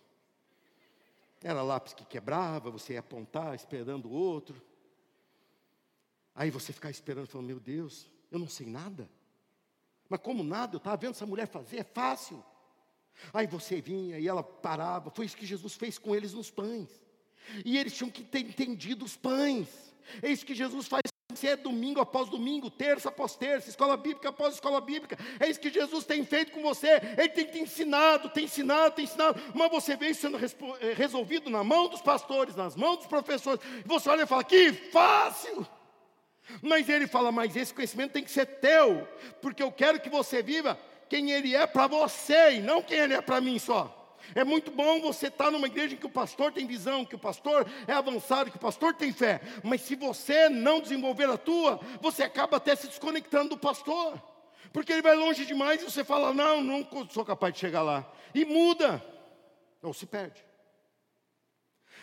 Era 1.43 1.63
lápis 1.63 1.95
que 1.95 2.05
quebrava, 2.05 2.71
você 2.71 2.95
ia 2.95 3.01
apontar, 3.01 3.55
esperando 3.55 4.07
o 4.07 4.13
outro. 4.13 4.61
Aí 6.35 6.51
você 6.51 6.73
ficar 6.73 6.91
esperando, 6.91 7.27
falando, 7.27 7.47
meu 7.47 7.61
Deus, 7.61 8.07
eu 8.31 8.39
não 8.39 8.49
sei 8.49 8.67
nada. 8.67 9.11
Mas 10.09 10.21
como 10.21 10.43
nada, 10.43 10.75
eu 10.75 10.79
estava 10.79 10.97
vendo 10.97 11.13
essa 11.13 11.27
mulher 11.27 11.47
fazer, 11.47 11.79
é 11.79 11.85
fácil. 11.85 12.45
Aí 13.33 13.47
você 13.47 13.81
vinha 13.81 14.19
e 14.19 14.27
ela 14.27 14.43
parava, 14.43 15.11
foi 15.11 15.27
isso 15.27 15.37
que 15.37 15.47
Jesus 15.47 15.75
fez 15.75 15.99
com 15.99 16.15
eles 16.15 16.33
nos 16.33 16.51
pães. 16.51 16.89
E 17.65 17.79
eles 17.79 17.97
tinham 17.97 18.11
que 18.11 18.23
ter 18.23 18.41
entendido 18.41 19.05
os 19.05 19.17
pães. 19.17 19.69
É 20.23 20.31
isso 20.31 20.45
que 20.45 20.55
Jesus 20.55 20.87
faz 20.87 21.10
se 21.39 21.49
é 21.49 21.57
domingo 21.57 22.01
após 22.01 22.29
domingo, 22.29 22.71
terça 22.71 23.09
após 23.09 23.35
terça, 23.37 23.69
escola 23.69 23.97
bíblica 23.97 24.29
após 24.29 24.55
escola 24.55 24.81
bíblica. 24.81 25.19
É 25.39 25.49
isso 25.49 25.61
que 25.61 25.71
Jesus 25.71 26.05
tem 26.05 26.25
feito 26.25 26.53
com 26.53 26.63
você. 26.63 27.01
Ele 27.17 27.29
tem 27.29 27.45
te 27.45 27.59
ensinado, 27.59 28.29
tem 28.31 28.45
ensinado, 28.45 28.95
tem 28.95 29.05
ensinado. 29.05 29.41
Mas 29.55 29.71
você 29.71 29.97
vê 29.97 30.09
isso 30.09 30.21
sendo 30.21 30.39
eh, 30.81 30.95
resolvido 30.95 31.51
na 31.51 31.63
mão 31.63 31.89
dos 31.89 32.01
pastores, 32.03 32.57
nas 32.57 32.77
mãos 32.77 32.99
dos 32.99 33.07
professores. 33.07 33.61
Você 33.85 34.09
olha 34.09 34.23
e 34.23 34.27
fala: 34.27 34.45
que 34.45 34.73
fácil! 34.73 35.67
Mas 36.63 36.89
ele 36.89 37.07
fala: 37.07 37.31
Mas 37.31 37.57
esse 37.57 37.73
conhecimento 37.73 38.13
tem 38.13 38.25
que 38.25 38.31
ser 38.31 38.47
teu, 38.47 39.07
porque 39.41 39.63
eu 39.63 39.71
quero 39.71 40.01
que 40.01 40.09
você 40.09 40.43
viva 40.43 40.79
quem 41.09 41.31
ele 41.31 41.55
é 41.55 41.67
para 41.67 41.87
você 41.87 42.55
e 42.55 42.61
não 42.61 42.83
quem 42.83 42.99
ele 42.99 43.15
é 43.15 43.21
para 43.21 43.41
mim 43.41 43.59
só. 43.59 44.00
É 44.35 44.45
muito 44.45 44.71
bom 44.71 45.01
você 45.01 45.27
estar 45.27 45.47
tá 45.47 45.51
numa 45.51 45.67
igreja 45.67 45.95
em 45.95 45.99
que 45.99 46.07
o 46.07 46.11
pastor 46.11 46.53
tem 46.53 46.67
visão, 46.67 47.05
que 47.05 47.15
o 47.15 47.19
pastor 47.19 47.67
é 47.87 47.93
avançado, 47.93 48.51
que 48.51 48.57
o 48.57 48.61
pastor 48.61 48.95
tem 48.95 49.13
fé. 49.13 49.41
Mas 49.63 49.83
se 49.83 49.95
você 49.95 50.49
não 50.49 50.81
desenvolver 50.81 51.29
a 51.29 51.37
tua, 51.37 51.81
você 52.01 52.23
acaba 52.23 52.57
até 52.57 52.75
se 52.77 52.87
desconectando 52.87 53.51
do 53.51 53.59
pastor. 53.59 54.21
Porque 54.73 54.93
ele 54.93 55.03
vai 55.03 55.17
longe 55.17 55.45
demais 55.45 55.83
e 55.83 55.85
você 55.85 56.05
fala: 56.05 56.33
Não, 56.33 56.63
não 56.63 56.87
sou 57.09 57.25
capaz 57.25 57.55
de 57.55 57.61
chegar 57.61 57.83
lá. 57.83 58.11
E 58.35 58.45
muda. 58.45 59.05
Ou 59.83 59.95
se 59.95 60.07
perde. 60.07 60.45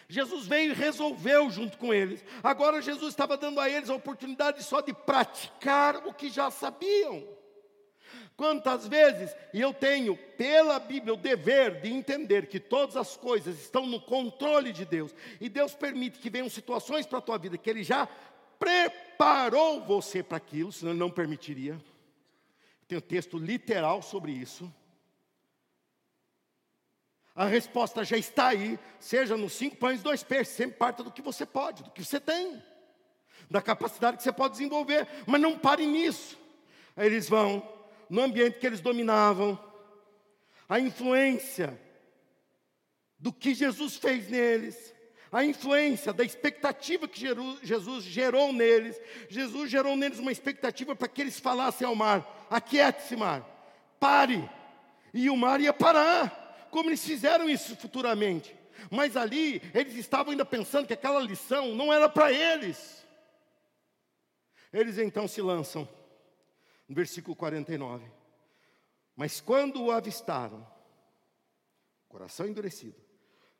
Jesus 0.09 0.47
veio 0.47 0.71
e 0.71 0.75
resolveu 0.75 1.49
junto 1.49 1.77
com 1.77 1.93
eles. 1.93 2.23
Agora 2.41 2.81
Jesus 2.81 3.09
estava 3.09 3.35
dando 3.35 3.59
a 3.59 3.69
eles 3.69 3.89
a 3.89 3.95
oportunidade 3.95 4.63
só 4.63 4.79
de 4.79 4.93
praticar 4.93 5.97
o 6.07 6.13
que 6.13 6.29
já 6.29 6.49
sabiam. 6.49 7.36
Quantas 8.37 8.87
vezes, 8.87 9.35
e 9.51 9.59
eu 9.59 9.73
tenho 9.73 10.15
pela 10.15 10.77
Bíblia 10.77 11.15
o 11.15 11.17
dever 11.17 11.81
de 11.81 11.91
entender 11.91 12.45
que 12.45 12.59
todas 12.59 12.95
as 12.95 13.17
coisas 13.17 13.59
estão 13.59 13.87
no 13.87 13.99
controle 13.99 14.71
de 14.71 14.85
Deus, 14.85 15.11
e 15.41 15.49
Deus 15.49 15.73
permite 15.73 16.19
que 16.19 16.29
venham 16.29 16.47
situações 16.47 17.07
para 17.07 17.17
a 17.17 17.21
tua 17.21 17.39
vida 17.39 17.57
que 17.57 17.67
Ele 17.67 17.83
já 17.83 18.07
preparou 18.59 19.83
você 19.83 20.21
para 20.21 20.37
aquilo, 20.37 20.71
senão 20.71 20.91
Ele 20.91 20.99
não 20.99 21.09
permitiria. 21.09 21.81
Tem 22.87 22.99
um 22.99 23.01
texto 23.01 23.39
literal 23.39 24.03
sobre 24.03 24.31
isso. 24.31 24.71
A 27.35 27.45
resposta 27.45 28.03
já 28.03 28.17
está 28.17 28.49
aí, 28.49 28.77
seja 28.99 29.35
nos 29.35 29.53
cinco 29.53 29.77
pães 29.77 29.99
e 29.99 30.03
dois 30.03 30.21
peixes, 30.21 30.55
sempre 30.55 30.77
parta 30.77 31.03
do 31.03 31.11
que 31.11 31.23
você 31.23 31.43
pode, 31.43 31.83
do 31.83 31.89
que 31.89 32.05
você 32.05 32.19
tem, 32.19 32.61
da 33.49 33.63
capacidade 33.63 34.17
que 34.17 34.23
você 34.23 34.31
pode 34.31 34.53
desenvolver, 34.53 35.07
mas 35.25 35.41
não 35.41 35.57
pare 35.57 35.87
nisso. 35.87 36.37
Aí 36.95 37.07
eles 37.07 37.27
vão, 37.27 37.61
no 38.09 38.21
ambiente 38.21 38.59
que 38.59 38.67
eles 38.67 38.81
dominavam, 38.81 39.59
a 40.67 40.79
influência 40.79 41.79
do 43.17 43.31
que 43.33 43.53
Jesus 43.53 43.95
fez 43.97 44.29
neles, 44.29 44.93
a 45.31 45.43
influência 45.43 46.13
da 46.13 46.23
expectativa 46.23 47.07
que 47.07 47.19
Jesus 47.63 48.03
gerou 48.03 48.53
neles. 48.53 48.99
Jesus 49.29 49.69
gerou 49.69 49.95
neles 49.95 50.19
uma 50.19 50.31
expectativa 50.31 50.95
para 50.95 51.07
que 51.07 51.21
eles 51.21 51.39
falassem 51.39 51.85
ao 51.85 51.95
mar: 51.95 52.47
aquiete-se, 52.49 53.15
mar, 53.15 53.45
pare. 53.99 54.49
E 55.13 55.29
o 55.29 55.37
mar 55.37 55.59
ia 55.59 55.73
parar 55.73 56.67
como 56.69 56.89
eles 56.89 57.03
fizeram 57.03 57.49
isso 57.49 57.75
futuramente. 57.75 58.55
Mas 58.91 59.17
ali, 59.17 59.61
eles 59.73 59.95
estavam 59.95 60.31
ainda 60.31 60.45
pensando 60.45 60.85
que 60.85 60.93
aquela 60.93 61.19
lição 61.19 61.73
não 61.73 61.91
era 61.91 62.07
para 62.07 62.31
eles. 62.31 63.05
Eles 64.71 64.97
então 64.97 65.27
se 65.27 65.41
lançam, 65.41 65.87
versículo 66.93 67.35
49. 67.35 68.05
Mas 69.15 69.41
quando 69.41 69.83
o 69.83 69.91
avistaram, 69.91 70.65
coração 72.07 72.47
endurecido, 72.47 72.95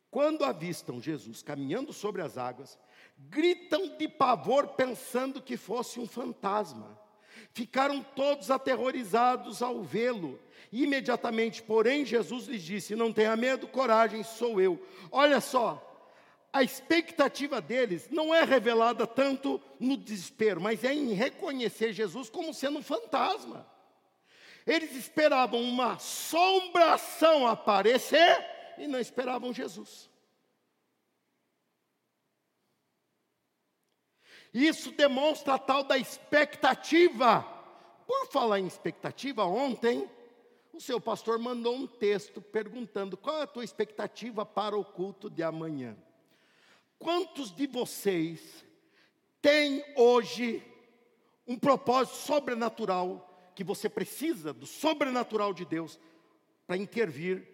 quando 0.10 0.46
avistam 0.46 1.02
Jesus 1.02 1.44
caminhando 1.44 1.92
sobre 1.92 2.22
as 2.22 2.38
águas, 2.38 2.80
gritam 3.18 3.98
de 3.98 4.08
pavor 4.08 4.70
pensando 4.70 5.42
que 5.42 5.58
fosse 5.58 6.00
um 6.00 6.08
fantasma. 6.08 7.00
Ficaram 7.52 8.04
todos 8.16 8.50
aterrorizados 8.50 9.62
ao 9.62 9.82
vê-lo. 9.84 10.40
Imediatamente, 10.72 11.62
porém, 11.62 12.06
Jesus 12.06 12.48
lhes 12.48 12.64
disse: 12.64 12.96
Não 12.96 13.14
tenha 13.14 13.36
medo, 13.36 13.68
coragem, 13.68 14.24
sou 14.24 14.60
eu. 14.62 14.82
Olha 15.12 15.40
só, 15.40 15.87
a 16.58 16.64
expectativa 16.64 17.62
deles 17.62 18.10
não 18.10 18.34
é 18.34 18.44
revelada 18.44 19.06
tanto 19.06 19.62
no 19.80 19.96
desespero, 19.96 20.60
mas 20.60 20.84
é 20.84 20.92
em 20.92 21.14
reconhecer 21.14 21.94
Jesus 21.94 22.32
como 22.32 22.52
sendo 22.52 22.80
um 22.80 22.84
fantasma. 22.84 23.66
Eles 24.66 24.96
esperavam 24.96 25.62
uma 25.62 25.94
assombração 25.94 27.46
aparecer 27.46 28.44
e 28.78 28.88
não 28.88 29.00
esperavam 29.00 29.54
Jesus. 29.54 30.10
Isso 34.52 34.92
demonstra 34.92 35.54
a 35.54 35.60
tal 35.60 35.84
da 35.84 35.98
expectativa. 35.98 37.44
Por 38.08 38.32
falar 38.32 38.60
em 38.60 38.66
expectativa, 38.66 39.46
ontem 39.46 40.10
o 40.74 40.82
seu 40.82 41.00
pastor 41.00 41.38
mandou 41.38 41.76
um 41.76 41.86
texto 41.86 42.42
perguntando 42.42 43.16
qual 43.16 43.42
é 43.42 43.44
a 43.44 43.48
tua 43.48 43.64
expectativa 43.64 44.44
para 44.44 44.76
o 44.76 44.84
culto 44.84 45.30
de 45.30 45.44
amanhã. 45.44 45.96
Quantos 47.00 47.52
de 47.52 47.68
vocês 47.68 48.66
têm 49.42 49.84
hoje 49.96 50.64
um 51.48 51.58
propósito 51.58 52.18
sobrenatural 52.18 53.52
que 53.56 53.64
você 53.64 53.90
precisa 53.90 54.54
do 54.54 54.66
sobrenatural 54.66 55.54
de 55.54 55.66
Deus 55.66 56.00
para 56.66 56.78
intervir 56.78 57.48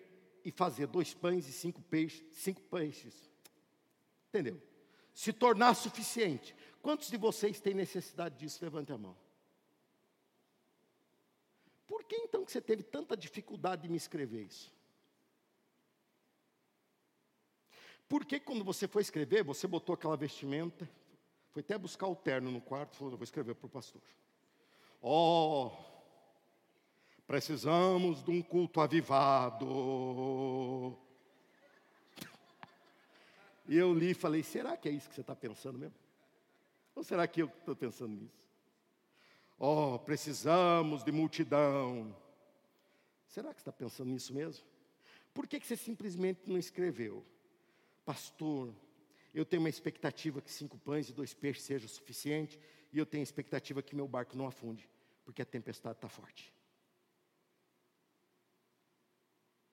e 0.43 0.51
fazer 0.51 0.87
dois 0.87 1.13
pães 1.13 1.47
e 1.47 1.51
cinco 1.51 1.81
peixes, 1.81 2.23
cinco 2.31 2.61
peixes. 2.61 3.29
Entendeu? 4.29 4.61
Se 5.13 5.31
tornar 5.31 5.73
suficiente. 5.75 6.55
Quantos 6.81 7.09
de 7.09 7.17
vocês 7.17 7.59
têm 7.59 7.73
necessidade 7.73 8.37
disso? 8.37 8.63
Levante 8.63 8.91
a 8.91 8.97
mão. 8.97 9.15
Por 11.87 12.03
que 12.03 12.15
então 12.15 12.43
que 12.43 12.51
você 12.51 12.59
teve 12.59 12.83
tanta 12.83 13.15
dificuldade 13.15 13.83
de 13.83 13.89
me 13.89 13.95
escrever 13.95 14.43
isso? 14.43 14.73
Por 18.13 18.25
que 18.25 18.39
quando 18.39 18.63
você 18.63 18.87
foi 18.87 19.01
escrever, 19.01 19.43
você 19.43 19.65
botou 19.65 19.95
aquela 19.95 20.15
vestimenta, 20.15 20.87
foi 21.49 21.61
até 21.61 21.75
buscar 21.79 22.05
o 22.05 22.15
terno 22.15 22.51
no 22.51 22.61
quarto, 22.61 22.95
falou, 22.95 23.17
vou 23.17 23.23
escrever 23.23 23.55
para 23.55 23.65
o 23.65 23.69
pastor. 23.69 24.03
Oh, 25.01 25.71
precisamos 27.25 28.23
de 28.23 28.29
um 28.29 28.39
culto 28.39 28.81
avivado. 28.81 29.65
E 33.67 33.75
eu 33.75 33.91
li 33.91 34.11
e 34.11 34.13
falei, 34.13 34.43
será 34.43 34.77
que 34.77 34.87
é 34.89 34.91
isso 34.91 35.09
que 35.09 35.15
você 35.15 35.21
está 35.21 35.35
pensando 35.35 35.79
mesmo? 35.79 35.97
Ou 36.93 37.03
será 37.03 37.27
que 37.27 37.41
eu 37.41 37.47
estou 37.47 37.75
pensando 37.75 38.13
nisso? 38.13 38.45
Oh, 39.57 39.97
precisamos 39.97 41.03
de 41.03 41.11
multidão. 41.11 42.15
Será 43.27 43.51
que 43.55 43.59
está 43.59 43.71
pensando 43.71 44.11
nisso 44.11 44.35
mesmo? 44.35 44.63
Por 45.33 45.47
que, 45.47 45.59
que 45.59 45.65
você 45.65 45.75
simplesmente 45.75 46.41
não 46.45 46.59
escreveu? 46.59 47.25
Pastor, 48.05 48.73
eu 49.33 49.45
tenho 49.45 49.61
uma 49.61 49.69
expectativa 49.69 50.41
que 50.41 50.51
cinco 50.51 50.77
pães 50.77 51.09
e 51.09 51.13
dois 51.13 51.33
peixes 51.33 51.63
seja 51.63 51.85
o 51.85 51.89
suficiente, 51.89 52.59
e 52.91 52.97
eu 52.97 53.05
tenho 53.05 53.23
expectativa 53.23 53.81
que 53.81 53.95
meu 53.95 54.07
barco 54.07 54.37
não 54.37 54.45
afunde, 54.45 54.89
porque 55.25 55.41
a 55.41 55.45
tempestade 55.45 55.97
está 55.97 56.07
forte. 56.07 56.53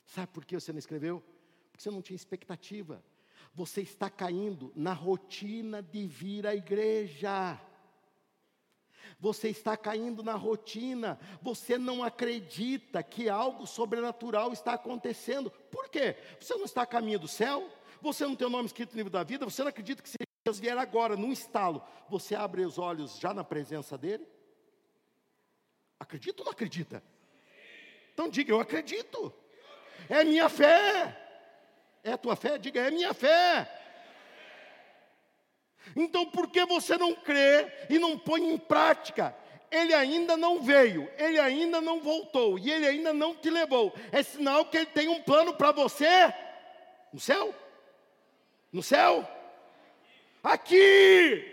Sabe 0.06 0.32
por 0.32 0.44
que 0.44 0.58
você 0.58 0.72
não 0.72 0.78
escreveu? 0.78 1.22
Porque 1.70 1.82
você 1.82 1.90
não 1.90 2.02
tinha 2.02 2.16
expectativa. 2.16 3.02
Você 3.54 3.82
está 3.82 4.08
caindo 4.08 4.72
na 4.74 4.92
rotina 4.92 5.82
de 5.82 6.06
vir 6.06 6.46
à 6.46 6.54
igreja. 6.54 7.60
Você 9.18 9.48
está 9.50 9.76
caindo 9.76 10.22
na 10.22 10.34
rotina, 10.34 11.18
você 11.42 11.76
não 11.76 12.02
acredita 12.02 13.02
que 13.02 13.28
algo 13.28 13.66
sobrenatural 13.66 14.52
está 14.52 14.74
acontecendo. 14.74 15.50
Por 15.70 15.88
quê? 15.88 16.16
Você 16.40 16.54
não 16.54 16.64
está 16.64 16.82
a 16.82 16.86
caminho 16.86 17.18
do 17.18 17.28
céu? 17.28 17.70
Você 18.00 18.24
não 18.24 18.34
tem 18.34 18.46
o 18.46 18.50
nome 18.50 18.66
escrito 18.66 18.92
no 18.92 18.96
livro 18.96 19.12
da 19.12 19.22
vida? 19.22 19.44
Você 19.44 19.62
não 19.62 19.68
acredita 19.68 20.02
que 20.02 20.08
se 20.08 20.16
vier 20.58 20.76
agora, 20.76 21.16
num 21.16 21.30
estalo, 21.30 21.82
você 22.08 22.34
abre 22.34 22.64
os 22.64 22.78
olhos 22.78 23.18
já 23.18 23.32
na 23.32 23.44
presença 23.44 23.96
dele? 23.96 24.26
Acredita 25.98 26.42
ou 26.42 26.46
não 26.46 26.52
acredita? 26.52 27.02
Então 28.12 28.28
diga, 28.28 28.52
eu 28.52 28.60
acredito. 28.60 29.32
É 30.08 30.24
minha 30.24 30.48
fé. 30.48 31.16
É 32.02 32.16
tua 32.16 32.34
fé? 32.34 32.58
Diga, 32.58 32.80
é 32.80 32.90
minha 32.90 33.12
fé. 33.12 33.70
Então 35.94 36.26
por 36.26 36.50
que 36.50 36.64
você 36.64 36.96
não 36.96 37.14
crê 37.14 37.70
e 37.88 37.98
não 37.98 38.18
põe 38.18 38.42
em 38.42 38.58
prática? 38.58 39.36
Ele 39.70 39.94
ainda 39.94 40.36
não 40.36 40.60
veio, 40.60 41.08
ele 41.16 41.38
ainda 41.38 41.80
não 41.80 42.00
voltou 42.00 42.58
e 42.58 42.72
ele 42.72 42.86
ainda 42.86 43.12
não 43.14 43.36
te 43.36 43.48
levou. 43.48 43.94
É 44.10 44.22
sinal 44.22 44.64
que 44.64 44.76
ele 44.76 44.86
tem 44.86 45.08
um 45.08 45.22
plano 45.22 45.54
para 45.54 45.70
você 45.70 46.34
no 47.12 47.20
céu. 47.20 47.54
No 48.72 48.82
céu? 48.82 49.28
Aqui! 50.42 51.44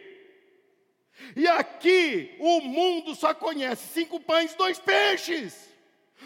E 1.36 1.48
aqui 1.48 2.36
o 2.40 2.62
mundo 2.62 3.16
só 3.16 3.34
conhece 3.34 3.88
cinco 3.88 4.20
pães 4.20 4.54
e 4.54 4.58
dois 4.58 4.80
peixes. 4.80 5.68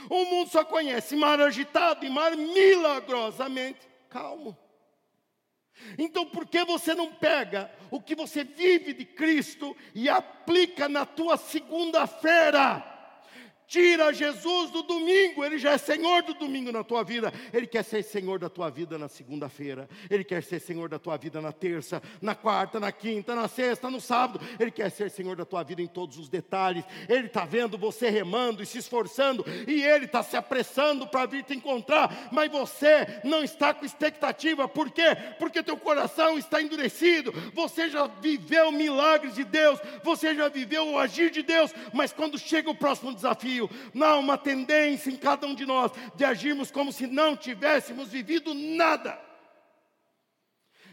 O 0.09 0.25
mundo 0.25 0.49
só 0.49 0.63
conhece 0.63 1.15
mar 1.15 1.39
agitado 1.39 2.05
e 2.05 2.09
mar 2.09 2.35
milagrosamente 2.35 3.87
calmo. 4.09 4.57
Então, 5.97 6.25
por 6.25 6.45
que 6.45 6.63
você 6.63 6.93
não 6.93 7.11
pega 7.11 7.71
o 7.89 7.99
que 8.01 8.13
você 8.13 8.43
vive 8.43 8.93
de 8.93 9.05
Cristo 9.05 9.75
e 9.95 10.09
aplica 10.09 10.87
na 10.87 11.05
tua 11.05 11.37
segunda-feira? 11.37 12.90
Tira 13.71 14.11
Jesus 14.11 14.69
do 14.69 14.83
domingo, 14.83 15.45
Ele 15.45 15.57
já 15.57 15.71
é 15.71 15.77
Senhor 15.77 16.23
do 16.23 16.33
domingo 16.33 16.73
na 16.73 16.83
tua 16.83 17.05
vida. 17.05 17.31
Ele 17.53 17.65
quer 17.65 17.83
ser 17.83 18.03
Senhor 18.03 18.37
da 18.37 18.49
tua 18.49 18.69
vida 18.69 18.97
na 18.97 19.07
segunda-feira. 19.07 19.87
Ele 20.09 20.25
quer 20.25 20.43
ser 20.43 20.59
Senhor 20.59 20.89
da 20.89 20.99
tua 20.99 21.15
vida 21.15 21.39
na 21.39 21.53
terça, 21.53 22.03
na 22.21 22.35
quarta, 22.35 22.81
na 22.81 22.91
quinta, 22.91 23.33
na 23.33 23.47
sexta, 23.47 23.89
no 23.89 24.01
sábado. 24.01 24.45
Ele 24.59 24.71
quer 24.71 24.91
ser 24.91 25.09
Senhor 25.09 25.37
da 25.37 25.45
tua 25.45 25.63
vida 25.63 25.81
em 25.81 25.87
todos 25.87 26.17
os 26.17 26.27
detalhes. 26.27 26.83
Ele 27.07 27.27
está 27.27 27.45
vendo 27.45 27.77
você 27.77 28.09
remando 28.09 28.61
e 28.61 28.65
se 28.65 28.77
esforçando, 28.77 29.45
e 29.65 29.81
Ele 29.81 30.03
está 30.03 30.21
se 30.21 30.35
apressando 30.35 31.07
para 31.07 31.25
vir 31.25 31.45
te 31.45 31.53
encontrar. 31.53 32.27
Mas 32.29 32.51
você 32.51 33.21
não 33.23 33.41
está 33.41 33.73
com 33.73 33.85
expectativa. 33.85 34.67
Por 34.67 34.91
quê? 34.91 35.15
Porque 35.39 35.63
teu 35.63 35.77
coração 35.77 36.37
está 36.37 36.61
endurecido. 36.61 37.31
Você 37.53 37.87
já 37.87 38.05
viveu 38.05 38.69
milagres 38.69 39.35
de 39.35 39.45
Deus, 39.45 39.79
você 40.03 40.35
já 40.35 40.49
viveu 40.49 40.89
o 40.89 40.99
agir 40.99 41.31
de 41.31 41.41
Deus. 41.41 41.71
Mas 41.93 42.11
quando 42.11 42.37
chega 42.37 42.69
o 42.69 42.75
próximo 42.75 43.15
desafio, 43.15 43.60
não 43.93 44.07
há 44.07 44.17
uma 44.17 44.37
tendência 44.37 45.09
em 45.09 45.17
cada 45.17 45.45
um 45.47 45.55
de 45.55 45.65
nós 45.65 45.91
de 46.15 46.23
agirmos 46.23 46.71
como 46.71 46.91
se 46.91 47.07
não 47.07 47.35
tivéssemos 47.35 48.09
vivido 48.09 48.53
nada. 48.53 49.19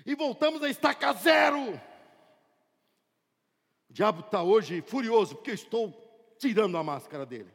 E 0.04 0.14
voltamos 0.14 0.62
a 0.62 0.70
estaca 0.70 1.12
zero. 1.12 1.80
O 3.88 3.92
diabo 3.92 4.20
está 4.20 4.42
hoje 4.42 4.82
furioso 4.82 5.36
porque 5.36 5.50
eu 5.50 5.54
estou 5.54 6.36
tirando 6.38 6.76
a 6.76 6.82
máscara 6.82 7.26
dele. 7.26 7.52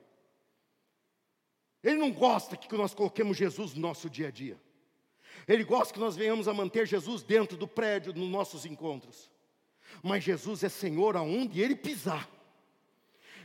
Ele 1.84 1.97
não 1.97 2.11
gosta 2.11 2.55
que 2.55 2.74
nós 2.76 2.93
coloquemos 2.93 3.38
Jesus 3.38 3.74
no 3.74 3.82
nosso 3.82 4.09
dia 4.09 4.30
a 4.30 4.32
dia. 4.32 4.59
Ele 5.47 5.64
gosta 5.64 5.93
que 5.93 5.99
nós 5.99 6.16
venhamos 6.16 6.47
a 6.47 6.53
manter 6.53 6.88
Jesus 6.88 7.24
dentro 7.24 7.57
do 7.57 7.68
prédio, 7.68 8.14
nos 8.14 8.30
nossos 8.30 8.66
encontros. 8.66 9.30
Mas 10.01 10.24
Jesus 10.24 10.64
é 10.64 10.70
Senhor 10.70 11.18
aonde 11.18 11.61
ele 11.61 11.76
pisar. 11.76 12.30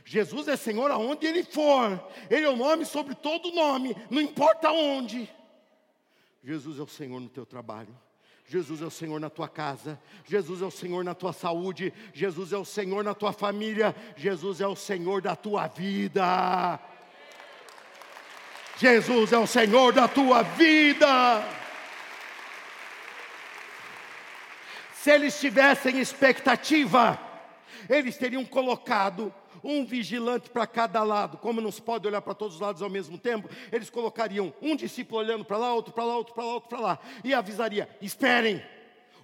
Jesus 0.09 0.47
é 0.47 0.57
Senhor 0.57 0.89
aonde 0.89 1.27
Ele 1.27 1.43
for, 1.43 2.03
Ele 2.31 2.43
é 2.43 2.49
o 2.49 2.55
nome 2.55 2.83
sobre 2.83 3.13
todo 3.13 3.51
nome, 3.51 3.95
não 4.09 4.19
importa 4.19 4.71
onde. 4.71 5.29
Jesus 6.43 6.79
é 6.79 6.81
o 6.81 6.87
Senhor 6.87 7.21
no 7.21 7.29
teu 7.29 7.45
trabalho, 7.45 7.95
Jesus 8.43 8.81
é 8.81 8.85
o 8.87 8.89
Senhor 8.89 9.19
na 9.19 9.29
tua 9.29 9.47
casa, 9.47 10.01
Jesus 10.25 10.63
é 10.63 10.65
o 10.65 10.71
Senhor 10.71 11.03
na 11.03 11.13
tua 11.13 11.31
saúde, 11.31 11.93
Jesus 12.11 12.51
é 12.51 12.57
o 12.57 12.65
Senhor 12.65 13.03
na 13.03 13.13
tua 13.13 13.31
família, 13.31 13.95
Jesus 14.15 14.59
é 14.59 14.65
o 14.65 14.75
Senhor 14.75 15.21
da 15.21 15.35
tua 15.35 15.67
vida. 15.67 16.79
Jesus 18.77 19.31
é 19.31 19.37
o 19.37 19.45
Senhor 19.45 19.93
da 19.93 20.07
tua 20.07 20.41
vida. 20.41 21.47
Se 24.91 25.11
eles 25.11 25.39
tivessem 25.39 25.99
expectativa, 25.99 27.19
eles 27.87 28.17
teriam 28.17 28.43
colocado 28.43 29.31
um 29.63 29.85
vigilante 29.85 30.49
para 30.49 30.65
cada 30.67 31.03
lado, 31.03 31.37
como 31.37 31.61
não 31.61 31.71
se 31.71 31.81
pode 31.81 32.07
olhar 32.07 32.21
para 32.21 32.33
todos 32.33 32.55
os 32.55 32.61
lados 32.61 32.81
ao 32.81 32.89
mesmo 32.89 33.17
tempo, 33.17 33.49
eles 33.71 33.89
colocariam 33.89 34.53
um 34.61 34.75
discípulo 34.75 35.21
olhando 35.21 35.45
para 35.45 35.57
lá, 35.57 35.73
outro 35.73 35.93
para 35.93 36.03
lá, 36.03 36.17
outro 36.17 36.33
para 36.33 36.43
lá, 36.43 36.53
outro 36.53 36.69
para 36.69 36.79
lá, 36.79 36.99
e 37.23 37.33
avisaria: 37.33 37.89
esperem. 38.01 38.63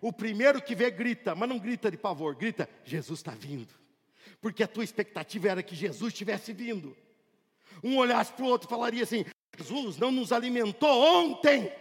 O 0.01 0.13
primeiro 0.13 0.61
que 0.61 0.75
vê 0.75 0.91
grita, 0.91 1.33
mas 1.33 1.49
não 1.49 1.57
grita 1.57 1.89
de 1.89 1.97
pavor, 1.97 2.35
grita: 2.35 2.69
Jesus 2.83 3.19
está 3.19 3.31
vindo, 3.31 3.73
porque 4.41 4.63
a 4.63 4.67
tua 4.67 4.83
expectativa 4.83 5.49
era 5.49 5.63
que 5.63 5.75
Jesus 5.75 6.13
estivesse 6.13 6.53
vindo. 6.53 6.95
Um 7.83 7.97
olhasse 7.97 8.31
para 8.33 8.45
o 8.45 8.47
outro 8.47 8.67
e 8.67 8.69
falaria 8.69 9.03
assim: 9.03 9.25
Jesus 9.57 9.97
não 9.97 10.11
nos 10.11 10.31
alimentou 10.31 10.89
ontem 10.89 11.71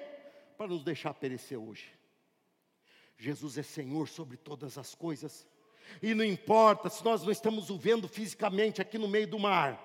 para 0.56 0.68
nos 0.68 0.84
deixar 0.84 1.14
perecer 1.14 1.58
hoje. 1.58 1.90
Jesus 3.16 3.58
é 3.58 3.62
Senhor 3.62 4.08
sobre 4.08 4.36
todas 4.36 4.76
as 4.78 4.94
coisas. 4.94 5.46
E 6.02 6.14
não 6.14 6.24
importa 6.24 6.88
se 6.88 7.04
nós 7.04 7.22
não 7.22 7.30
estamos 7.30 7.70
o 7.70 7.78
vendo 7.78 8.08
fisicamente 8.08 8.80
aqui 8.80 8.98
no 8.98 9.08
meio 9.08 9.26
do 9.26 9.38
mar, 9.38 9.80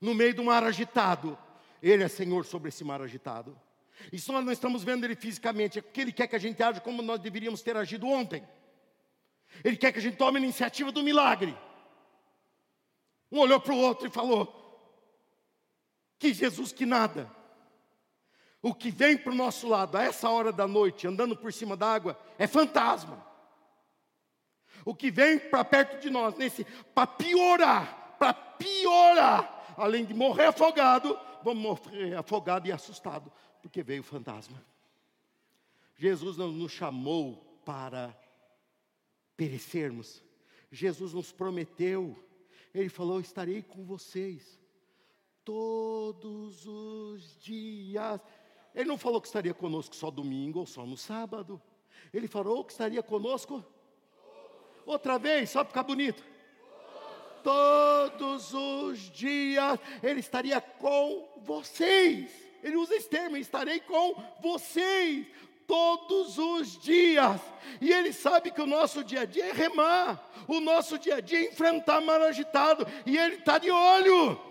no 0.00 0.14
meio 0.14 0.34
do 0.34 0.44
mar 0.44 0.64
agitado, 0.64 1.38
Ele 1.82 2.02
é 2.02 2.08
Senhor 2.08 2.44
sobre 2.44 2.68
esse 2.68 2.84
mar 2.84 3.00
agitado. 3.02 3.58
E 4.12 4.18
se 4.18 4.30
nós 4.32 4.44
não 4.44 4.52
estamos 4.52 4.82
vendo 4.82 5.04
Ele 5.04 5.14
fisicamente, 5.14 5.78
é 5.78 5.82
porque 5.82 6.00
Ele 6.00 6.12
quer 6.12 6.26
que 6.26 6.36
a 6.36 6.38
gente 6.38 6.62
age 6.62 6.80
como 6.80 7.02
nós 7.02 7.20
deveríamos 7.20 7.62
ter 7.62 7.76
agido 7.76 8.06
ontem. 8.06 8.46
Ele 9.64 9.76
quer 9.76 9.92
que 9.92 9.98
a 9.98 10.02
gente 10.02 10.16
tome 10.16 10.38
a 10.38 10.42
iniciativa 10.42 10.90
do 10.90 11.02
milagre. 11.02 11.56
Um 13.30 13.38
olhou 13.38 13.60
para 13.60 13.74
o 13.74 13.78
outro 13.78 14.06
e 14.06 14.10
falou: 14.10 14.48
Que 16.18 16.32
Jesus 16.32 16.72
que 16.72 16.86
nada. 16.86 17.30
O 18.62 18.74
que 18.74 18.90
vem 18.90 19.16
para 19.16 19.32
o 19.32 19.34
nosso 19.34 19.66
lado 19.68 19.96
a 19.96 20.02
essa 20.02 20.28
hora 20.28 20.52
da 20.52 20.68
noite, 20.68 21.06
andando 21.06 21.34
por 21.34 21.52
cima 21.52 21.76
da 21.76 21.86
água, 21.86 22.18
é 22.38 22.46
fantasma. 22.46 23.29
O 24.84 24.94
que 24.94 25.10
vem 25.10 25.38
para 25.38 25.64
perto 25.64 26.00
de 26.00 26.10
nós, 26.10 26.34
nesse, 26.36 26.64
para 26.94 27.06
piorar, 27.06 28.16
para 28.18 28.32
piorar, 28.34 29.74
além 29.76 30.04
de 30.04 30.14
morrer 30.14 30.46
afogado, 30.46 31.18
vamos 31.42 31.62
morrer 31.62 32.14
afogado 32.16 32.66
e 32.66 32.72
assustado, 32.72 33.30
porque 33.62 33.82
veio 33.82 34.00
o 34.00 34.04
fantasma. 34.04 34.62
Jesus 35.96 36.36
não 36.36 36.50
nos 36.50 36.72
chamou 36.72 37.60
para 37.64 38.16
perecermos. 39.36 40.22
Jesus 40.70 41.12
nos 41.12 41.32
prometeu. 41.32 42.16
Ele 42.72 42.88
falou: 42.88 43.20
"Estarei 43.20 43.62
com 43.62 43.84
vocês 43.84 44.58
todos 45.44 46.66
os 46.66 47.38
dias". 47.40 48.20
Ele 48.74 48.88
não 48.88 48.96
falou 48.96 49.20
que 49.20 49.26
estaria 49.26 49.52
conosco 49.52 49.94
só 49.94 50.10
domingo 50.10 50.60
ou 50.60 50.66
só 50.66 50.86
no 50.86 50.96
sábado. 50.96 51.60
Ele 52.12 52.28
falou 52.28 52.64
que 52.64 52.72
estaria 52.72 53.02
conosco 53.02 53.64
Outra 54.90 55.20
vez, 55.20 55.50
só 55.50 55.60
para 55.62 55.68
ficar 55.68 55.82
bonito. 55.84 56.20
Todos 57.44 58.52
os 58.52 58.98
dias 59.12 59.78
Ele 60.02 60.18
estaria 60.18 60.60
com 60.60 61.28
vocês. 61.44 62.28
Ele 62.60 62.74
usa 62.74 62.96
esse 62.96 63.08
termo: 63.08 63.36
estarei 63.36 63.78
com 63.78 64.20
vocês 64.42 65.28
todos 65.64 66.38
os 66.38 66.76
dias. 66.76 67.40
E 67.80 67.92
Ele 67.92 68.12
sabe 68.12 68.50
que 68.50 68.60
o 68.60 68.66
nosso 68.66 69.04
dia 69.04 69.20
a 69.20 69.24
dia 69.24 69.46
é 69.46 69.52
remar, 69.52 70.28
o 70.48 70.58
nosso 70.58 70.98
dia 70.98 71.18
a 71.18 71.20
dia 71.20 71.38
é 71.38 71.52
enfrentar 71.52 72.00
mar 72.00 72.20
agitado, 72.22 72.84
e 73.06 73.16
Ele 73.16 73.36
está 73.36 73.58
de 73.58 73.70
olho. 73.70 74.49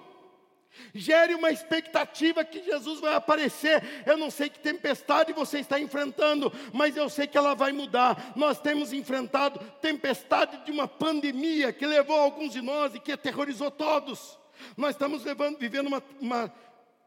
Gere 0.94 1.36
uma 1.36 1.52
expectativa 1.52 2.44
que 2.44 2.64
Jesus 2.64 3.00
vai 3.00 3.14
aparecer. 3.14 3.84
Eu 4.06 4.18
não 4.18 4.32
sei 4.32 4.50
que 4.50 4.60
tempestade 4.60 5.34
você 5.34 5.60
está 5.60 5.80
enfrentando, 5.80 6.52
mas 6.74 6.96
eu 6.96 7.10
sei 7.10 7.28
que 7.28 7.38
ela 7.38 7.54
vai 7.54 7.72
mudar. 7.72 8.34
Nós 8.36 8.60
temos 8.60 8.94
enfrentado 8.94 9.60
tempestade 9.82 10.66
de 10.66 10.72
uma 10.72 10.88
pandemia 10.88 11.74
que 11.74 11.86
levou 11.86 12.18
alguns 12.18 12.54
de 12.54 12.62
nós 12.62 12.96
e 12.96 13.00
que 13.00 13.12
aterrorizou 13.12 13.70
todos. 13.70 14.38
Nós 14.76 14.92
estamos 14.92 15.24
levando, 15.24 15.58
vivendo 15.58 15.88
uma, 15.88 16.04
uma 16.20 16.54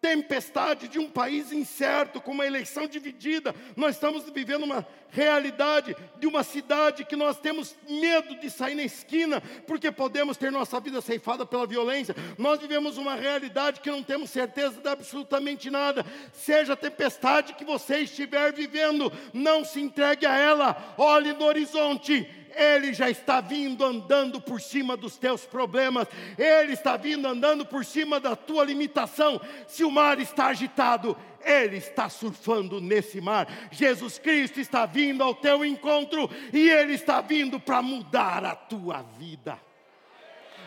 tempestade 0.03 0.88
de 0.88 0.98
um 0.98 1.09
país 1.09 1.53
incerto, 1.53 2.20
com 2.20 2.32
uma 2.32 2.44
eleição 2.44 2.88
dividida. 2.88 3.55
Nós 3.76 3.94
estamos 3.94 4.28
vivendo 4.28 4.64
uma 4.64 4.84
realidade 5.11 5.96
de 6.18 6.26
uma 6.26 6.42
cidade 6.42 7.05
que 7.05 7.14
nós 7.14 7.38
temos 7.38 7.76
medo 7.88 8.34
de 8.40 8.50
sair 8.50 8.74
na 8.74 8.82
esquina, 8.82 9.40
porque 9.64 9.92
podemos 9.92 10.36
ter 10.36 10.50
nossa 10.50 10.80
vida 10.80 11.00
ceifada 11.00 11.46
pela 11.46 11.68
violência. 11.68 12.16
Nós 12.36 12.59
vivemos 12.59 12.98
uma 12.98 13.14
realidade 13.14 13.80
que 13.80 13.90
não 13.92 14.03
temos 14.03 14.30
certeza 14.30 14.80
de 14.80 14.88
absolutamente 14.88 15.70
nada. 15.70 16.05
Seja 16.32 16.72
a 16.72 16.76
tempestade 16.76 17.53
que 17.53 17.64
você 17.64 17.98
estiver 17.98 18.53
vivendo, 18.53 19.12
não 19.32 19.64
se 19.64 19.80
entregue 19.80 20.26
a 20.26 20.36
ela. 20.36 20.94
Olhe 20.98 21.32
no 21.32 21.44
horizonte 21.44 22.28
ele 22.55 22.92
já 22.92 23.09
está 23.09 23.40
vindo 23.40 23.84
andando 23.84 24.40
por 24.40 24.61
cima 24.61 24.96
dos 24.96 25.16
teus 25.16 25.44
problemas, 25.44 26.07
Ele 26.38 26.72
está 26.72 26.96
vindo 26.96 27.26
andando 27.26 27.64
por 27.64 27.84
cima 27.84 28.20
da 28.20 28.36
tua 28.36 28.64
limitação. 28.64 29.40
Se 29.66 29.84
o 29.84 29.90
mar 29.90 30.18
está 30.20 30.46
agitado, 30.46 31.16
Ele 31.44 31.76
está 31.76 32.09
surfando 32.09 32.80
nesse 32.80 33.20
mar. 33.20 33.48
Jesus 33.70 34.18
Cristo 34.18 34.61
está 34.61 34.86
vindo 34.86 35.22
ao 35.22 35.34
teu 35.34 35.64
encontro 35.64 36.30
e 36.53 36.68
Ele 36.68 36.94
está 36.94 37.20
vindo 37.20 37.59
para 37.59 37.80
mudar 37.82 38.44
a 38.44 38.55
tua 38.55 39.03
vida. 39.18 39.59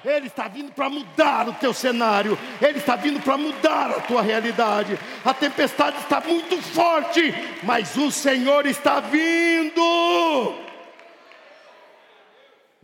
Ele 0.03 0.27
está 0.27 0.47
vindo 0.47 0.71
para 0.71 0.87
mudar 0.87 1.49
o 1.49 1.53
teu 1.53 1.73
cenário, 1.73 2.37
Ele 2.61 2.77
está 2.77 2.95
vindo 2.95 3.19
para 3.21 3.37
mudar 3.37 3.89
a 3.89 4.01
tua 4.01 4.21
realidade. 4.21 4.99
A 5.23 5.33
tempestade 5.33 5.97
está 5.97 6.21
muito 6.21 6.61
forte, 6.61 7.33
mas 7.63 7.97
o 7.97 8.11
Senhor 8.11 8.67
está 8.67 8.99
vindo 8.99 10.65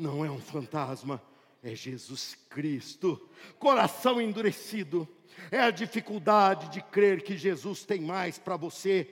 não 0.01 0.25
é 0.25 0.31
um 0.31 0.39
fantasma, 0.39 1.21
é 1.63 1.75
Jesus 1.75 2.35
Cristo. 2.49 3.29
Coração 3.59 4.19
endurecido 4.19 5.07
é 5.51 5.59
a 5.59 5.71
dificuldade 5.71 6.69
de 6.69 6.81
crer 6.81 7.23
que 7.23 7.37
Jesus 7.37 7.85
tem 7.85 8.01
mais 8.01 8.37
para 8.37 8.57
você, 8.57 9.07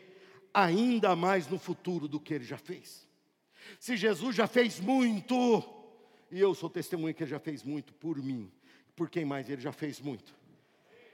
ainda 0.54 1.16
mais 1.16 1.48
no 1.48 1.60
futuro 1.60 2.08
do 2.08 2.20
que 2.20 2.34
ele 2.34 2.44
já 2.44 2.58
fez. 2.58 3.08
Se 3.80 3.96
Jesus 3.96 4.36
já 4.36 4.48
fez 4.48 4.80
muito, 4.80 5.64
e 6.32 6.40
eu 6.40 6.54
sou 6.56 6.70
testemunha 6.70 7.14
que 7.14 7.24
ele 7.24 7.32
já 7.32 7.40
fez 7.40 7.64
muito 7.64 7.94
por 7.94 8.18
mim, 8.18 8.52
por 8.96 9.10
quem 9.10 9.24
mais 9.24 9.50
ele 9.50 9.62
já 9.62 9.72
fez 9.72 10.00
muito? 10.00 10.36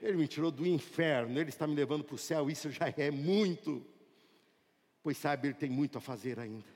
Ele 0.00 0.16
me 0.16 0.26
tirou 0.26 0.50
do 0.50 0.66
inferno, 0.66 1.38
ele 1.38 1.50
está 1.50 1.66
me 1.66 1.74
levando 1.74 2.04
para 2.04 2.14
o 2.14 2.18
céu, 2.18 2.50
isso 2.50 2.70
já 2.70 2.92
é 2.96 3.10
muito. 3.10 3.84
Pois 5.02 5.16
sabe, 5.16 5.48
ele 5.48 5.54
tem 5.54 5.70
muito 5.70 5.96
a 5.98 6.00
fazer 6.00 6.38
ainda. 6.38 6.75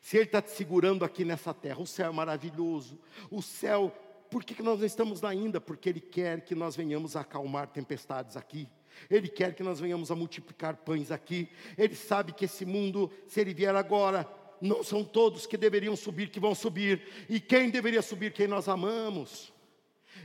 Se 0.00 0.16
Ele 0.16 0.24
está 0.24 0.40
te 0.40 0.50
segurando 0.50 1.04
aqui 1.04 1.24
nessa 1.24 1.52
terra, 1.54 1.80
o 1.80 1.86
céu 1.86 2.08
é 2.08 2.12
maravilhoso. 2.12 2.98
O 3.30 3.42
céu, 3.42 3.94
por 4.30 4.44
que, 4.44 4.54
que 4.54 4.62
nós 4.62 4.78
não 4.78 4.86
estamos 4.86 5.20
lá 5.20 5.30
ainda? 5.30 5.60
Porque 5.60 5.88
Ele 5.88 6.00
quer 6.00 6.42
que 6.42 6.54
nós 6.54 6.76
venhamos 6.76 7.16
a 7.16 7.20
acalmar 7.20 7.68
tempestades 7.68 8.36
aqui. 8.36 8.68
Ele 9.08 9.28
quer 9.28 9.54
que 9.54 9.62
nós 9.62 9.80
venhamos 9.80 10.10
a 10.10 10.16
multiplicar 10.16 10.76
pães 10.76 11.10
aqui. 11.10 11.48
Ele 11.76 11.94
sabe 11.94 12.32
que 12.32 12.44
esse 12.44 12.64
mundo, 12.64 13.10
se 13.26 13.40
ele 13.40 13.54
vier 13.54 13.74
agora, 13.74 14.28
não 14.60 14.82
são 14.82 15.02
todos 15.04 15.46
que 15.46 15.56
deveriam 15.56 15.96
subir 15.96 16.28
que 16.28 16.40
vão 16.40 16.54
subir. 16.54 17.02
E 17.28 17.40
quem 17.40 17.70
deveria 17.70 18.02
subir? 18.02 18.32
Quem 18.32 18.46
nós 18.46 18.68
amamos. 18.68 19.52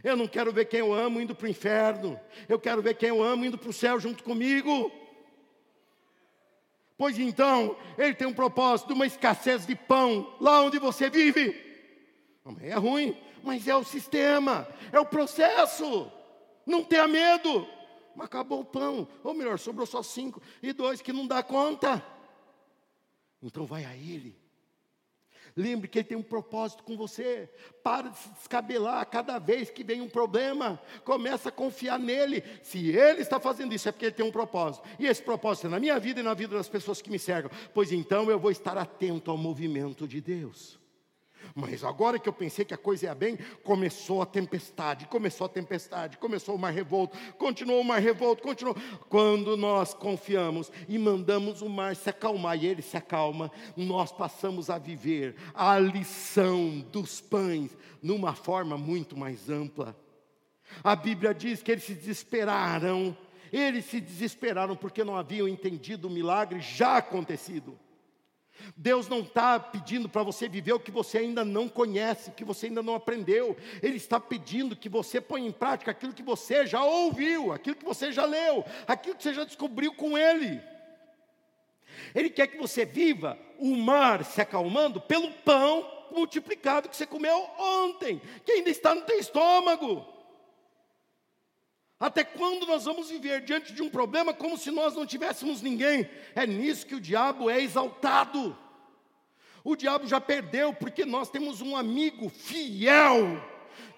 Eu 0.04 0.16
não 0.16 0.28
quero 0.28 0.52
ver 0.52 0.66
quem 0.66 0.82
eu 0.82 0.94
amo 0.94 1.22
indo 1.22 1.34
para 1.34 1.46
o 1.46 1.50
inferno. 1.50 2.20
Eu 2.50 2.60
quero 2.60 2.82
ver 2.82 2.96
quem 2.96 3.10
eu 3.10 3.24
amo 3.24 3.46
indo 3.46 3.58
para 3.58 3.70
o 3.70 3.74
céu 3.74 4.00
junto 4.00 4.24
comigo. 4.24 4.92
Pois 6.98 7.20
então, 7.20 7.76
ele 7.98 8.14
tem 8.14 8.28
um 8.28 8.34
propósito, 8.34 8.94
uma 8.94 9.06
escassez 9.06 9.66
de 9.66 9.76
pão 9.76 10.36
lá 10.40 10.62
onde 10.62 10.80
você 10.80 11.10
vive. 11.10 11.64
É 12.62 12.76
ruim, 12.76 13.18
mas 13.44 13.68
é 13.68 13.76
o 13.76 13.84
sistema, 13.84 14.68
é 14.92 15.00
o 15.00 15.06
processo. 15.06 16.12
Não 16.66 16.84
tenha 16.84 17.08
medo. 17.08 17.68
Mas 18.16 18.28
acabou 18.28 18.62
o 18.62 18.66
pão, 18.66 19.08
ou 19.24 19.34
melhor, 19.34 19.60
sobrou 19.60 19.86
só 19.86 20.02
cinco 20.02 20.42
e 20.64 20.72
dois 20.72 21.02
que 21.02 21.12
não 21.12 21.28
dá 21.28 21.44
conta. 21.44 22.04
Então 23.44 23.66
vai 23.66 23.84
a 23.84 23.96
ele. 23.96 24.45
Lembre 25.56 25.88
que 25.88 26.00
Ele 26.00 26.08
tem 26.08 26.18
um 26.18 26.24
propósito 26.24 26.84
com 26.84 26.98
você. 26.98 27.50
Para 27.82 28.10
de 28.10 28.18
se 28.18 28.30
descabelar 28.30 29.06
cada 29.06 29.40
vez 29.40 29.70
que 29.70 29.84
vem 29.84 30.02
um 30.02 30.10
problema. 30.10 30.82
Começa 31.04 31.50
a 31.50 31.52
confiar 31.52 31.98
nele. 31.98 32.44
Se 32.62 32.90
Ele 32.90 33.22
está 33.22 33.40
fazendo 33.40 33.74
isso, 33.74 33.88
é 33.88 33.92
porque 33.92 34.06
Ele 34.06 34.16
tem 34.16 34.26
um 34.26 34.32
propósito. 34.32 34.86
E 35.00 35.06
esse 35.06 35.22
propósito 35.22 35.68
é 35.68 35.70
na 35.70 35.80
minha 35.80 35.98
vida 35.98 36.20
e 36.20 36.24
na 36.24 36.34
vida 36.34 36.58
das 36.58 36.68
pessoas 36.68 37.02
que 37.02 37.10
me 37.10 37.18
cercam. 37.18 37.50
Pois 37.74 37.92
então 37.92 38.30
eu 38.30 38.38
vou 38.38 38.52
estar 38.52 38.78
atento 38.78 39.32
ao 39.32 39.38
movimento 39.38 40.06
de 40.08 40.20
Deus. 40.20 40.78
Mas 41.58 41.86
agora 41.86 42.20
que 42.20 42.28
eu 42.28 42.34
pensei 42.34 42.66
que 42.66 42.74
a 42.74 42.78
coisa 42.78 43.06
ia 43.06 43.16
bem, 43.16 43.40
começou 43.64 44.22
a 44.22 44.26
tempestade, 44.26 45.08
começou 45.08 45.46
a 45.46 45.50
tempestade, 45.50 46.18
começou 46.18 46.54
o 46.54 46.60
mar 46.60 46.74
revolto, 46.74 47.18
continuou 47.38 47.80
o 47.80 47.84
mar 47.84 48.02
revolto, 48.02 48.44
continuou. 48.44 48.76
Quando 49.08 49.56
nós 49.56 49.94
confiamos 49.94 50.70
e 50.90 50.98
mandamos 51.00 51.62
o 51.62 51.70
mar 51.70 51.96
se 51.96 52.10
acalmar 52.10 52.62
e 52.62 52.68
ele 52.68 52.82
se 52.82 52.98
acalma, 52.98 53.50
nós 53.78 54.12
passamos 54.12 54.70
a 54.70 54.78
viver 54.78 55.38
a 55.54 55.80
lição 55.80 56.82
dos 56.92 57.22
pães 57.22 57.72
numa 58.04 58.36
forma 58.36 58.78
muito 58.78 59.16
mais 59.16 59.50
ampla. 59.50 59.98
A 60.84 60.94
Bíblia 60.94 61.34
diz 61.34 61.64
que 61.64 61.72
eles 61.72 61.86
se 61.86 61.94
desesperaram, 61.94 63.16
eles 63.50 63.86
se 63.86 64.02
desesperaram 64.02 64.76
porque 64.76 65.06
não 65.06 65.16
haviam 65.16 65.48
entendido 65.48 66.10
o 66.10 66.12
milagre 66.12 66.60
já 66.60 66.98
acontecido. 66.98 67.80
Deus 68.76 69.08
não 69.08 69.20
está 69.20 69.60
pedindo 69.60 70.10
para 70.10 70.24
você 70.24 70.48
viver 70.48 70.74
o 70.74 70.80
que 70.80 70.92
você 70.92 71.20
ainda 71.20 71.44
não 71.44 71.68
conhece, 71.68 72.32
que 72.32 72.44
você 72.44 72.68
ainda 72.68 72.82
não 72.82 72.96
aprendeu. 72.96 73.56
Ele 73.82 73.98
está 73.98 74.20
pedindo 74.20 74.76
que 74.76 74.90
você 74.90 75.20
ponha 75.22 75.48
em 75.48 75.52
prática 75.52 75.92
aquilo 75.92 76.14
que 76.14 76.24
você 76.24 76.66
já 76.66 76.84
ouviu, 76.84 77.52
aquilo 77.52 77.76
que 77.76 77.86
você 77.86 78.12
já 78.12 78.26
leu, 78.26 78.66
aquilo 78.88 79.16
que 79.16 79.24
você 79.24 79.34
já 79.34 79.44
descobriu 79.44 79.94
com 79.94 80.18
Ele. 80.18 80.62
Ele 82.14 82.30
quer 82.30 82.48
que 82.48 82.58
você 82.58 82.86
viva 82.86 83.38
o 83.60 83.76
mar 83.76 84.24
se 84.24 84.42
acalmando 84.42 85.00
pelo 85.00 85.32
pão 85.32 85.92
multiplicado 86.12 86.90
que 86.90 86.96
você 86.96 87.06
comeu 87.06 87.38
ontem, 87.58 88.22
que 88.46 88.52
ainda 88.54 88.70
está 88.70 88.96
no 88.96 89.02
teu 89.02 89.20
estômago. 89.20 90.15
Até 92.06 92.24
quando 92.24 92.68
nós 92.68 92.86
vamos 92.86 93.10
viver 93.10 93.42
diante 93.42 93.74
de 93.74 93.82
um 93.82 93.90
problema 93.90 94.32
como 94.32 94.60
se 94.60 94.70
nós 94.70 94.94
não 94.94 95.08
tivéssemos 95.08 95.64
ninguém? 95.64 96.08
É 96.36 96.46
nisso 96.46 96.86
que 96.86 96.94
o 96.94 97.00
diabo 97.00 97.50
é 97.50 97.60
exaltado. 97.60 98.56
O 99.64 99.76
diabo 99.76 100.06
já 100.06 100.22
perdeu, 100.22 100.72
porque 100.72 101.04
nós 101.04 101.32
temos 101.32 101.62
um 101.62 101.76
amigo 101.76 102.30
fiel, 102.30 103.44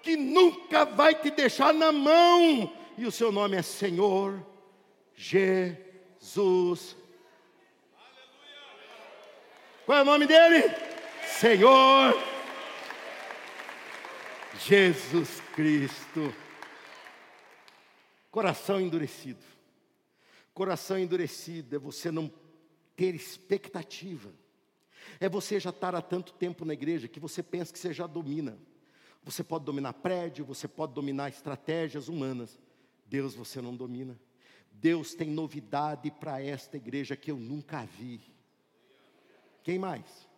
que 0.02 0.16
nunca 0.16 0.86
vai 0.86 1.14
te 1.14 1.30
deixar 1.30 1.74
na 1.74 1.92
mão, 1.92 2.72
e 2.96 3.04
o 3.04 3.12
seu 3.12 3.30
nome 3.30 3.58
é 3.58 3.62
Senhor 3.62 4.42
Jesus. 5.14 6.96
Qual 9.84 9.98
é 9.98 10.00
o 10.00 10.06
nome 10.06 10.26
dele? 10.26 10.74
Senhor 11.26 12.18
Jesus 14.66 15.42
Cristo. 15.54 16.47
Coração 18.38 18.80
endurecido. 18.80 19.44
Coração 20.54 20.96
endurecido 20.96 21.74
é 21.74 21.78
você 21.80 22.08
não 22.08 22.30
ter 22.94 23.12
expectativa. 23.12 24.32
É 25.18 25.28
você 25.28 25.58
já 25.58 25.70
estar 25.70 25.92
há 25.92 26.00
tanto 26.00 26.32
tempo 26.34 26.64
na 26.64 26.72
igreja 26.72 27.08
que 27.08 27.18
você 27.18 27.42
pensa 27.42 27.72
que 27.72 27.80
você 27.80 27.92
já 27.92 28.06
domina. 28.06 28.56
Você 29.24 29.42
pode 29.42 29.64
dominar 29.64 29.92
prédio, 29.94 30.44
você 30.44 30.68
pode 30.68 30.92
dominar 30.92 31.30
estratégias 31.30 32.06
humanas. 32.06 32.60
Deus 33.06 33.34
você 33.34 33.60
não 33.60 33.74
domina. 33.74 34.16
Deus 34.70 35.14
tem 35.16 35.28
novidade 35.28 36.08
para 36.08 36.40
esta 36.40 36.76
igreja 36.76 37.16
que 37.16 37.32
eu 37.32 37.36
nunca 37.38 37.84
vi. 37.86 38.20
Quem 39.64 39.80
mais? 39.80 40.28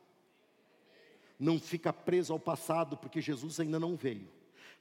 Não 1.38 1.61
fica 1.61 1.92
preso 1.92 2.32
ao 2.32 2.40
passado, 2.40 2.96
porque 2.96 3.20
Jesus 3.20 3.61
ainda 3.61 3.78
não 3.78 3.94
veio. 3.94 4.26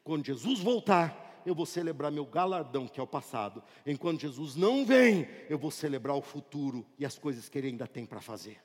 Quando 0.05 0.25
Jesus 0.25 0.61
voltar, 0.61 1.28
eu 1.45 1.55
vou 1.55 1.65
celebrar 1.65 2.11
meu 2.11 2.25
galardão, 2.25 2.87
que 2.87 2.99
é 2.99 3.03
o 3.03 3.07
passado. 3.07 3.63
Enquanto 3.85 4.21
Jesus 4.21 4.55
não 4.55 4.85
vem, 4.85 5.27
eu 5.49 5.57
vou 5.57 5.71
celebrar 5.71 6.15
o 6.15 6.21
futuro 6.21 6.85
e 6.97 7.05
as 7.05 7.17
coisas 7.17 7.49
que 7.49 7.57
Ele 7.57 7.67
ainda 7.67 7.87
tem 7.87 8.05
para 8.05 8.21
fazer. 8.21 8.61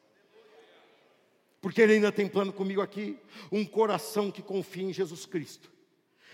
Porque 1.60 1.80
Ele 1.80 1.94
ainda 1.94 2.12
tem 2.12 2.28
plano 2.28 2.52
comigo 2.52 2.80
aqui. 2.80 3.18
Um 3.50 3.64
coração 3.64 4.30
que 4.30 4.42
confia 4.42 4.84
em 4.84 4.92
Jesus 4.92 5.24
Cristo. 5.24 5.72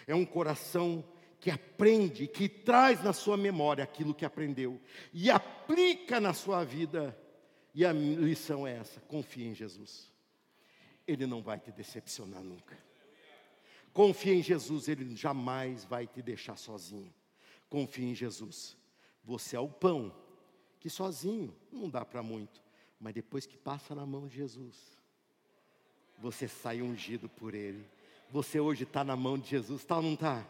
É 0.07 0.14
um 0.14 0.24
coração 0.24 1.05
que 1.38 1.51
aprende, 1.51 2.26
que 2.26 2.49
traz 2.49 3.03
na 3.03 3.12
sua 3.12 3.36
memória 3.36 3.82
aquilo 3.82 4.14
que 4.14 4.24
aprendeu 4.24 4.80
e 5.12 5.30
aplica 5.30 6.20
na 6.20 6.34
sua 6.34 6.64
vida. 6.64 7.16
E 7.74 7.84
a 7.84 7.93
lição 7.93 8.66
é 8.66 8.76
essa: 8.76 9.01
confie 9.01 9.47
em 9.47 9.55
Jesus. 9.55 10.11
Ele 11.07 11.26
não 11.26 11.43
vai 11.43 11.59
te 11.59 11.72
decepcionar 11.72 12.43
nunca. 12.43 12.89
Confie 13.93 14.32
em 14.32 14.43
Jesus, 14.43 14.88
Ele 14.88 15.14
jamais 15.16 15.84
vai 15.84 16.07
te 16.07 16.22
deixar 16.22 16.57
sozinho. 16.57 17.12
Confie 17.68 18.05
em 18.05 18.14
Jesus. 18.14 18.76
Você 19.24 19.57
é 19.57 19.61
o 19.61 19.68
pão, 19.68 20.14
que 20.78 20.88
sozinho 20.88 21.55
não 21.70 21.88
dá 21.88 22.05
para 22.05 22.22
muito, 22.22 22.62
mas 22.99 23.14
depois 23.14 23.47
que 23.47 23.57
passa 23.57 23.95
na 23.95 24.07
mão 24.07 24.26
de 24.26 24.36
Jesus, 24.36 24.76
você 26.18 26.47
sai 26.49 26.82
ungido 26.82 27.28
por 27.28 27.55
Ele. 27.55 27.84
Você 28.30 28.61
hoje 28.61 28.84
está 28.84 29.03
na 29.03 29.16
mão 29.16 29.38
de 29.38 29.49
Jesus, 29.49 29.80
está 29.80 29.97
ou 29.97 30.03
não 30.03 30.14
está? 30.14 30.47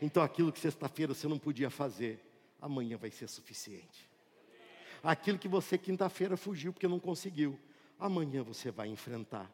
Então 0.00 0.22
aquilo 0.22 0.52
que 0.52 0.58
sexta-feira 0.58 1.14
você 1.14 1.28
não 1.28 1.38
podia 1.38 1.70
fazer, 1.70 2.20
amanhã 2.60 2.96
vai 2.96 3.10
ser 3.10 3.28
suficiente. 3.28 4.08
Aquilo 5.02 5.38
que 5.38 5.48
você 5.48 5.78
quinta-feira 5.78 6.36
fugiu 6.36 6.72
porque 6.72 6.88
não 6.88 6.98
conseguiu, 6.98 7.58
amanhã 7.98 8.42
você 8.42 8.70
vai 8.70 8.88
enfrentar. 8.88 9.50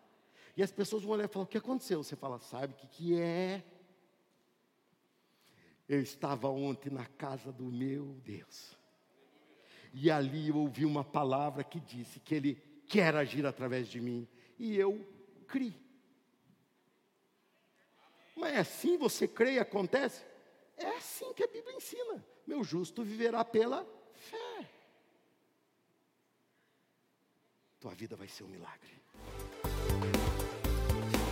E 0.57 0.63
as 0.63 0.71
pessoas 0.71 1.03
vão 1.03 1.13
olhar 1.13 1.25
e 1.25 1.29
falar: 1.29 1.45
o 1.45 1.49
que 1.49 1.59
aconteceu? 1.59 2.03
Você 2.03 2.17
fala: 2.17 2.39
sabe 2.39 2.75
o 2.75 2.77
que, 2.77 2.87
que 2.87 3.21
é? 3.21 3.65
Eu 5.89 6.01
estava 6.01 6.49
ontem 6.49 6.91
na 6.91 7.07
casa 7.07 7.53
do 7.53 7.65
meu 7.65 8.15
Deus. 8.25 8.77
E 9.93 10.11
ali 10.11 10.49
eu 10.49 10.57
ouvi 10.57 10.85
uma 10.85 11.05
palavra 11.05 11.63
que 11.63 11.79
disse 11.79 12.19
que 12.19 12.35
Ele 12.35 12.55
quer 12.89 13.15
agir 13.15 13.47
através 13.47 13.89
de 13.89 14.01
mim. 14.01 14.27
E 14.59 14.77
eu 14.77 15.07
criei. 15.47 15.85
Mas 18.37 18.55
é 18.55 18.59
assim 18.59 18.97
você 18.97 19.29
crê 19.29 19.55
e 19.55 19.59
acontece? 19.59 20.25
É 20.77 20.89
assim 20.97 21.33
que 21.35 21.45
a 21.45 21.47
Bíblia 21.47 21.77
ensina. 21.77 22.25
Meu 22.47 22.65
justo 22.65 23.05
viverá 23.05 23.45
pela 23.45 23.87
fé. 24.15 24.69
Tua 27.79 27.95
vida 27.95 28.17
vai 28.17 28.27
ser 28.29 28.45
um 28.45 28.49
milagre. 28.49 29.05